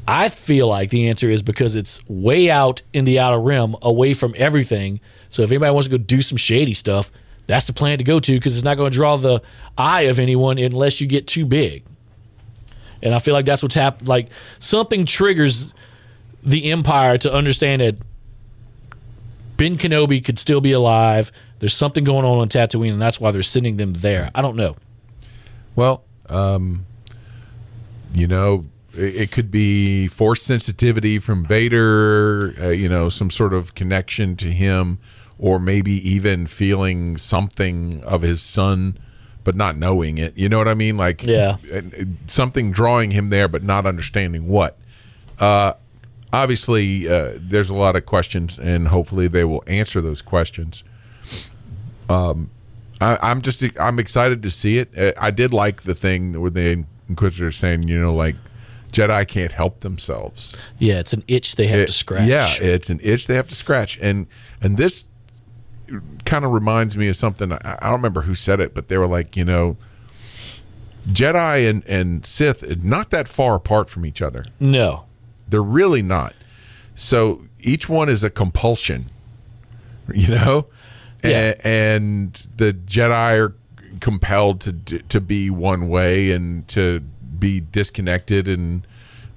I 0.08 0.30
feel 0.30 0.68
like 0.68 0.90
the 0.90 1.08
answer 1.08 1.30
is 1.30 1.44
because 1.44 1.76
it's 1.76 2.02
way 2.08 2.50
out 2.50 2.82
in 2.94 3.06
the 3.06 3.20
outer 3.20 3.40
rim, 3.40 3.76
away 3.84 4.16
from 4.16 4.34
everything. 4.38 5.00
So 5.30 5.44
if 5.44 5.52
anybody 5.52 5.72
wants 5.72 5.88
to 5.88 5.98
go 5.98 6.04
do 6.04 6.24
some 6.24 6.38
shady 6.38 6.74
stuff, 6.74 7.12
that's 7.52 7.68
the 7.68 7.74
plan 7.74 7.98
to 7.98 8.04
go 8.06 8.18
to 8.18 8.32
because 8.32 8.56
it's 8.56 8.64
not 8.64 8.78
going 8.78 8.90
to 8.90 8.96
draw 8.96 9.18
the 9.18 9.42
eye 9.78 10.04
of 10.04 10.20
anyone 10.20 10.58
unless 10.58 11.02
you 11.02 11.08
get 11.08 11.28
too 11.28 11.46
big. 11.46 11.84
And 13.04 13.14
I 13.14 13.20
feel 13.20 13.34
like 13.34 13.46
that's 13.46 13.62
what's 13.62 13.76
happened. 13.76 14.08
Like 14.08 14.30
something 14.60 15.06
triggers 15.06 15.74
the 16.44 16.72
Empire 16.72 17.18
to 17.18 17.34
understand 17.34 17.82
that 17.82 17.98
Ben 19.58 19.78
Kenobi 19.78 20.24
could 20.24 20.40
still 20.40 20.62
be 20.62 20.72
alive. 20.72 21.30
There's 21.60 21.76
something 21.76 22.06
going 22.06 22.26
on 22.26 22.38
on 22.38 22.48
Tatooine, 22.48 22.94
and 22.94 23.02
that's 23.02 23.20
why 23.20 23.32
they're 23.32 23.44
sending 23.44 23.76
them 23.76 23.94
there. 23.94 24.32
I 24.34 24.42
don't 24.42 24.56
know. 24.56 24.78
Well, 25.76 26.06
um, 26.30 26.86
you 28.14 28.28
know, 28.28 28.66
it, 28.94 29.32
could 29.32 29.52
be 29.52 30.08
force 30.08 30.42
sensitivity 30.42 31.20
from 31.20 31.44
Vader. 31.44 32.54
Uh, 32.60 32.70
you 32.70 32.88
know, 32.88 33.10
some 33.10 33.30
sort 33.30 33.54
of 33.54 33.76
connection 33.76 34.38
to 34.38 34.48
him, 34.48 35.00
or 35.42 35.60
maybe 35.60 35.92
even 36.08 36.46
feeling 36.46 37.18
something 37.18 38.02
of 38.06 38.22
his 38.22 38.42
son, 38.42 38.98
but 39.44 39.56
not 39.56 39.76
knowing 39.76 40.18
it. 40.20 40.38
You 40.38 40.48
know 40.48 40.58
what 40.60 40.68
I 40.70 40.76
mean? 40.76 40.96
Like, 40.98 41.24
Yeah. 41.24 41.58
something 42.28 42.72
drawing 42.72 43.12
him 43.12 43.28
there, 43.30 43.48
but 43.50 43.64
not 43.64 43.86
understanding 43.86 44.48
what. 44.48 44.78
Uh, 45.40 45.74
obviously, 46.32 47.10
uh, 47.10 47.32
there's 47.38 47.70
a 47.72 47.76
lot 47.76 47.96
of 47.96 48.06
questions, 48.06 48.60
and 48.60 48.88
hopefully, 48.90 49.28
they 49.28 49.44
will 49.44 49.64
answer 49.68 50.00
those 50.00 50.22
questions. 50.22 50.84
I, 52.10 52.46
I'm 53.02 53.42
just 53.42 53.64
I'm 53.80 54.00
excited 54.00 54.44
to 54.44 54.52
see 54.52 54.78
it. 54.78 54.96
Uh, 54.98 55.12
I 55.20 55.32
did 55.32 55.54
like 55.54 55.82
the 55.84 55.96
thing 55.96 56.40
where 56.40 56.52
the 56.52 56.86
Inquisitor 57.10 57.52
saying, 57.52 57.88
you 57.88 58.00
know, 58.00 58.14
like 58.14 58.36
Jedi 58.92 59.28
can't 59.28 59.52
help 59.54 59.80
themselves. 59.80 60.58
Yeah, 60.78 61.00
it's 61.00 61.14
an 61.14 61.24
itch 61.28 61.56
they 61.56 61.68
have 61.68 61.80
It- 61.80 61.86
to 61.88 61.92
scratch. 61.94 62.28
Yeah, 62.28 62.48
it's 62.60 62.90
an 62.90 63.00
itch 63.02 63.28
they 63.28 63.36
have 63.36 63.48
to 63.48 63.56
scratch, 63.56 63.98
and 64.02 64.28
and 64.62 64.78
this 64.78 65.06
kind 66.26 66.46
of 66.46 66.52
reminds 66.52 66.96
me 66.98 67.08
of 67.10 67.16
something. 67.16 67.52
I, 67.54 67.58
I 67.82 67.86
don't 67.86 67.94
remember 68.00 68.22
who 68.22 68.36
said 68.36 68.60
it, 68.60 68.74
but 68.74 68.88
they 68.88 68.98
were 68.98 69.08
like, 69.08 69.36
you 69.36 69.46
know, 69.46 69.78
Jedi 71.08 71.70
and 71.70 71.84
and 71.88 72.26
Sith 72.26 72.64
are 72.70 72.76
not 72.88 73.10
that 73.10 73.28
far 73.28 73.56
apart 73.56 73.90
from 73.90 74.06
each 74.06 74.22
other. 74.22 74.46
no. 74.60 75.06
They're 75.50 75.62
really 75.62 76.02
not. 76.02 76.34
So 76.96 77.42
each 77.60 77.90
one 77.90 78.08
is 78.08 78.24
a 78.24 78.30
compulsion, 78.30 79.08
you 80.14 80.30
know, 80.30 80.68
Yeah. 81.26 81.54
and, 81.62 81.66
and 81.66 82.34
the 82.56 82.72
Jedi 82.72 83.38
are 83.38 83.56
compelled 84.00 84.62
to 84.62 84.72
d- 84.72 85.02
to 85.10 85.20
be 85.20 85.50
one 85.50 85.90
way 85.90 86.32
and 86.32 86.66
to 86.70 87.02
be 87.38 87.60
disconnected 87.60 88.48
and 88.48 88.88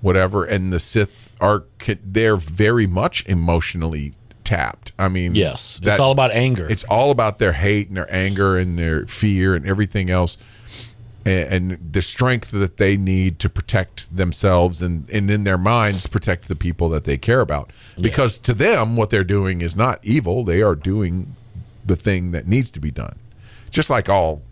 whatever, 0.02 0.44
and 0.44 0.72
the 0.72 0.78
Sith 0.78 1.34
are 1.40 1.64
they're 2.04 2.36
very 2.36 2.86
much 2.86 3.26
emotionally 3.26 4.14
tapped. 4.44 4.92
I 4.98 5.08
mean, 5.08 5.34
Yes, 5.34 5.78
that- 5.82 5.92
it's 5.92 6.00
all 6.00 6.12
about 6.12 6.30
anger. 6.32 6.66
it's 6.68 6.84
all 6.84 7.10
about 7.10 7.38
their 7.38 7.52
hate 7.52 7.88
and 7.88 7.96
their 7.96 8.12
anger 8.14 8.56
and 8.56 8.78
their 8.78 9.06
fear 9.06 9.54
and 9.54 9.66
everything 9.66 10.10
else 10.10 10.36
and, 11.26 11.72
and 11.72 11.92
the 11.92 12.02
strength 12.02 12.50
that 12.50 12.76
they 12.76 12.96
need 12.96 13.38
to 13.40 13.48
protect 13.48 14.14
themselves 14.16 14.82
and, 14.82 15.08
and 15.10 15.30
in 15.30 15.44
their 15.44 15.58
minds 15.58 16.06
protect 16.06 16.48
the 16.48 16.54
people 16.56 16.88
that 16.90 17.04
they 17.04 17.16
care 17.16 17.40
about 17.40 17.70
because 18.00 18.38
to 18.40 18.52
them 18.52 18.94
what 18.96 19.10
they're 19.10 19.24
doing 19.24 19.60
is 19.62 19.74
not 19.74 19.98
evil 20.02 20.44
they 20.44 20.60
are 20.62 20.74
doing 20.74 21.34
the 21.84 21.96
thing 21.96 22.32
that 22.32 22.46
needs 22.46 22.70
to 22.70 22.80
be 22.80 22.90
done 22.90 23.16
just 23.70 23.88
like 23.88 24.08
all 24.08 24.42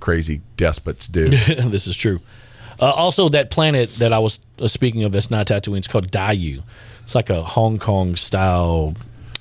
crazy 0.00 0.42
despots 0.56 1.08
do 1.08 1.28
this 1.68 1.86
is 1.86 1.96
true. 1.96 2.20
Uh, 2.80 2.90
also, 2.90 3.28
that 3.28 3.50
planet 3.52 3.94
that 3.96 4.12
I 4.12 4.18
was 4.18 4.40
uh, 4.58 4.66
speaking 4.66 5.04
of 5.04 5.12
that's 5.12 5.30
not 5.30 5.46
Tatooine, 5.46 5.78
it's 5.78 5.86
called 5.86 6.10
Daiyu. 6.10 6.60
It's 7.04 7.14
like 7.14 7.30
a 7.30 7.40
Hong 7.40 7.78
Kong 7.78 8.16
style 8.16 8.94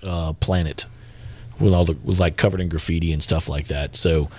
uh, 0.04 0.34
planet 0.34 0.86
with 1.60 1.74
all 1.74 1.86
the 1.86 1.98
with 2.04 2.20
like 2.20 2.38
covered 2.38 2.62
in 2.62 2.70
graffiti 2.70 3.12
and 3.12 3.22
stuff 3.24 3.48
like 3.48 3.68
that. 3.68 3.96
So 3.96 4.30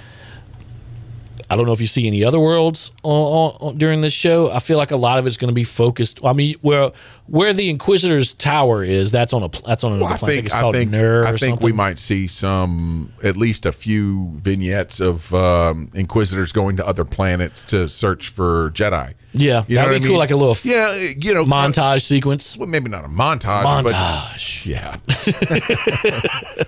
I 1.51 1.57
don't 1.57 1.67
know 1.67 1.73
if 1.73 1.81
you 1.81 1.87
see 1.87 2.07
any 2.07 2.25
other 2.25 2.41
worlds 2.41 2.91
on, 3.03 3.57
on, 3.61 3.79
during 3.79 4.01
this 4.01 4.13
show. 4.15 4.51
I 4.51 4.59
feel 4.61 4.79
like 4.79 4.91
a 4.91 4.97
lot 4.97 5.19
of 5.19 5.27
it's 5.27 5.37
going 5.37 5.49
to 5.49 5.55
be 5.55 5.65
focused. 5.65 6.21
I 6.25 6.33
mean, 6.33 6.57
where 6.63 6.93
where 7.27 7.53
the 7.53 7.71
Inquisitor's 7.71 8.35
tower 8.35 8.85
is, 8.85 9.11
that's 9.11 9.33
on 9.33 9.43
a 9.43 9.49
that's 9.67 9.85
on 9.85 9.93
another 9.93 10.05
Well, 10.05 10.15
I 10.15 10.19
planet. 10.19 10.37
think 10.37 10.47
it's 10.47 10.55
I 10.55 10.61
called 10.61 10.75
think 10.75 10.95
I 10.95 11.33
think 11.37 11.61
we 11.61 11.73
might 11.73 11.99
see 11.99 12.27
some 12.27 13.13
at 13.23 13.37
least 13.37 13.67
a 13.67 13.73
few 13.73 14.31
vignettes 14.37 15.01
of 15.01 15.35
um, 15.35 15.91
inquisitors 15.95 16.53
going 16.53 16.77
to 16.77 16.87
other 16.87 17.05
planets 17.05 17.65
to 17.67 17.89
search 17.89 18.29
for 18.29 18.71
Jedi. 18.71 19.15
Yeah, 19.37 19.65
You 19.67 19.77
that'd 19.77 20.01
be 20.01 20.07
I 20.07 20.09
cool, 20.11 20.19
like 20.19 20.31
a 20.31 20.37
little 20.37 20.57
yeah, 20.63 20.95
you 21.19 21.35
know, 21.35 21.45
montage 21.45 22.03
sequence. 22.03 22.57
Well, 22.57 22.69
maybe 22.69 22.89
not 22.89 23.05
a 23.05 23.09
montage, 23.09 23.65
but 23.83 23.93
Montage. 23.93 24.65
yeah. 24.65 24.97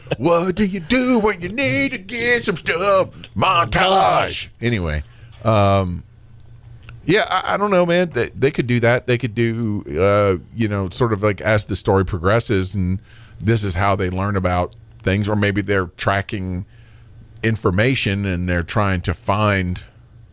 what 0.19 0.57
do 0.57 0.67
you 0.67 0.81
do 0.81 1.21
when 1.21 1.41
you 1.41 1.49
need 1.49 1.93
to 1.93 1.99
get 1.99 2.43
some 2.43 2.57
stuff? 2.57 3.11
Montage. 3.37 4.49
Anyway, 4.61 5.03
um, 5.45 6.03
yeah, 7.05 7.25
I, 7.29 7.55
I 7.55 7.57
don't 7.57 7.71
know, 7.71 7.87
man. 7.87 8.11
They, 8.11 8.31
they 8.31 8.51
could 8.51 8.67
do 8.67 8.81
that. 8.81 9.07
They 9.07 9.19
could 9.19 9.35
do, 9.35 9.85
uh, 9.99 10.37
you 10.55 10.69
know, 10.69 10.89
sort 10.89 11.13
of 11.13 11.23
like 11.23 11.41
as 11.41 11.67
the 11.67 11.77
story 11.77 12.05
progresses, 12.05 12.75
and 12.75 13.01
this 13.39 13.65
is 13.65 13.75
how 13.75 13.97
they 13.97 14.11
learn 14.11 14.37
about 14.37 14.75
things, 15.03 15.29
or 15.29 15.37
maybe 15.37 15.61
they're 15.63 15.87
tracking 15.97 16.67
information 17.43 18.25
and 18.25 18.49
they're 18.49 18.63
trying 18.63 19.01
to 19.03 19.15
find. 19.15 19.85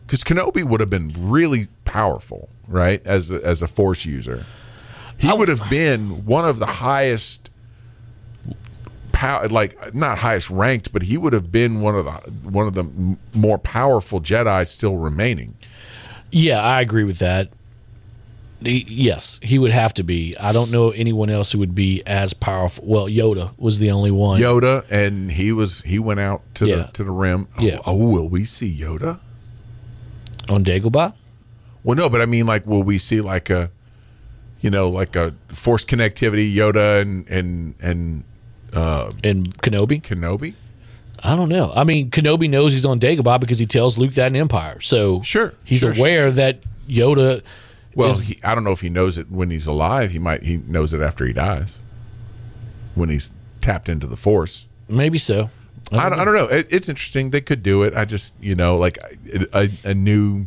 Because 0.06 0.24
Kenobi 0.24 0.64
would 0.64 0.80
have 0.80 0.90
been 0.90 1.14
really 1.16 1.68
powerful, 1.84 2.48
right? 2.66 3.04
As 3.06 3.30
a, 3.30 3.36
as 3.44 3.62
a 3.62 3.66
Force 3.66 4.04
user, 4.04 4.44
he 5.16 5.32
would 5.32 5.48
have 5.48 5.70
been 5.70 6.24
one 6.24 6.46
of 6.46 6.58
the 6.58 6.66
highest 6.66 7.50
power, 9.24 9.48
like 9.48 9.94
not 9.94 10.18
highest 10.18 10.50
ranked, 10.50 10.92
but 10.92 11.02
he 11.02 11.16
would 11.16 11.32
have 11.32 11.50
been 11.50 11.80
one 11.80 11.94
of 11.94 12.04
the 12.04 12.12
one 12.50 12.66
of 12.66 12.74
the 12.74 12.84
more 13.34 13.58
powerful 13.58 14.20
Jedi 14.20 14.66
still 14.66 14.96
remaining. 14.96 15.54
Yeah, 16.30 16.60
I 16.60 16.80
agree 16.80 17.04
with 17.04 17.18
that. 17.18 17.48
He- 18.62 18.86
yes, 18.88 19.38
he 19.42 19.58
would 19.58 19.72
have 19.72 19.92
to 19.94 20.02
be. 20.04 20.34
I 20.38 20.52
don't 20.52 20.70
know 20.70 20.90
anyone 20.90 21.28
else 21.30 21.52
who 21.52 21.58
would 21.58 21.74
be 21.74 22.02
as 22.06 22.32
powerful. 22.34 22.84
Well, 22.86 23.06
Yoda 23.06 23.50
was 23.58 23.78
the 23.78 23.90
only 23.90 24.10
one. 24.10 24.40
Yoda, 24.40 24.84
and 24.90 25.30
he 25.30 25.52
was 25.52 25.82
he 25.82 25.98
went 25.98 26.20
out 26.20 26.42
to 26.54 26.66
Yeah. 26.66 26.76
the 26.76 26.82
to 26.94 27.04
the 27.04 27.10
rim. 27.10 27.46
Yeah. 27.60 27.76
Oh, 27.86 27.92
oh, 28.02 28.08
will 28.12 28.28
we 28.28 28.44
see 28.44 28.74
Yoda? 28.76 29.18
on 30.48 30.62
Dagobah. 30.62 31.14
Well, 31.82 31.96
no, 31.96 32.08
but 32.10 32.20
I 32.20 32.26
mean, 32.26 32.46
like, 32.46 32.66
will 32.66 32.82
we 32.82 32.98
see 32.98 33.20
like 33.22 33.48
a, 33.50 33.70
you 34.60 34.70
know, 34.70 34.88
like 34.90 35.16
a 35.16 35.34
force 35.48 35.84
connectivity 35.86 36.54
Yoda 36.54 37.00
and 37.00 37.26
and 37.28 37.74
and 37.80 38.24
Uh, 38.74 39.12
and 39.22 39.56
Kenobi? 39.58 40.02
Kenobi? 40.02 40.54
I 41.22 41.36
don't 41.36 41.48
know. 41.48 41.72
I 41.74 41.84
mean, 41.84 42.10
Kenobi 42.10 42.50
knows 42.50 42.72
he's 42.72 42.84
on 42.84 43.00
Dagobah 43.00 43.40
because 43.40 43.58
he 43.58 43.66
tells 43.66 43.96
Luke 43.96 44.12
that 44.14 44.26
in 44.26 44.36
Empire. 44.36 44.80
So 44.80 45.22
Sure, 45.22 45.54
he's 45.64 45.80
sure, 45.80 45.94
sure, 45.94 46.02
aware 46.04 46.30
that 46.32 46.58
Yoda. 46.88 47.42
Well, 47.94 48.10
is- 48.10 48.22
he, 48.22 48.38
I 48.44 48.54
don't 48.54 48.64
know 48.64 48.72
if 48.72 48.80
he 48.80 48.90
knows 48.90 49.16
it 49.16 49.30
when 49.30 49.50
he's 49.50 49.66
alive. 49.66 50.10
He 50.12 50.18
might 50.18 50.42
he 50.42 50.56
knows 50.58 50.92
it 50.92 51.00
after 51.00 51.24
he 51.24 51.32
dies, 51.32 51.82
when 52.94 53.08
he's 53.08 53.30
tapped 53.60 53.88
into 53.88 54.06
the 54.06 54.16
force. 54.16 54.66
maybe 54.88 55.16
so. 55.18 55.48
I 55.92 56.08
don't, 56.10 56.18
I 56.18 56.24
don't 56.24 56.34
know. 56.34 56.48
It, 56.48 56.66
it's 56.70 56.88
interesting. 56.88 57.30
They 57.30 57.40
could 57.42 57.62
do 57.62 57.82
it. 57.84 57.94
I 57.94 58.04
just, 58.06 58.32
you 58.40 58.54
know, 58.54 58.76
like 58.78 58.98
a, 59.52 59.70
a 59.84 59.94
new 59.94 60.46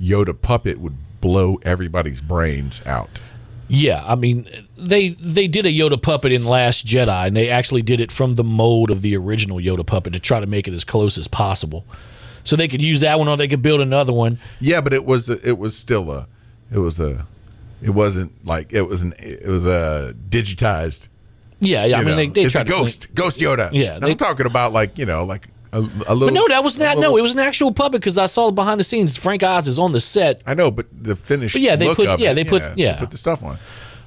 Yoda 0.00 0.38
puppet 0.40 0.78
would 0.78 0.96
blow 1.20 1.58
everybody's 1.62 2.20
brains 2.20 2.80
out. 2.86 3.20
Yeah, 3.68 4.04
I 4.06 4.14
mean, 4.14 4.46
they 4.76 5.08
they 5.10 5.46
did 5.48 5.64
a 5.66 5.70
Yoda 5.70 6.00
puppet 6.00 6.32
in 6.32 6.44
Last 6.44 6.86
Jedi, 6.86 7.26
and 7.26 7.36
they 7.36 7.48
actually 7.48 7.82
did 7.82 8.00
it 8.00 8.12
from 8.12 8.34
the 8.34 8.44
mold 8.44 8.90
of 8.90 9.02
the 9.02 9.16
original 9.16 9.56
Yoda 9.56 9.86
puppet 9.86 10.12
to 10.12 10.20
try 10.20 10.40
to 10.40 10.46
make 10.46 10.68
it 10.68 10.74
as 10.74 10.84
close 10.84 11.16
as 11.16 11.28
possible. 11.28 11.84
So 12.44 12.56
they 12.56 12.68
could 12.68 12.82
use 12.82 13.00
that 13.00 13.18
one, 13.18 13.26
or 13.26 13.36
they 13.36 13.48
could 13.48 13.62
build 13.62 13.80
another 13.80 14.12
one. 14.12 14.38
Yeah, 14.60 14.80
but 14.82 14.92
it 14.92 15.04
was 15.06 15.30
it 15.30 15.58
was 15.58 15.76
still 15.76 16.10
a 16.10 16.26
it 16.70 16.78
was 16.78 17.00
a 17.00 17.26
it 17.82 17.90
wasn't 17.90 18.44
like 18.46 18.72
it 18.72 18.82
was 18.82 19.00
an 19.02 19.14
it 19.18 19.46
was 19.46 19.66
a 19.66 20.14
digitized. 20.28 21.08
Yeah, 21.60 21.86
yeah. 21.86 21.96
I 21.96 22.00
mean, 22.00 22.08
know. 22.08 22.16
they, 22.16 22.26
they 22.28 22.42
it's 22.42 22.52
tried 22.52 22.66
a 22.66 22.70
ghost 22.70 23.14
ghost 23.14 23.40
Yoda. 23.40 23.70
Yeah, 23.72 23.98
they- 23.98 24.10
I'm 24.10 24.16
talking 24.18 24.44
about 24.46 24.72
like 24.72 24.98
you 24.98 25.06
know 25.06 25.24
like 25.24 25.48
a, 25.74 25.78
a 25.78 26.14
little. 26.14 26.28
But 26.28 26.34
no, 26.34 26.48
that 26.48 26.62
was 26.64 26.76
a 26.76 26.80
not. 26.80 26.98
No, 26.98 27.16
it 27.16 27.22
was 27.22 27.32
an 27.32 27.38
actual 27.40 27.72
puppet 27.72 28.00
because 28.00 28.16
I 28.18 28.26
saw 28.26 28.50
behind 28.50 28.80
the 28.80 28.84
scenes. 28.84 29.16
Frank 29.16 29.42
Oz 29.42 29.68
is 29.68 29.78
on 29.78 29.92
the 29.92 30.00
set. 30.00 30.42
I 30.46 30.54
know, 30.54 30.70
but 30.70 30.86
the 30.92 31.16
finished. 31.16 31.54
But 31.54 31.62
yeah, 31.62 31.76
they 31.76 31.94
put- 31.94 32.18
yeah, 32.18 32.30
it, 32.30 32.34
they 32.34 32.44
put- 32.44 32.62
yeah. 32.76 32.96
put 32.98 33.10
the 33.10 33.16
stuff 33.18 33.42
on. 33.42 33.58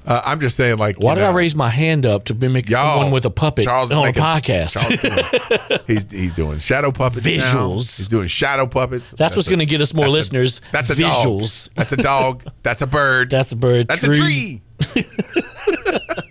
Uh, 0.06 0.22
I'm 0.26 0.40
just 0.40 0.56
saying, 0.56 0.78
like, 0.78 0.96
Why 1.02 1.16
did 1.16 1.26
I 1.26 1.32
raise 1.34 1.54
my 1.54 1.68
hand 1.68 2.06
up 2.06 2.24
to 2.26 2.34
mimic 2.34 2.70
making 2.70 2.78
someone 2.78 3.12
with 3.12 3.26
a 3.26 3.30
puppet 3.30 3.66
Charles 3.66 3.92
on 3.92 4.08
a 4.08 4.14
podcast? 4.14 4.72
Charles 4.80 5.02
doing- 5.02 5.80
he's 5.88 6.10
he's 6.10 6.34
doing 6.34 6.60
shadow 6.60 6.92
puppets. 6.94 7.26
now. 7.26 7.32
Visuals. 7.32 7.98
He's 7.98 8.08
doing 8.08 8.28
shadow 8.30 8.68
puppets. 8.68 9.12
That's 9.12 9.36
what's 9.36 9.50
going 9.50 9.60
to 9.60 9.66
get 9.66 9.82
us 9.82 9.94
more 9.94 10.06
that's 10.06 10.10
a- 10.10 10.14
listeners. 10.14 10.62
that's 10.72 10.90
a 10.92 10.96
visuals. 10.96 11.66
dog. 11.68 11.76
That's 11.76 11.92
a 11.92 11.98
dog. 11.98 12.44
That's 12.64 12.82
a 12.82 12.88
bird. 12.88 13.30
That's 13.38 13.52
a 13.52 13.56
bird. 13.58 13.88
That's 13.90 14.04
a 14.06 14.14
tree. 14.14 14.62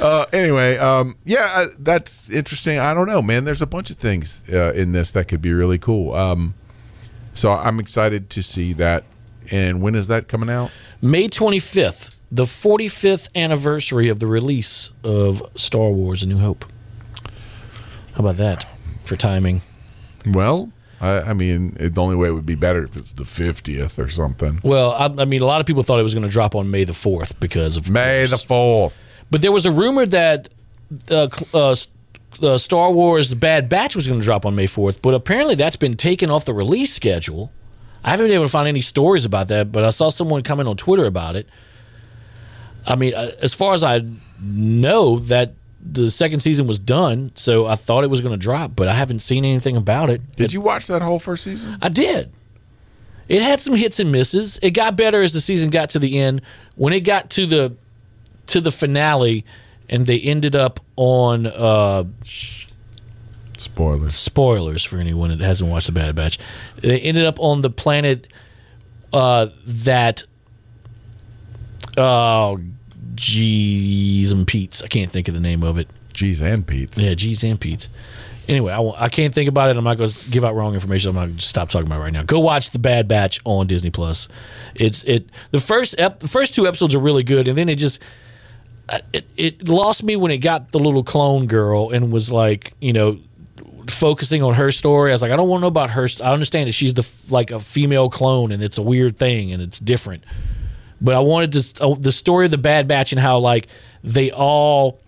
uh, 0.00 0.26
anyway, 0.32 0.76
um, 0.76 1.16
yeah, 1.24 1.48
uh, 1.54 1.66
that's 1.78 2.30
interesting. 2.30 2.78
I 2.78 2.94
don't 2.94 3.06
know, 3.06 3.22
man. 3.22 3.44
There's 3.44 3.62
a 3.62 3.66
bunch 3.66 3.90
of 3.90 3.96
things 3.96 4.48
uh, 4.52 4.72
in 4.74 4.92
this 4.92 5.10
that 5.12 5.28
could 5.28 5.42
be 5.42 5.52
really 5.52 5.78
cool. 5.78 6.14
Um, 6.14 6.54
so 7.34 7.50
I'm 7.50 7.78
excited 7.78 8.30
to 8.30 8.42
see 8.42 8.72
that. 8.74 9.04
And 9.52 9.80
when 9.80 9.94
is 9.94 10.08
that 10.08 10.28
coming 10.28 10.50
out? 10.50 10.70
May 11.00 11.28
25th, 11.28 12.16
the 12.32 12.44
45th 12.44 13.28
anniversary 13.36 14.08
of 14.08 14.18
the 14.18 14.26
release 14.26 14.90
of 15.04 15.42
Star 15.54 15.90
Wars: 15.90 16.22
A 16.22 16.26
New 16.26 16.38
Hope. 16.38 16.64
How 18.14 18.20
about 18.20 18.36
that 18.36 18.64
for 19.04 19.16
timing? 19.16 19.62
Well, 20.26 20.72
I, 21.00 21.20
I 21.20 21.32
mean, 21.34 21.76
it, 21.78 21.94
the 21.94 22.02
only 22.02 22.16
way 22.16 22.28
it 22.28 22.32
would 22.32 22.46
be 22.46 22.54
better 22.54 22.84
if 22.84 22.96
it's 22.96 23.12
the 23.12 23.24
50th 23.24 24.02
or 24.02 24.08
something. 24.08 24.60
Well, 24.62 24.92
I, 24.92 25.04
I 25.22 25.24
mean, 25.24 25.42
a 25.42 25.44
lot 25.44 25.60
of 25.60 25.66
people 25.66 25.82
thought 25.82 26.00
it 26.00 26.02
was 26.02 26.14
going 26.14 26.26
to 26.26 26.30
drop 26.30 26.54
on 26.54 26.70
May 26.70 26.84
the 26.84 26.92
4th 26.92 27.38
because 27.38 27.76
of 27.76 27.90
May 27.90 28.26
the 28.26 28.36
4th. 28.36 29.04
But 29.30 29.42
there 29.42 29.52
was 29.52 29.66
a 29.66 29.72
rumor 29.72 30.06
that 30.06 30.48
uh, 31.10 31.28
uh, 31.52 31.76
uh, 32.42 32.58
Star 32.58 32.90
Wars: 32.92 33.30
The 33.30 33.36
Bad 33.36 33.68
Batch 33.68 33.96
was 33.96 34.06
going 34.06 34.20
to 34.20 34.24
drop 34.24 34.46
on 34.46 34.54
May 34.54 34.66
4th, 34.66 35.02
but 35.02 35.14
apparently 35.14 35.54
that's 35.54 35.76
been 35.76 35.94
taken 35.94 36.30
off 36.30 36.44
the 36.44 36.54
release 36.54 36.92
schedule. 36.92 37.50
I 38.04 38.10
haven't 38.10 38.26
been 38.26 38.34
able 38.34 38.44
to 38.44 38.50
find 38.50 38.68
any 38.68 38.82
stories 38.82 39.24
about 39.24 39.48
that, 39.48 39.72
but 39.72 39.84
I 39.84 39.90
saw 39.90 40.10
someone 40.10 40.42
comment 40.42 40.68
on 40.68 40.76
Twitter 40.76 41.06
about 41.06 41.34
it. 41.34 41.48
I 42.86 42.94
mean, 42.94 43.14
uh, 43.14 43.32
as 43.42 43.52
far 43.52 43.74
as 43.74 43.82
I 43.82 44.02
know, 44.40 45.18
that 45.20 45.54
the 45.82 46.10
second 46.10 46.40
season 46.40 46.68
was 46.68 46.78
done, 46.78 47.32
so 47.34 47.66
I 47.66 47.74
thought 47.74 48.04
it 48.04 48.10
was 48.10 48.20
going 48.20 48.32
to 48.32 48.38
drop, 48.38 48.76
but 48.76 48.86
I 48.86 48.94
haven't 48.94 49.20
seen 49.20 49.44
anything 49.44 49.76
about 49.76 50.10
it. 50.10 50.36
Did 50.36 50.52
you 50.52 50.60
watch 50.60 50.86
that 50.86 51.02
whole 51.02 51.18
first 51.18 51.42
season? 51.42 51.78
I 51.82 51.88
did. 51.88 52.32
It 53.28 53.42
had 53.42 53.60
some 53.60 53.74
hits 53.74 53.98
and 53.98 54.12
misses. 54.12 54.58
It 54.62 54.70
got 54.70 54.94
better 54.96 55.20
as 55.22 55.32
the 55.32 55.40
season 55.40 55.70
got 55.70 55.90
to 55.90 55.98
the 55.98 56.18
end. 56.18 56.42
When 56.76 56.92
it 56.92 57.00
got 57.00 57.30
to 57.30 57.46
the 57.46 57.74
to 58.46 58.60
the 58.60 58.72
finale, 58.72 59.44
and 59.88 60.06
they 60.06 60.18
ended 60.20 60.56
up 60.56 60.80
on 60.96 61.46
uh, 61.46 62.04
Spoilers. 63.56 64.14
spoilers 64.14 64.84
for 64.84 64.98
anyone 64.98 65.30
that 65.30 65.40
hasn't 65.40 65.70
watched 65.70 65.86
the 65.86 65.92
Bad 65.92 66.14
Batch. 66.14 66.38
They 66.76 67.00
ended 67.00 67.24
up 67.24 67.40
on 67.40 67.62
the 67.62 67.70
planet 67.70 68.26
uh, 69.12 69.48
that 69.66 70.24
oh 71.96 72.60
geez 73.14 74.30
and 74.30 74.46
Pete's. 74.46 74.82
I 74.82 74.88
can't 74.88 75.10
think 75.10 75.28
of 75.28 75.34
the 75.34 75.40
name 75.40 75.62
of 75.62 75.78
it. 75.78 75.88
G's 76.12 76.42
and 76.42 76.66
Pete's. 76.66 77.00
Yeah, 77.00 77.14
G's 77.14 77.42
and 77.44 77.60
Pete's. 77.60 77.88
Anyway, 78.48 78.72
I, 78.72 78.80
I 79.04 79.08
can't 79.08 79.34
think 79.34 79.48
about 79.48 79.70
it. 79.70 79.76
I'm 79.76 79.84
not 79.84 79.98
going 79.98 80.08
to 80.08 80.30
give 80.30 80.44
out 80.44 80.54
wrong 80.54 80.74
information. 80.74 81.10
I'm 81.10 81.16
not 81.16 81.26
going 81.26 81.36
to 81.38 81.42
stop 81.42 81.68
talking 81.68 81.86
about 81.86 81.98
it 81.98 82.04
right 82.04 82.12
now. 82.12 82.22
Go 82.22 82.38
watch 82.38 82.70
The 82.70 82.78
Bad 82.78 83.08
Batch 83.08 83.40
on 83.44 83.66
Disney 83.66 83.90
Plus. 83.90 84.28
It's 84.74 85.02
it. 85.04 85.28
The 85.50 85.60
first 85.60 85.98
ep, 85.98 86.20
the 86.20 86.28
first 86.28 86.54
two 86.54 86.66
episodes 86.66 86.94
are 86.94 87.00
really 87.00 87.24
good, 87.24 87.48
and 87.48 87.58
then 87.58 87.68
it 87.68 87.76
just 87.76 87.98
it, 89.12 89.26
it 89.36 89.68
lost 89.68 90.02
me 90.02 90.16
when 90.16 90.30
it 90.30 90.38
got 90.38 90.72
the 90.72 90.78
little 90.78 91.02
clone 91.02 91.46
girl 91.46 91.90
and 91.90 92.12
was 92.12 92.30
like, 92.30 92.72
you 92.80 92.92
know, 92.92 93.18
focusing 93.88 94.42
on 94.42 94.54
her 94.54 94.70
story. 94.70 95.10
I 95.10 95.14
was 95.14 95.22
like, 95.22 95.32
I 95.32 95.36
don't 95.36 95.48
want 95.48 95.60
to 95.60 95.62
know 95.62 95.68
about 95.68 95.90
her. 95.90 96.08
st- 96.08 96.26
I 96.26 96.32
understand 96.32 96.68
that 96.68 96.72
she's 96.72 96.94
the 96.94 97.08
like 97.28 97.50
a 97.50 97.58
female 97.58 98.08
clone, 98.08 98.52
and 98.52 98.62
it's 98.62 98.78
a 98.78 98.82
weird 98.82 99.16
thing, 99.16 99.52
and 99.52 99.62
it's 99.62 99.78
different. 99.78 100.24
But 101.00 101.14
I 101.14 101.20
wanted 101.20 101.74
to 101.74 101.84
uh, 101.84 101.94
the 101.98 102.12
story 102.12 102.46
of 102.46 102.50
the 102.50 102.58
Bad 102.58 102.88
Batch 102.88 103.12
and 103.12 103.20
how 103.20 103.38
like 103.38 103.68
they 104.02 104.30
all 104.30 105.00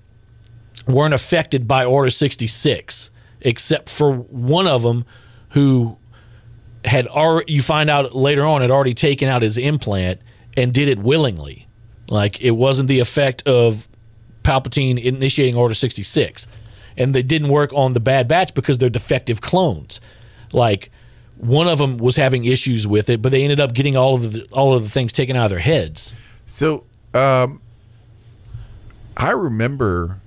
weren't 0.86 1.14
affected 1.14 1.68
by 1.68 1.84
Order 1.84 2.10
66, 2.10 3.10
except 3.40 3.88
for 3.88 4.12
one 4.12 4.66
of 4.66 4.82
them 4.82 5.04
who 5.50 5.98
had 6.84 7.06
already, 7.06 7.52
you 7.52 7.62
find 7.62 7.90
out 7.90 8.14
later 8.14 8.44
on, 8.44 8.62
had 8.62 8.70
already 8.70 8.94
taken 8.94 9.28
out 9.28 9.42
his 9.42 9.58
implant 9.58 10.20
and 10.56 10.72
did 10.72 10.88
it 10.88 10.98
willingly. 10.98 11.67
Like 12.10 12.40
it 12.40 12.52
wasn't 12.52 12.88
the 12.88 13.00
effect 13.00 13.46
of 13.46 13.88
Palpatine 14.42 15.02
initiating 15.02 15.56
Order 15.56 15.74
66. 15.74 16.48
And 16.96 17.14
they 17.14 17.22
didn't 17.22 17.48
work 17.48 17.72
on 17.74 17.92
the 17.92 18.00
Bad 18.00 18.26
Batch 18.26 18.54
because 18.54 18.78
they're 18.78 18.90
defective 18.90 19.40
clones. 19.40 20.00
Like 20.52 20.90
one 21.36 21.68
of 21.68 21.78
them 21.78 21.98
was 21.98 22.16
having 22.16 22.44
issues 22.44 22.86
with 22.86 23.08
it, 23.08 23.22
but 23.22 23.30
they 23.30 23.44
ended 23.44 23.60
up 23.60 23.72
getting 23.72 23.96
all 23.96 24.14
of 24.14 24.32
the 24.32 24.44
all 24.50 24.74
of 24.74 24.82
the 24.82 24.88
things 24.90 25.12
taken 25.12 25.36
out 25.36 25.44
of 25.44 25.50
their 25.50 25.58
heads. 25.60 26.14
So, 26.46 26.84
um, 27.14 27.60
I 29.16 29.32
remember 29.32 30.20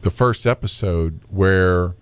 the 0.00 0.10
first 0.10 0.46
episode 0.46 1.20
where 1.28 1.94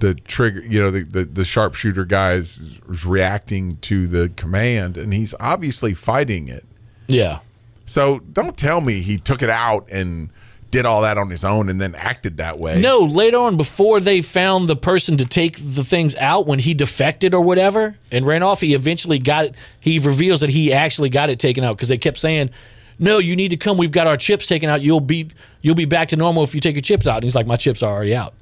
the 0.00 0.14
trigger, 0.14 0.60
you 0.60 0.80
know, 0.80 0.90
the, 0.90 1.04
the, 1.04 1.24
the 1.24 1.44
sharpshooter 1.44 2.04
guy 2.04 2.32
is, 2.32 2.58
is 2.58 3.06
reacting 3.06 3.76
to 3.78 4.06
the 4.06 4.28
command 4.36 4.96
and 4.98 5.14
he's 5.14 5.34
obviously 5.40 5.94
fighting 5.94 6.48
it. 6.48 6.64
Yeah. 7.06 7.40
So 7.86 8.18
don't 8.32 8.56
tell 8.56 8.80
me 8.80 9.00
he 9.00 9.16
took 9.16 9.42
it 9.42 9.48
out 9.50 9.88
and 9.90 10.30
did 10.72 10.84
all 10.84 11.02
that 11.02 11.16
on 11.16 11.30
his 11.30 11.44
own 11.44 11.68
and 11.68 11.80
then 11.80 11.94
acted 11.94 12.36
that 12.38 12.58
way. 12.58 12.80
No, 12.82 12.98
later 13.00 13.38
on, 13.38 13.56
before 13.56 14.00
they 14.00 14.20
found 14.20 14.68
the 14.68 14.74
person 14.76 15.16
to 15.18 15.24
take 15.24 15.56
the 15.58 15.84
things 15.84 16.14
out, 16.16 16.46
when 16.46 16.58
he 16.58 16.74
defected 16.74 17.32
or 17.32 17.40
whatever 17.40 17.96
and 18.10 18.26
ran 18.26 18.42
off, 18.42 18.60
he 18.60 18.74
eventually 18.74 19.18
got 19.20 19.44
it. 19.46 19.54
He 19.78 19.98
reveals 20.00 20.40
that 20.40 20.50
he 20.50 20.72
actually 20.72 21.08
got 21.08 21.30
it 21.30 21.38
taken 21.38 21.62
out 21.62 21.76
because 21.76 21.88
they 21.88 21.96
kept 21.96 22.18
saying, 22.18 22.50
"No, 22.98 23.18
you 23.18 23.36
need 23.36 23.50
to 23.50 23.56
come. 23.56 23.78
We've 23.78 23.92
got 23.92 24.08
our 24.08 24.16
chips 24.16 24.46
taken 24.48 24.68
out. 24.68 24.82
You'll 24.82 25.00
be 25.00 25.28
you'll 25.62 25.76
be 25.76 25.84
back 25.84 26.08
to 26.08 26.16
normal 26.16 26.42
if 26.42 26.54
you 26.54 26.60
take 26.60 26.74
your 26.74 26.82
chips 26.82 27.06
out." 27.06 27.16
And 27.18 27.24
he's 27.24 27.36
like, 27.36 27.46
"My 27.46 27.56
chips 27.56 27.82
are 27.82 27.92
already 27.94 28.14
out. 28.16 28.34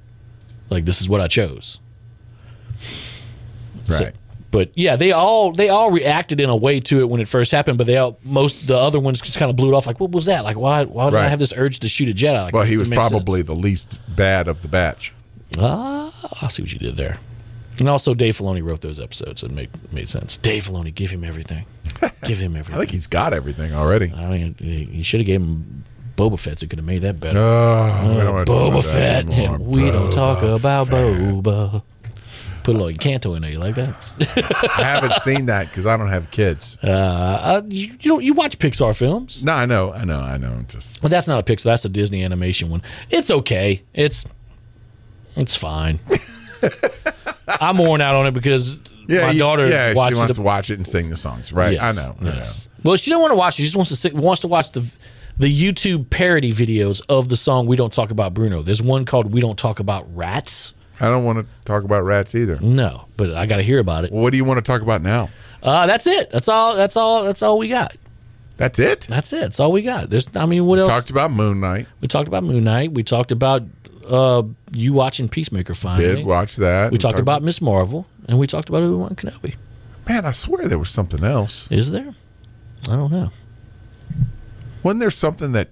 Like 0.71 0.87
this 0.87 1.03
is 1.03 1.09
what 1.09 1.21
I 1.21 1.29
chose." 1.29 1.79
So- 3.83 4.05
Right. 4.05 4.15
But 4.55 4.71
yeah, 4.75 4.95
they 4.95 5.11
all 5.11 5.51
they 5.51 5.69
all 5.69 5.91
reacted 5.91 6.41
in 6.41 6.49
a 6.49 6.55
way 6.55 6.79
to 6.79 7.01
it 7.01 7.09
when 7.11 7.21
it 7.21 7.27
first 7.27 7.51
happened. 7.51 7.77
But 7.77 7.89
they 7.89 7.97
all 7.97 8.17
most 8.23 8.69
the 8.69 8.77
other 8.77 9.01
ones 9.01 9.21
just 9.21 9.37
kind 9.37 9.51
of 9.51 9.57
blew 9.57 9.73
it 9.73 9.77
off. 9.77 9.87
Like, 9.89 9.99
what 9.99 10.13
was 10.13 10.27
that? 10.27 10.45
Like, 10.45 10.57
why 10.57 10.85
why 10.85 11.11
did 11.11 11.19
I 11.19 11.29
have 11.29 11.41
this 11.41 11.53
urge 11.57 11.81
to 11.81 11.89
shoot 11.89 12.09
a 12.09 12.13
Jedi? 12.15 12.45
Like, 12.45 12.55
well, 12.55 12.63
he 12.65 12.77
was 12.77 12.89
probably 12.89 13.41
sense. 13.41 13.49
the 13.49 13.55
least 13.57 14.01
bad 14.15 14.47
of 14.47 14.63
the 14.63 14.69
batch. 14.69 15.13
Ah, 15.59 16.13
I 16.41 16.49
see 16.49 16.63
what 16.63 16.73
you 16.73 16.79
did 16.79 16.97
there. 16.97 17.19
And 17.81 17.89
also, 17.89 18.15
Dave 18.15 18.39
Filoni 18.39 18.63
wrote 18.63 18.81
those 18.83 19.01
episodes. 19.01 19.43
It 19.43 19.51
made 19.51 19.71
made 19.93 20.09
sense. 20.09 20.37
Dave 20.37 20.69
Filoni, 20.69 20.95
give 20.95 21.11
him 21.11 21.25
everything. 21.25 21.67
give 22.23 22.39
him 22.39 22.55
everything. 22.55 22.77
I 22.77 22.79
think 22.79 22.93
he's 22.93 23.09
got 23.09 23.33
everything 23.35 23.75
already. 23.75 24.13
I 24.15 24.29
mean, 24.31 24.55
he- 24.59 24.85
he 24.85 25.03
should 25.03 25.19
have 25.21 25.27
gave 25.27 25.41
him 25.41 25.83
Boba 26.17 26.39
Fett's 26.39 26.63
it 26.63 26.71
could 26.71 26.79
have 26.79 26.87
made 26.87 27.03
that 27.03 27.19
better. 27.19 27.37
Oh, 27.41 28.09
we 28.09 28.15
don't 28.23 28.33
wanna 28.33 28.45
talk 28.45 28.73
Boba 28.73 28.83
that 28.95 29.27
Fett. 29.27 29.59
we 29.61 29.91
don't 29.91 30.13
talk 30.13 30.39
Boba 30.39 30.57
about 30.61 30.87
Fett. 30.89 31.17
Boba. 31.21 31.83
Put 32.65 32.75
a 32.77 32.79
little 32.79 32.99
Canto 32.99 33.35
in 33.35 33.43
there. 33.43 33.51
You 33.53 33.59
like 33.59 33.75
that? 33.77 33.95
I 34.79 34.83
haven't 34.85 35.13
seen 35.23 35.47
that 35.47 35.69
because 35.69 35.85
I 35.87 35.97
don't 35.97 36.09
have 36.09 36.31
kids. 36.31 36.77
Uh, 36.83 36.89
uh, 36.89 37.63
you, 37.69 37.89
you 38.01 38.09
don't. 38.11 38.25
You 38.25 38.33
watch 38.35 38.59
Pixar 38.59 38.97
films, 38.97 39.45
No, 39.45 39.53
I 39.53 39.67
know, 39.67 39.93
I 39.93 40.05
know, 40.05 40.19
I 40.21 40.39
know. 40.39 40.63
Just 40.67 41.03
well, 41.03 41.11
that's 41.11 41.29
not 41.29 41.39
a 41.39 41.43
Pixar. 41.53 41.65
That's 41.65 41.85
a 41.85 41.89
Disney 41.91 42.25
animation 42.25 42.71
one. 42.71 42.83
It's 43.11 43.31
okay. 43.31 43.83
It's 43.93 44.25
it's 45.37 45.55
fine. 45.55 46.01
I'm 47.61 47.79
worn 47.79 48.01
out 48.01 48.15
on 48.15 48.27
it 48.27 48.33
because 48.33 48.79
yeah, 49.09 49.23
my 49.27 49.31
you- 49.33 49.39
daughter 49.41 49.69
Yeah, 49.69 49.91
she 49.93 49.97
wants 50.15 50.33
it. 50.33 50.35
to 50.37 50.43
watch 50.43 50.71
it 50.71 50.75
and 50.79 50.87
sing 50.87 51.11
the 51.11 51.17
songs, 51.17 51.53
right? 51.53 51.79
I 51.79 51.89
Yes, 51.93 51.97
know. 51.97 52.17
I 52.21 52.25
yes. 52.37 52.69
Well, 52.83 52.97
she 52.97 53.11
don't 53.11 53.21
want 53.21 53.33
to 53.33 53.37
watch 53.37 53.55
it. 53.55 53.57
She 53.59 53.63
just 53.65 53.77
wants 53.77 53.91
to 53.91 53.97
sit, 53.97 54.15
wants 54.15 54.41
to 54.43 54.49
watch 54.49 54.73
the 54.73 54.91
the 55.37 55.53
YouTube 55.55 56.09
parody 56.11 56.53
videos 56.53 57.03
of 57.09 57.29
the 57.29 57.37
song 57.37 57.67
"We 57.67 57.77
Don't 57.77 57.93
Talk 57.93 58.11
About 58.11 58.33
Bruno." 58.35 58.63
There's 58.63 58.81
one 58.81 59.05
called 59.05 59.33
"We 59.33 59.41
Don't 59.41 59.59
Talk 59.59 59.81
About 59.81 60.07
Rats." 60.17 60.73
I 61.05 61.11
don't 61.11 61.25
want 61.25 61.39
to 61.39 61.47
talk 61.65 61.85
about 61.85 62.05
rats 62.05 62.35
either. 62.35 62.57
No, 62.61 63.07
but 63.17 63.35
I 63.35 63.47
got 63.47 63.57
to 63.57 63.63
hear 63.63 63.79
about 63.79 64.05
it. 64.05 64.13
What 64.13 64.31
do 64.31 64.37
you 64.37 64.45
want 64.45 64.59
to 64.59 64.63
talk 64.63 64.83
about 64.83 65.03
now? 65.03 65.29
Uh, 65.63 65.87
that's 65.87 66.07
it. 66.07 66.31
That's 66.31 66.49
all. 66.49 66.75
That's 66.75 66.97
all. 66.97 67.25
That's 67.25 67.43
all 67.43 67.59
we 67.59 67.69
got. 67.69 67.97
That's 68.57 68.79
it. 68.79 69.07
That's 69.09 69.33
it. 69.33 69.41
That's 69.41 69.61
all 69.61 69.73
we 69.73 69.83
got. 69.83 70.11
There's. 70.11 70.29
I 70.37 70.47
mean, 70.47 70.67
what 70.67 70.79
else? 70.79 70.89
We 70.89 70.93
talked 70.95 71.11
about 71.11 71.31
Moon 71.31 71.61
Knight. 71.61 71.87
we 72.01 72.09
talked 72.09 72.29
about 72.29 72.45
Moon 72.45 72.65
Knight. 72.65 72.93
We 72.93 73.03
talked 73.03 73.33
about 73.33 73.63
uh, 74.09 74.43
you 74.73 74.93
watching 74.93 75.29
Peacemaker. 75.29 75.75
Finally, 75.75 76.17
Did 76.17 76.27
watch 76.27 76.57
that. 76.57 76.93
we 76.93 76.99
talked 76.99 77.19
about 77.19 77.43
Miss 77.43 77.61
Marvel, 77.61 78.07
and 78.29 78.39
we 78.39 78.47
talked 78.47 78.69
about 78.69 78.83
Obi 78.83 78.95
Wan 78.97 79.15
Kenobi. 79.17 79.57
Man, 80.09 80.25
I 80.25 80.33
swear 80.33 80.69
there 80.69 80.79
was 80.79 80.91
something 80.91 81.25
else. 81.25 81.71
Is 81.73 81.91
there? 81.91 82.15
I 82.89 82.97
don't 82.97 83.11
know. 83.11 83.31
Wasn't 84.83 85.01
there 85.01 85.11
something 85.11 85.53
that 85.53 85.71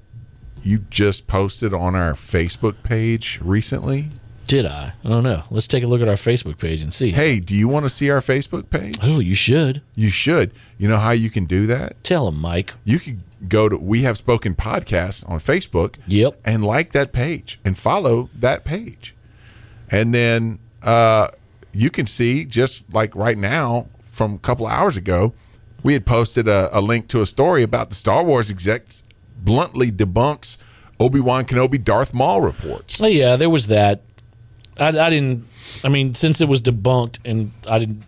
you 0.63 0.79
just 0.91 1.27
posted 1.27 1.75
on 1.75 1.95
our 1.95 2.13
Facebook 2.13 2.83
page 2.83 3.39
recently? 3.43 4.09
Did 4.53 4.67
I? 4.67 4.93
I 5.03 5.09
don't 5.09 5.23
know. 5.23 5.45
Let's 5.51 5.67
take 5.67 5.83
a 5.83 5.87
look 5.87 6.03
at 6.03 6.09
our 6.09 6.15
Facebook 6.15 6.59
page 6.59 6.83
and 6.83 6.93
see. 6.93 7.13
Hey, 7.13 7.41
do 7.41 7.57
you 7.57 7.69
want 7.69 7.87
to 7.87 7.89
see 7.89 8.11
our 8.11 8.21
Facebook 8.21 8.69
page? 8.69 8.99
Oh, 9.03 9.19
you 9.19 9.35
should 9.35 9.81
You 9.95 10.11
should. 10.11 10.53
You 10.77 10.89
know 10.89 10.99
how 10.99 11.13
you 11.13 11.31
can 11.31 11.47
do 11.47 11.65
that? 11.69 12.05
tell 12.05 12.29
him, 12.29 12.39
Mike. 12.39 12.75
You 12.85 12.99
could 12.99 13.23
go 13.49 13.71
to 13.71 13.79
We 13.79 14.03
Have 14.03 14.19
Spoken 14.19 14.55
Podcast 14.55 15.27
on 15.27 15.39
Facebook. 15.39 15.97
Yep. 16.07 16.39
And 16.45 16.67
like 16.67 16.93
that 16.93 17.15
page 17.15 17.61
and 17.65 17.79
follow 17.79 18.29
that 18.35 18.63
page. 18.63 19.15
And 19.91 20.13
then 20.15 20.59
uh, 20.83 21.29
you 21.73 21.89
can 21.89 22.07
see, 22.07 22.45
just 22.45 22.85
like 22.93 23.17
right 23.17 23.39
now, 23.39 23.87
from 24.03 24.35
a 24.35 24.39
couple 24.39 24.67
hours 24.67 24.99
ago, 24.99 25.33
we 25.83 25.95
had 25.95 26.05
posted 26.05 26.47
a, 26.47 26.69
a 26.77 26.83
link 26.83 27.09
to 27.09 27.23
a 27.23 27.27
story 27.27 27.63
about 27.63 27.89
the 27.89 27.95
Star 27.95 28.23
Wars 28.23 28.51
execs 28.51 29.03
bluntly 29.39 29.91
debunks 29.91 30.59
Obi 31.01 31.21
Wan 31.21 31.47
Kenobi 31.47 31.83
Darth 31.83 32.13
Maul 32.13 32.43
reports. 32.43 33.01
Oh 33.03 33.07
yeah, 33.07 33.37
there 33.37 33.49
was 33.49 33.69
that. 33.69 34.03
I, 34.79 34.89
I 34.89 35.11
didn't. 35.11 35.47
I 35.85 35.89
mean, 35.89 36.15
since 36.15 36.41
it 36.41 36.49
was 36.49 36.63
debunked, 36.63 37.19
and 37.25 37.53
I 37.69 37.79
didn't. 37.79 38.05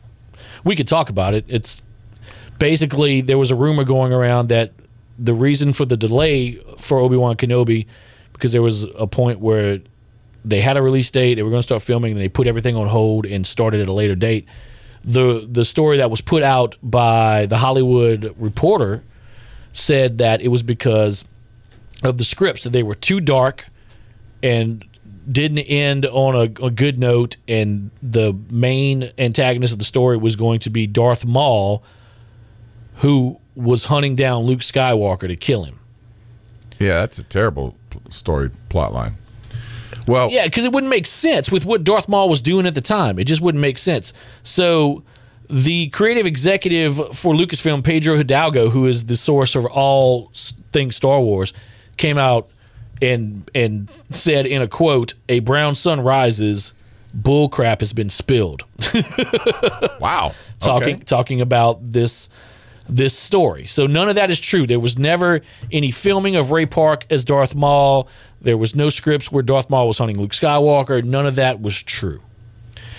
We 0.64 0.76
could 0.76 0.88
talk 0.88 1.10
about 1.10 1.34
it. 1.34 1.44
It's 1.48 1.82
basically 2.58 3.20
there 3.20 3.38
was 3.38 3.50
a 3.50 3.54
rumor 3.54 3.84
going 3.84 4.12
around 4.12 4.48
that 4.48 4.72
the 5.18 5.34
reason 5.34 5.72
for 5.72 5.84
the 5.84 5.96
delay 5.96 6.54
for 6.78 6.98
Obi 6.98 7.16
Wan 7.16 7.36
Kenobi 7.36 7.86
because 8.32 8.52
there 8.52 8.62
was 8.62 8.84
a 8.98 9.06
point 9.06 9.40
where 9.40 9.80
they 10.44 10.60
had 10.60 10.76
a 10.76 10.82
release 10.82 11.10
date, 11.10 11.34
they 11.34 11.42
were 11.42 11.50
going 11.50 11.60
to 11.60 11.64
start 11.64 11.82
filming, 11.82 12.12
and 12.12 12.20
they 12.20 12.28
put 12.28 12.46
everything 12.46 12.76
on 12.76 12.88
hold 12.88 13.24
and 13.26 13.46
started 13.46 13.80
at 13.80 13.88
a 13.88 13.92
later 13.92 14.14
date. 14.14 14.46
The 15.04 15.46
the 15.50 15.64
story 15.64 15.98
that 15.98 16.10
was 16.10 16.20
put 16.20 16.42
out 16.42 16.76
by 16.82 17.46
the 17.46 17.58
Hollywood 17.58 18.34
Reporter 18.38 19.02
said 19.72 20.18
that 20.18 20.40
it 20.40 20.48
was 20.48 20.62
because 20.62 21.24
of 22.02 22.18
the 22.18 22.24
scripts 22.24 22.64
that 22.64 22.70
they 22.70 22.82
were 22.82 22.94
too 22.94 23.20
dark 23.20 23.66
and 24.42 24.84
didn't 25.30 25.60
end 25.60 26.06
on 26.06 26.34
a, 26.34 26.64
a 26.64 26.70
good 26.70 26.98
note 26.98 27.36
and 27.48 27.90
the 28.02 28.36
main 28.50 29.10
antagonist 29.18 29.72
of 29.72 29.78
the 29.78 29.84
story 29.84 30.16
was 30.16 30.36
going 30.36 30.60
to 30.60 30.70
be 30.70 30.86
Darth 30.86 31.24
Maul 31.24 31.82
who 32.96 33.40
was 33.54 33.86
hunting 33.86 34.14
down 34.16 34.44
Luke 34.44 34.60
Skywalker 34.60 35.28
to 35.28 35.36
kill 35.36 35.64
him. 35.64 35.78
Yeah, 36.78 37.00
that's 37.00 37.18
a 37.18 37.22
terrible 37.22 37.76
story 38.08 38.50
plot 38.68 38.92
line. 38.92 39.16
Well, 40.06 40.30
Yeah, 40.30 40.44
because 40.44 40.64
it 40.64 40.72
wouldn't 40.72 40.90
make 40.90 41.06
sense 41.06 41.50
with 41.50 41.64
what 41.64 41.84
Darth 41.84 42.08
Maul 42.08 42.28
was 42.28 42.42
doing 42.42 42.66
at 42.66 42.74
the 42.74 42.80
time. 42.80 43.18
It 43.18 43.24
just 43.24 43.40
wouldn't 43.40 43.62
make 43.62 43.78
sense. 43.78 44.12
So 44.42 45.02
the 45.48 45.88
creative 45.88 46.26
executive 46.26 46.96
for 47.16 47.34
Lucasfilm, 47.34 47.84
Pedro 47.84 48.16
Hidalgo, 48.16 48.70
who 48.70 48.86
is 48.86 49.06
the 49.06 49.16
source 49.16 49.54
of 49.54 49.64
all 49.66 50.30
things 50.72 50.96
Star 50.96 51.20
Wars, 51.20 51.52
came 51.96 52.18
out 52.18 52.48
and 53.02 53.50
and 53.54 53.90
said 54.10 54.46
in 54.46 54.62
a 54.62 54.68
quote, 54.68 55.14
"A 55.28 55.40
brown 55.40 55.74
sun 55.74 56.00
rises, 56.00 56.74
bull 57.12 57.48
crap 57.48 57.80
has 57.80 57.92
been 57.92 58.10
spilled." 58.10 58.64
wow. 60.00 60.34
talking 60.60 60.96
Okay. 60.96 61.04
talking 61.04 61.40
about 61.40 61.92
this 61.92 62.28
this 62.88 63.16
story. 63.18 63.66
So 63.66 63.86
none 63.86 64.08
of 64.08 64.14
that 64.16 64.30
is 64.30 64.38
true. 64.40 64.66
There 64.66 64.80
was 64.80 64.98
never 64.98 65.40
any 65.72 65.90
filming 65.90 66.36
of 66.36 66.50
Ray 66.50 66.66
Park 66.66 67.06
as 67.10 67.24
Darth 67.24 67.54
Maul. 67.54 68.08
There 68.40 68.58
was 68.58 68.74
no 68.74 68.90
scripts 68.90 69.32
where 69.32 69.42
Darth 69.42 69.70
Maul 69.70 69.86
was 69.88 69.98
hunting 69.98 70.18
Luke 70.18 70.32
Skywalker. 70.32 71.02
None 71.02 71.26
of 71.26 71.34
that 71.36 71.62
was 71.62 71.82
true. 71.82 72.20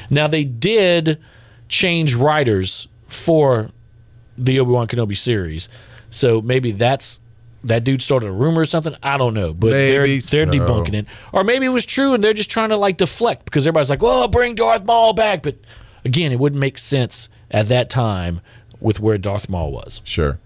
Now 0.09 0.27
they 0.27 0.43
did 0.43 1.19
change 1.67 2.15
writers 2.15 2.87
for 3.07 3.69
the 4.37 4.59
Obi 4.59 4.71
Wan 4.71 4.87
Kenobi 4.87 5.15
series, 5.15 5.69
so 6.09 6.41
maybe 6.41 6.71
that's 6.71 7.19
that 7.65 7.83
dude 7.83 8.01
started 8.01 8.27
a 8.27 8.31
rumor 8.31 8.61
or 8.61 8.65
something. 8.65 8.95
I 9.03 9.17
don't 9.17 9.33
know, 9.33 9.53
but 9.53 9.71
Maybe 9.71 9.91
they're 10.19 10.45
they're 10.45 10.53
so. 10.53 10.59
debunking 10.59 10.93
it, 10.93 11.05
or 11.33 11.43
maybe 11.43 11.65
it 11.65 11.69
was 11.69 11.85
true 11.85 12.13
and 12.13 12.23
they're 12.23 12.33
just 12.33 12.49
trying 12.49 12.69
to 12.69 12.77
like 12.77 12.97
deflect 12.97 13.45
because 13.45 13.65
everybody's 13.67 13.89
like, 13.89 14.01
"Well, 14.01 14.27
bring 14.27 14.55
Darth 14.55 14.83
Maul 14.85 15.13
back," 15.13 15.43
but 15.43 15.55
again, 16.03 16.31
it 16.31 16.39
wouldn't 16.39 16.59
make 16.59 16.77
sense 16.77 17.29
at 17.51 17.67
that 17.67 17.89
time 17.89 18.41
with 18.79 18.99
where 18.99 19.17
Darth 19.17 19.49
Maul 19.49 19.71
was. 19.71 20.01
Sure. 20.03 20.39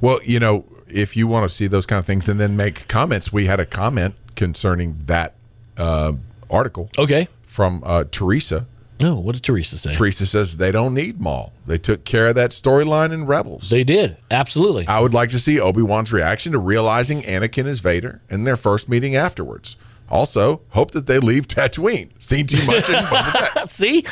Well, 0.00 0.18
you 0.24 0.40
know, 0.40 0.64
if 0.88 1.16
you 1.16 1.26
want 1.26 1.48
to 1.48 1.54
see 1.54 1.66
those 1.66 1.86
kind 1.86 1.98
of 1.98 2.04
things 2.04 2.28
and 2.28 2.40
then 2.40 2.56
make 2.56 2.88
comments, 2.88 3.32
we 3.32 3.46
had 3.46 3.60
a 3.60 3.66
comment 3.66 4.16
concerning 4.36 4.94
that 5.06 5.34
uh, 5.78 6.12
article 6.50 6.90
Okay. 6.98 7.28
from 7.42 7.82
uh, 7.84 8.04
Teresa. 8.10 8.66
No, 9.00 9.16
what 9.16 9.34
did 9.34 9.42
Teresa 9.42 9.78
say? 9.78 9.92
Teresa 9.92 10.26
says 10.26 10.58
they 10.58 10.70
don't 10.70 10.94
need 10.94 11.20
Maul. 11.20 11.52
They 11.66 11.78
took 11.78 12.04
care 12.04 12.28
of 12.28 12.34
that 12.36 12.50
storyline 12.50 13.12
in 13.12 13.26
Rebels. 13.26 13.68
They 13.68 13.82
did 13.84 14.16
absolutely. 14.30 14.86
I 14.86 15.00
would 15.00 15.12
like 15.14 15.30
to 15.30 15.40
see 15.40 15.58
Obi 15.60 15.82
Wan's 15.82 16.12
reaction 16.12 16.52
to 16.52 16.58
realizing 16.58 17.22
Anakin 17.22 17.66
is 17.66 17.80
Vader 17.80 18.20
and 18.30 18.46
their 18.46 18.56
first 18.56 18.88
meeting 18.88 19.16
afterwards. 19.16 19.76
Also, 20.08 20.60
hope 20.70 20.90
that 20.92 21.06
they 21.06 21.18
leave 21.18 21.48
Tatooine. 21.48 22.10
Seen 22.22 22.46
too 22.46 22.64
much 22.66 22.88
in 22.88 22.96
Boba 22.96 23.66
See, 23.68 24.02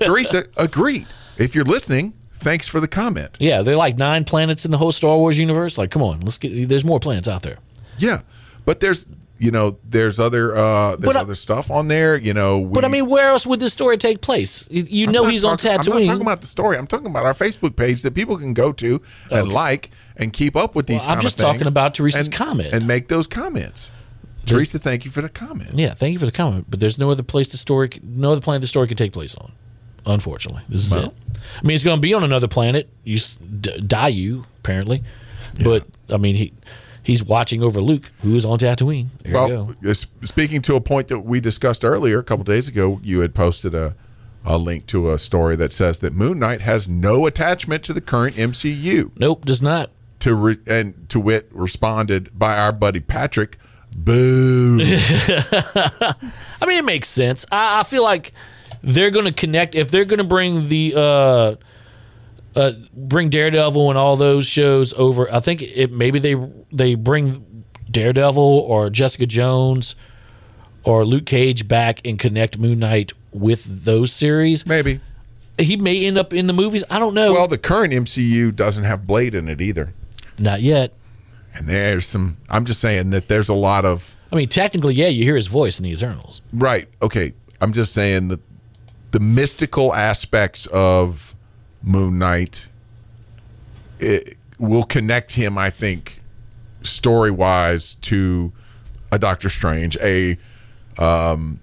Teresa 0.00 0.44
agreed. 0.56 1.06
If 1.38 1.54
you're 1.54 1.64
listening, 1.64 2.14
thanks 2.32 2.66
for 2.68 2.80
the 2.80 2.88
comment. 2.88 3.36
yeah, 3.40 3.62
they're 3.62 3.76
like 3.76 3.96
nine 3.96 4.24
planets 4.24 4.64
in 4.64 4.70
the 4.70 4.78
whole 4.78 4.92
Star 4.92 5.16
Wars 5.16 5.38
universe. 5.38 5.78
Like, 5.78 5.90
come 5.90 6.02
on, 6.02 6.20
let's 6.20 6.36
get. 6.36 6.68
There's 6.68 6.84
more 6.84 6.98
planets 7.00 7.28
out 7.28 7.42
there. 7.42 7.58
Yeah, 7.98 8.22
but 8.64 8.80
there's 8.80 9.06
you 9.38 9.50
know 9.50 9.78
there's 9.84 10.18
other 10.20 10.56
uh, 10.56 10.96
there's 10.96 11.00
But 11.12 11.16
other 11.16 11.34
stuff 11.34 11.70
on 11.70 11.88
there. 11.88 12.16
You 12.16 12.34
know, 12.34 12.58
we, 12.58 12.72
But 12.72 12.84
I 12.84 12.88
mean, 12.88 13.06
where 13.08 13.28
else 13.30 13.46
would 13.46 13.60
this 13.60 13.72
story 13.72 13.96
take 13.98 14.20
place? 14.20 14.66
You- 14.70 15.06
know 15.06 15.26
he's 15.26 15.44
on 15.44 15.56
talking- 15.58 15.70
I'm 15.70 15.76
not 15.98 16.04
talking 16.06 16.22
about 16.22 16.40
the 16.40 16.46
story. 16.46 16.76
I'm 16.78 16.86
talking 16.86 17.06
about 17.06 17.26
our 17.26 17.34
Facebook 17.34 17.76
page 17.76 18.02
that 18.02 18.14
people 18.14 18.36
can 18.38 18.54
go 18.54 18.72
to 18.72 19.00
and 19.30 19.48
like 19.48 19.90
and 20.16 20.32
keep 20.32 20.56
up 20.56 20.74
with 20.74 20.86
these. 20.86 21.04
Well, 21.06 21.16
I'm 21.16 21.22
just 21.22 21.38
talking 21.38 21.66
about 21.66 21.94
Teresa's 21.94 22.26
and- 22.26 22.34
comment. 22.34 22.74
and 22.74 22.86
make 22.86 23.08
those 23.08 23.26
comments. 23.26 23.92
Teresa, 24.46 24.78
thank 24.78 25.04
you 25.04 25.10
for 25.10 25.22
the 25.22 25.28
comment. 25.28 25.70
yeah, 25.74 25.92
thank 25.94 26.12
you 26.12 26.18
for 26.20 26.26
the 26.26 26.30
comment. 26.32 26.66
But 26.68 26.78
there's 26.78 26.98
no 26.98 27.10
other 27.10 27.24
place 27.24 27.48
the 27.48 27.56
story, 27.56 27.90
no 28.02 28.30
other 28.30 28.40
planet 28.40 28.60
the 28.60 28.68
story 28.68 28.86
could 28.86 28.96
take 28.98 29.12
place 29.12 29.34
on. 29.34 29.50
Unfortunately, 30.06 30.62
this 30.68 30.86
is 30.86 30.94
Well. 30.94 31.06
it. 31.06 31.14
I 31.58 31.62
mean, 31.62 31.70
he's 31.70 31.82
going 31.82 31.96
to 31.96 32.00
be 32.00 32.14
on 32.14 32.22
another 32.22 32.46
planet. 32.46 32.88
You 33.02 33.18
die 33.86 34.06
you 34.08 34.44
apparently, 34.60 35.02
but 35.64 35.84
I 36.08 36.16
mean 36.16 36.36
he 36.36 36.52
he's 37.06 37.22
watching 37.22 37.62
over 37.62 37.80
Luke, 37.80 38.10
who 38.22 38.34
is 38.34 38.44
on 38.44 38.58
Tatooine. 38.58 39.06
There 39.22 39.32
you 39.32 39.38
Well, 39.38 39.70
go. 39.82 39.92
speaking 40.22 40.60
to 40.62 40.74
a 40.74 40.80
point 40.80 41.06
that 41.08 41.20
we 41.20 41.38
discussed 41.40 41.84
earlier 41.84 42.18
a 42.18 42.24
couple 42.24 42.44
days 42.44 42.68
ago, 42.68 42.98
you 43.02 43.20
had 43.20 43.32
posted 43.34 43.74
a, 43.74 43.94
a 44.44 44.58
link 44.58 44.86
to 44.86 45.12
a 45.12 45.18
story 45.18 45.54
that 45.56 45.72
says 45.72 46.00
that 46.00 46.12
Moon 46.12 46.38
Knight 46.40 46.62
has 46.62 46.88
no 46.88 47.24
attachment 47.26 47.84
to 47.84 47.92
the 47.92 48.00
current 48.00 48.34
MCU. 48.34 49.12
Nope, 49.16 49.44
does 49.44 49.62
not. 49.62 49.90
To 50.20 50.34
re- 50.34 50.58
and 50.66 51.08
to 51.10 51.20
wit 51.20 51.48
responded 51.52 52.36
by 52.36 52.58
our 52.58 52.72
buddy 52.72 53.00
Patrick, 53.00 53.58
"Boo." 53.96 54.78
I 54.82 56.14
mean, 56.66 56.78
it 56.78 56.84
makes 56.84 57.08
sense. 57.08 57.46
I, 57.52 57.80
I 57.80 57.82
feel 57.84 58.02
like 58.02 58.32
they're 58.82 59.10
going 59.10 59.26
to 59.26 59.32
connect 59.32 59.74
if 59.74 59.90
they're 59.90 60.04
going 60.04 60.18
to 60.18 60.24
bring 60.24 60.68
the 60.68 60.94
uh, 60.96 61.54
uh, 62.56 62.72
bring 62.92 63.30
Daredevil 63.30 63.90
and 63.90 63.98
all 63.98 64.16
those 64.16 64.46
shows 64.46 64.92
over. 64.94 65.32
I 65.32 65.40
think 65.40 65.62
it 65.62 65.92
maybe 65.92 66.18
they 66.18 66.34
they 66.72 66.94
bring 66.94 67.64
Daredevil 67.90 68.42
or 68.42 68.90
Jessica 68.90 69.26
Jones 69.26 69.94
or 70.82 71.04
Luke 71.04 71.26
Cage 71.26 71.68
back 71.68 72.00
and 72.04 72.18
connect 72.18 72.58
Moon 72.58 72.80
Knight 72.80 73.12
with 73.32 73.84
those 73.84 74.12
series. 74.12 74.66
Maybe. 74.66 75.00
He 75.58 75.76
may 75.76 76.04
end 76.04 76.18
up 76.18 76.34
in 76.34 76.46
the 76.46 76.52
movies. 76.52 76.82
I 76.90 76.98
don't 76.98 77.14
know. 77.14 77.32
Well, 77.32 77.48
the 77.48 77.58
current 77.58 77.92
MCU 77.92 78.54
doesn't 78.54 78.84
have 78.84 79.06
Blade 79.06 79.34
in 79.34 79.48
it 79.48 79.60
either. 79.60 79.94
Not 80.38 80.60
yet. 80.60 80.92
And 81.54 81.66
there's 81.66 82.06
some. 82.06 82.36
I'm 82.50 82.64
just 82.66 82.80
saying 82.80 83.10
that 83.10 83.28
there's 83.28 83.48
a 83.48 83.54
lot 83.54 83.84
of 83.84 84.16
I 84.32 84.36
mean, 84.36 84.48
technically, 84.48 84.94
yeah, 84.94 85.08
you 85.08 85.24
hear 85.24 85.36
his 85.36 85.46
voice 85.46 85.78
in 85.78 85.84
the 85.84 85.90
Eternals. 85.92 86.42
right. 86.52 86.88
Okay, 87.00 87.32
I'm 87.60 87.72
just 87.72 87.92
saying 87.92 88.28
that 88.28 88.40
the 89.12 89.20
mystical 89.20 89.94
aspects 89.94 90.66
of 90.66 91.35
Moon 91.86 92.18
Knight 92.18 92.68
it 93.98 94.36
will 94.58 94.82
connect 94.84 95.32
him. 95.32 95.56
I 95.56 95.70
think 95.70 96.20
story 96.82 97.30
wise 97.30 97.94
to 97.96 98.52
a 99.10 99.18
Doctor 99.18 99.48
Strange, 99.48 99.96
a 100.02 100.36
um, 100.98 101.60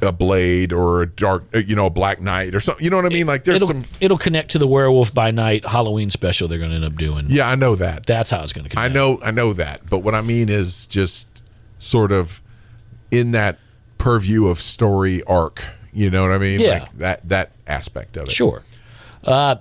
a 0.00 0.12
Blade 0.12 0.72
or 0.72 1.02
a 1.02 1.06
dark, 1.06 1.44
you 1.54 1.74
know, 1.74 1.86
a 1.86 1.90
Black 1.90 2.20
Knight 2.20 2.54
or 2.54 2.60
something. 2.60 2.84
You 2.84 2.90
know 2.90 2.96
what 2.96 3.06
I 3.06 3.08
mean? 3.08 3.26
Like 3.26 3.44
there's 3.44 3.56
It'll 3.56 3.68
some. 3.68 3.84
it'll 4.00 4.18
connect 4.18 4.50
to 4.52 4.58
the 4.58 4.66
Werewolf 4.66 5.12
by 5.12 5.30
Night 5.30 5.66
Halloween 5.66 6.10
special 6.10 6.48
they're 6.48 6.58
going 6.58 6.70
to 6.70 6.76
end 6.76 6.84
up 6.84 6.96
doing. 6.96 7.26
Yeah, 7.28 7.48
I 7.48 7.56
know 7.56 7.74
that. 7.76 8.06
That's 8.06 8.30
how 8.30 8.42
it's 8.42 8.52
going 8.52 8.68
to 8.68 8.78
I 8.78 8.88
know, 8.88 9.18
I 9.22 9.30
know 9.30 9.52
that. 9.54 9.88
But 9.88 9.98
what 10.00 10.14
I 10.14 10.20
mean 10.20 10.48
is 10.48 10.86
just 10.86 11.42
sort 11.78 12.12
of 12.12 12.42
in 13.10 13.32
that 13.32 13.58
purview 13.98 14.46
of 14.46 14.58
story 14.58 15.22
arc. 15.24 15.64
You 15.92 16.10
know 16.10 16.22
what 16.22 16.32
I 16.32 16.38
mean? 16.38 16.60
Yeah. 16.60 16.80
Like 16.80 16.92
that 16.94 17.28
that 17.28 17.52
aspect 17.66 18.16
of 18.16 18.24
it. 18.24 18.32
Sure. 18.32 18.62
Uh, 19.24 19.56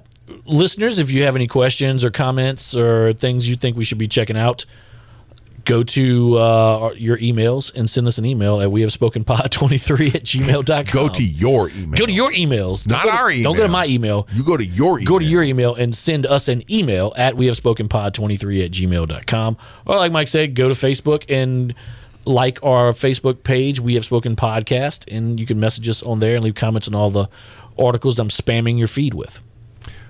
listeners, 0.45 0.99
if 0.99 1.11
you 1.11 1.23
have 1.23 1.35
any 1.35 1.47
questions 1.47 2.03
or 2.03 2.11
comments 2.11 2.75
or 2.75 3.13
things 3.13 3.47
you 3.47 3.55
think 3.55 3.77
we 3.77 3.85
should 3.85 3.97
be 3.97 4.07
checking 4.07 4.37
out, 4.37 4.65
go 5.65 5.83
to 5.83 6.37
uh, 6.37 6.91
your 6.95 7.17
emails 7.17 7.73
and 7.73 7.89
send 7.89 8.07
us 8.07 8.17
an 8.17 8.25
email 8.25 8.61
at 8.61 8.69
we 8.69 8.81
have 8.81 8.93
spoken 8.93 9.23
pod 9.23 9.51
23 9.51 10.07
at 10.07 10.23
gmail.com. 10.23 10.85
Go 10.93 11.09
to 11.09 11.23
your 11.23 11.69
email. 11.69 11.99
Go 11.99 12.05
to 12.05 12.11
your 12.11 12.31
emails. 12.31 12.87
Not 12.87 13.03
to- 13.03 13.09
our 13.09 13.31
Don't 13.31 13.55
go 13.55 13.63
to 13.63 13.67
my 13.69 13.85
email. 13.85 14.27
You 14.33 14.43
go 14.45 14.55
to 14.57 14.65
your 14.65 14.99
email. 14.99 15.09
Go 15.09 15.19
to 15.19 15.25
your 15.25 15.43
email 15.43 15.75
and 15.75 15.95
send 15.95 16.25
us 16.25 16.47
an 16.47 16.63
email 16.71 17.13
at 17.17 17.35
we 17.35 17.47
have 17.47 17.57
spoken 17.57 17.89
pod 17.89 18.13
23 18.13 18.63
at 18.63 18.71
gmail.com. 18.71 19.57
Or 19.85 19.95
like 19.97 20.11
Mike 20.11 20.27
said, 20.29 20.55
go 20.55 20.67
to 20.69 20.73
Facebook 20.73 21.25
and 21.29 21.73
like 22.27 22.61
our 22.63 22.91
Facebook 22.91 23.43
page, 23.43 23.79
We 23.79 23.95
Have 23.95 24.05
Spoken 24.05 24.35
Podcast, 24.35 25.11
and 25.13 25.39
you 25.39 25.45
can 25.45 25.59
message 25.59 25.87
us 25.89 26.03
on 26.03 26.19
there 26.19 26.35
and 26.35 26.43
leave 26.43 26.55
comments 26.55 26.87
on 26.87 26.93
all 26.93 27.09
the 27.09 27.27
articles 27.79 28.19
I'm 28.19 28.29
spamming 28.29 28.77
your 28.77 28.87
feed 28.87 29.13
with. 29.13 29.41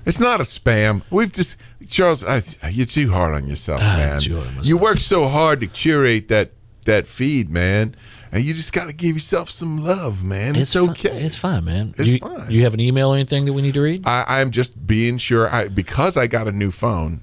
It's 0.06 0.20
not 0.20 0.40
a 0.40 0.44
spam. 0.44 1.04
We've 1.10 1.32
just 1.32 1.58
Charles. 1.88 2.24
I, 2.24 2.42
you're 2.70 2.86
too 2.86 3.12
hard 3.12 3.36
on 3.36 3.48
yourself, 3.48 3.82
man. 3.82 4.16
Ah, 4.16 4.20
too 4.20 4.36
hard 4.36 4.48
on 4.48 4.56
myself. 4.56 4.68
You 4.68 4.78
work 4.78 5.00
so 5.00 5.28
hard 5.28 5.60
to 5.62 5.68
curate 5.68 6.30
that 6.30 6.52
that 6.86 7.06
feed, 7.06 7.50
man, 7.50 7.94
and 8.32 8.44
you 8.44 8.54
just 8.54 8.72
got 8.72 8.88
to 8.88 8.94
give 8.94 9.18
yourself 9.18 9.50
some 9.50 9.84
love, 9.84 10.26
man. 10.26 10.56
It's, 10.56 10.74
fi- 10.74 10.80
okay. 10.92 11.18
it's 11.18 11.36
fine, 11.36 11.66
man. 11.66 11.94
It's 11.98 12.14
you, 12.14 12.20
fine. 12.20 12.50
You 12.50 12.64
have 12.64 12.74
an 12.74 12.80
email 12.80 13.10
or 13.10 13.16
anything 13.16 13.44
that 13.46 13.54
we 13.54 13.62
need 13.62 13.74
to 13.74 13.82
read? 13.82 14.08
I, 14.08 14.24
I'm 14.28 14.52
just 14.52 14.88
being 14.88 15.18
sure. 15.18 15.54
I 15.54 15.68
because 15.68 16.16
I 16.16 16.28
got 16.28 16.48
a 16.48 16.54
new 16.54 16.72
phone. 16.72 17.22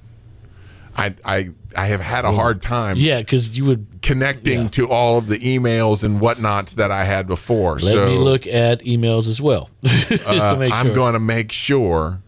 I 0.96 1.14
I 1.24 1.48
I 1.76 1.86
have 1.86 2.00
had 2.00 2.24
a 2.24 2.32
hard 2.32 2.62
time 2.62 2.96
yeah, 2.96 3.18
because 3.18 3.56
you 3.56 3.64
would 3.64 3.86
connecting 4.02 4.62
Yeah. 4.62 4.68
to 4.68 4.88
all 4.88 5.18
of 5.18 5.26
the 5.28 5.38
emails 5.38 6.04
and 6.04 6.20
whatnots 6.20 6.74
that 6.74 6.90
I 6.90 7.04
had 7.04 7.26
before. 7.26 7.72
let 7.74 7.82
so 7.82 8.06
me 8.06 8.16
look 8.18 8.46
at 8.46 8.80
emails 8.82 9.26
as 9.28 9.40
well. 9.40 9.70
Uh, 10.26 10.68
I'm 10.72 10.86
sure. 10.86 10.94
going 10.94 11.14
to 11.14 11.20
make 11.20 11.50
sure 11.52 12.20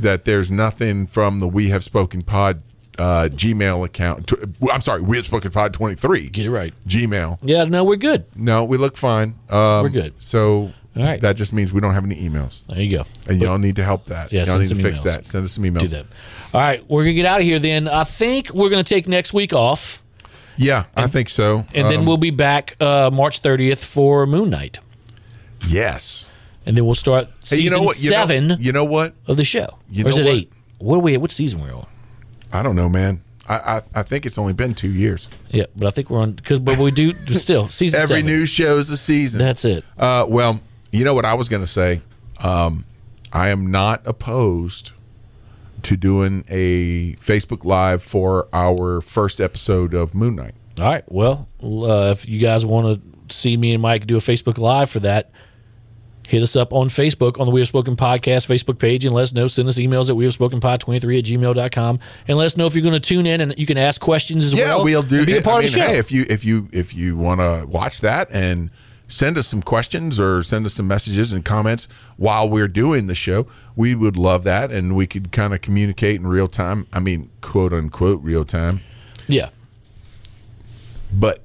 that 0.00 0.24
there's 0.24 0.50
nothing 0.50 1.06
from 1.06 1.38
the 1.38 1.46
We 1.46 1.68
Have 1.68 1.84
Spoken 1.84 2.22
Pod 2.22 2.62
uh, 2.98 3.28
Gmail 3.30 3.84
account. 3.84 4.32
I'm 4.70 4.80
sorry, 4.80 5.02
We 5.02 5.16
Have 5.16 5.26
Spoken 5.26 5.50
Pod 5.50 5.72
23 5.74 6.30
Get 6.30 6.46
it 6.46 6.50
right. 6.50 6.74
Gmail. 6.86 7.38
Yeah, 7.42 7.64
no, 7.64 7.84
we're 7.84 7.96
good. 7.96 8.24
No, 8.36 8.64
we 8.64 8.76
look 8.76 8.96
fine. 8.96 9.36
Um, 9.50 9.82
We're 9.84 9.88
good. 9.90 10.14
So 10.18 10.72
All 10.96 11.02
right. 11.04 11.20
that 11.22 11.36
just 11.36 11.52
means 11.52 11.72
we 11.72 11.80
don't 11.80 11.94
have 11.94 12.04
any 12.04 12.16
emails, 12.16 12.64
There 12.68 12.80
you 12.80 12.96
go. 12.98 13.04
and 13.28 13.40
y'all 13.40 13.58
need 13.58 13.76
to 13.76 13.84
help 13.84 14.04
that. 14.06 14.32
Yeah, 14.32 14.44
y'all 14.44 14.58
need 14.58 14.68
to 14.68 14.74
fix 14.76 15.00
emails. 15.00 15.02
that. 15.04 15.26
Send 15.26 15.44
us 15.44 15.52
some 15.52 15.64
emails. 15.64 15.80
Do 15.80 15.88
that. 15.88 16.06
All 16.52 16.60
right, 16.60 16.84
we're 16.88 17.02
gonna 17.02 17.14
get 17.14 17.26
out 17.26 17.40
of 17.40 17.46
here. 17.46 17.58
Then 17.58 17.88
I 17.88 18.04
think 18.04 18.50
we're 18.54 18.70
gonna 18.70 18.84
take 18.84 19.08
next 19.08 19.32
week 19.32 19.52
off, 19.52 20.02
Yeah, 20.56 20.84
I 20.96 21.06
think 21.08 21.28
so. 21.28 21.66
and 21.74 21.88
then 21.90 22.00
Um, 22.00 22.06
we'll 22.06 22.16
be 22.16 22.30
back 22.30 22.76
uh, 22.80 23.10
March 23.12 23.42
30th 23.42 23.78
for 23.84 24.24
Moon 24.26 24.50
Knight, 24.50 24.78
yes. 25.68 26.30
and 26.66 26.76
then 26.76 26.84
we'll 26.86 26.94
start 26.94 27.28
Hey, 27.48 27.58
you 27.58 27.70
know 27.70 27.82
what? 27.82 28.02
You 28.02 28.10
know- 28.10 28.16
seven 28.16 28.56
you 28.60 28.72
know 28.72 28.84
what? 28.84 29.14
of 29.26 29.36
the 29.36 29.44
show. 29.44 29.78
You 29.90 30.04
or 30.04 30.08
is 30.08 30.16
know 30.16 30.22
it 30.22 30.26
what? 30.26 30.34
eight? 30.36 30.52
What 30.78 30.96
are 30.96 31.00
we? 31.00 31.16
What 31.16 31.32
season 31.32 31.60
we're 31.60 31.74
on? 31.74 31.86
I 32.52 32.62
don't 32.62 32.76
know, 32.76 32.88
man. 32.88 33.20
I, 33.48 33.54
I 33.56 33.80
I 33.96 34.02
think 34.02 34.24
it's 34.26 34.38
only 34.38 34.52
been 34.54 34.74
two 34.74 34.88
years. 34.90 35.28
Yeah, 35.50 35.64
but 35.76 35.86
I 35.86 35.90
think 35.90 36.08
we're 36.08 36.20
on 36.20 36.32
because 36.32 36.60
but 36.60 36.78
we 36.78 36.90
do 36.90 37.12
still 37.12 37.68
season 37.70 38.00
Every 38.00 38.16
seven. 38.20 38.26
new 38.26 38.46
show's 38.46 38.88
a 38.90 38.96
season. 38.96 39.38
That's 39.40 39.64
it. 39.64 39.84
Uh, 39.98 40.24
well, 40.28 40.60
you 40.94 41.04
know 41.04 41.14
what 41.14 41.24
I 41.24 41.34
was 41.34 41.48
going 41.48 41.62
to 41.62 41.66
say. 41.66 42.00
Um, 42.42 42.84
I 43.32 43.48
am 43.48 43.70
not 43.70 44.02
opposed 44.06 44.92
to 45.82 45.96
doing 45.96 46.44
a 46.48 47.14
Facebook 47.16 47.64
Live 47.64 48.02
for 48.02 48.48
our 48.52 49.00
first 49.00 49.40
episode 49.40 49.92
of 49.94 50.14
Moon 50.14 50.36
Knight. 50.36 50.54
All 50.80 50.86
right. 50.86 51.04
Well, 51.08 51.48
uh, 51.62 52.10
if 52.12 52.28
you 52.28 52.40
guys 52.40 52.64
want 52.64 53.02
to 53.28 53.34
see 53.34 53.56
me 53.56 53.72
and 53.72 53.82
Mike 53.82 54.06
do 54.06 54.16
a 54.16 54.20
Facebook 54.20 54.56
Live 54.58 54.88
for 54.90 55.00
that, 55.00 55.30
hit 56.26 56.42
us 56.42 56.56
up 56.56 56.72
on 56.72 56.88
Facebook 56.88 57.38
on 57.38 57.46
the 57.46 57.52
We 57.52 57.60
Have 57.60 57.68
Spoken 57.68 57.96
Podcast 57.96 58.46
Facebook 58.46 58.78
page 58.78 59.04
and 59.04 59.14
let 59.14 59.22
us 59.22 59.34
know. 59.34 59.46
Send 59.46 59.68
us 59.68 59.78
emails 59.78 60.08
at 60.08 60.16
we 60.16 60.24
have 60.24 60.32
spoken 60.32 60.58
pod 60.60 60.80
23 60.80 61.18
at 61.18 61.24
gmail.com 61.24 61.98
and 62.28 62.38
let 62.38 62.46
us 62.46 62.56
know 62.56 62.66
if 62.66 62.74
you're 62.74 62.82
going 62.82 62.94
to 62.94 63.00
tune 63.00 63.26
in 63.26 63.40
and 63.40 63.54
you 63.58 63.66
can 63.66 63.76
ask 63.76 64.00
questions 64.00 64.44
as 64.44 64.52
Yeah, 64.54 64.76
well. 64.76 64.84
we'll 64.84 65.02
do. 65.02 65.24
Be 65.26 65.36
a 65.36 65.42
part 65.42 65.56
I 65.56 65.58
mean, 65.60 65.68
of 65.68 65.74
the 65.74 65.80
show. 65.80 65.86
hey, 65.86 65.98
if 65.98 66.10
you 66.10 66.24
if 66.28 66.44
you 66.44 66.68
if 66.72 66.94
you 66.94 67.16
want 67.16 67.40
to 67.40 67.66
watch 67.68 68.00
that 68.00 68.28
and 68.30 68.70
send 69.14 69.38
us 69.38 69.46
some 69.46 69.62
questions 69.62 70.18
or 70.18 70.42
send 70.42 70.66
us 70.66 70.74
some 70.74 70.88
messages 70.88 71.32
and 71.32 71.44
comments 71.44 71.86
while 72.16 72.48
we're 72.48 72.68
doing 72.68 73.06
the 73.06 73.14
show, 73.14 73.46
we 73.76 73.94
would 73.94 74.16
love 74.16 74.42
that, 74.44 74.70
and 74.72 74.94
we 74.96 75.06
could 75.06 75.30
kind 75.32 75.54
of 75.54 75.60
communicate 75.60 76.16
in 76.20 76.26
real 76.26 76.48
time. 76.48 76.86
I 76.92 77.00
mean, 77.00 77.30
quote 77.40 77.72
unquote 77.72 78.22
real 78.22 78.44
time. 78.44 78.80
yeah. 79.28 79.50
But 81.12 81.42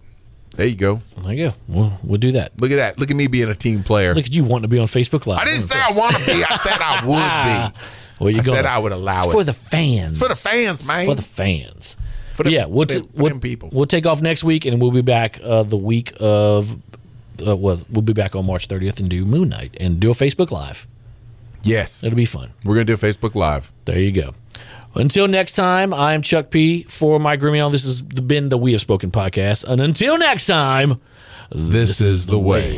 there 0.56 0.66
you 0.68 0.76
go. 0.76 1.02
There 1.24 1.34
you 1.34 1.50
go. 1.50 1.56
We'll, 1.68 1.94
we'll 2.04 2.18
do 2.18 2.32
that. 2.34 2.60
Look 2.60 2.72
at 2.72 2.78
that. 2.78 2.98
Look 3.00 3.12
at 3.12 3.16
me 3.16 3.28
being 3.28 3.50
a 3.50 3.56
team 3.56 3.84
player. 3.84 4.16
Look 4.16 4.26
at 4.26 4.34
you 4.34 4.44
wanting 4.44 4.64
to 4.64 4.68
be 4.68 4.80
on 4.80 4.88
Facebook 4.88 5.28
Live. 5.28 5.38
I 5.40 5.46
didn't 5.46 5.62
say 5.64 5.78
I 5.80 5.92
want 5.96 6.16
to 6.16 6.26
be. 6.26 6.44
I 6.44 6.56
said 6.58 6.78
I 6.82 7.06
would 7.06 7.74
be. 7.74 7.80
Well, 8.20 8.30
you 8.32 8.40
I 8.40 8.42
said 8.42 8.66
I 8.66 8.78
would 8.78 8.92
allow 8.92 9.24
it's 9.26 9.34
it. 9.34 9.38
for 9.38 9.44
the 9.46 9.54
fans. 9.54 10.18
for 10.20 10.28
the 10.28 10.36
fans, 10.36 10.84
man. 10.86 11.06
For 11.06 11.16
the 11.16 11.22
fans. 11.22 11.96
For 12.34 12.44
the- 12.44 12.52
yeah, 12.52 12.66
we'll, 12.66 12.86
for 12.86 12.94
t- 12.94 13.00
them- 13.00 13.08
for 13.16 13.24
we'll, 13.24 13.40
people. 13.40 13.70
we'll 13.72 13.86
take 13.86 14.06
off 14.06 14.22
next 14.22 14.44
week 14.44 14.66
and 14.66 14.82
we'll 14.82 14.92
be 14.92 15.00
back 15.02 15.40
uh, 15.42 15.64
the 15.64 15.78
week 15.78 16.12
of. 16.20 16.76
Uh, 17.46 17.56
well, 17.56 17.82
we'll 17.90 18.02
be 18.02 18.14
back 18.14 18.36
on 18.36 18.46
March 18.46 18.68
30th 18.68 19.00
and 19.00 19.10
do 19.10 19.26
Moon 19.26 19.50
Knight 19.50 19.76
and 19.80 20.00
do 20.00 20.12
a 20.12 20.14
Facebook 20.14 20.52
Live. 20.52 20.88
yes, 21.64 22.04
It'll 22.04 22.16
be 22.18 22.26
fun. 22.26 22.52
we're 22.64 22.76
gonna 22.76 22.86
do 22.86 22.94
a 22.94 22.98
Facebook 22.98 23.36
Live. 23.36 23.72
There 23.86 24.00
you 24.00 24.12
go. 24.12 24.34
Until 24.96 25.28
next 25.28 25.54
time, 25.54 25.94
I'm 25.94 26.22
Chuck 26.24 26.50
P. 26.50 26.84
For 26.84 27.20
Mike 27.20 27.40
Grimion, 27.42 27.72
this 27.72 27.84
has 27.84 28.02
been 28.02 28.50
the 28.50 28.58
We 28.58 28.72
Have 28.72 28.82
Spoken 28.82 29.12
podcast. 29.12 29.64
And 29.64 29.80
until 29.80 30.18
next 30.18 30.48
time, 30.48 31.00
This, 31.52 32.02
is 32.02 32.26
the 32.28 32.40
way. 32.40 32.78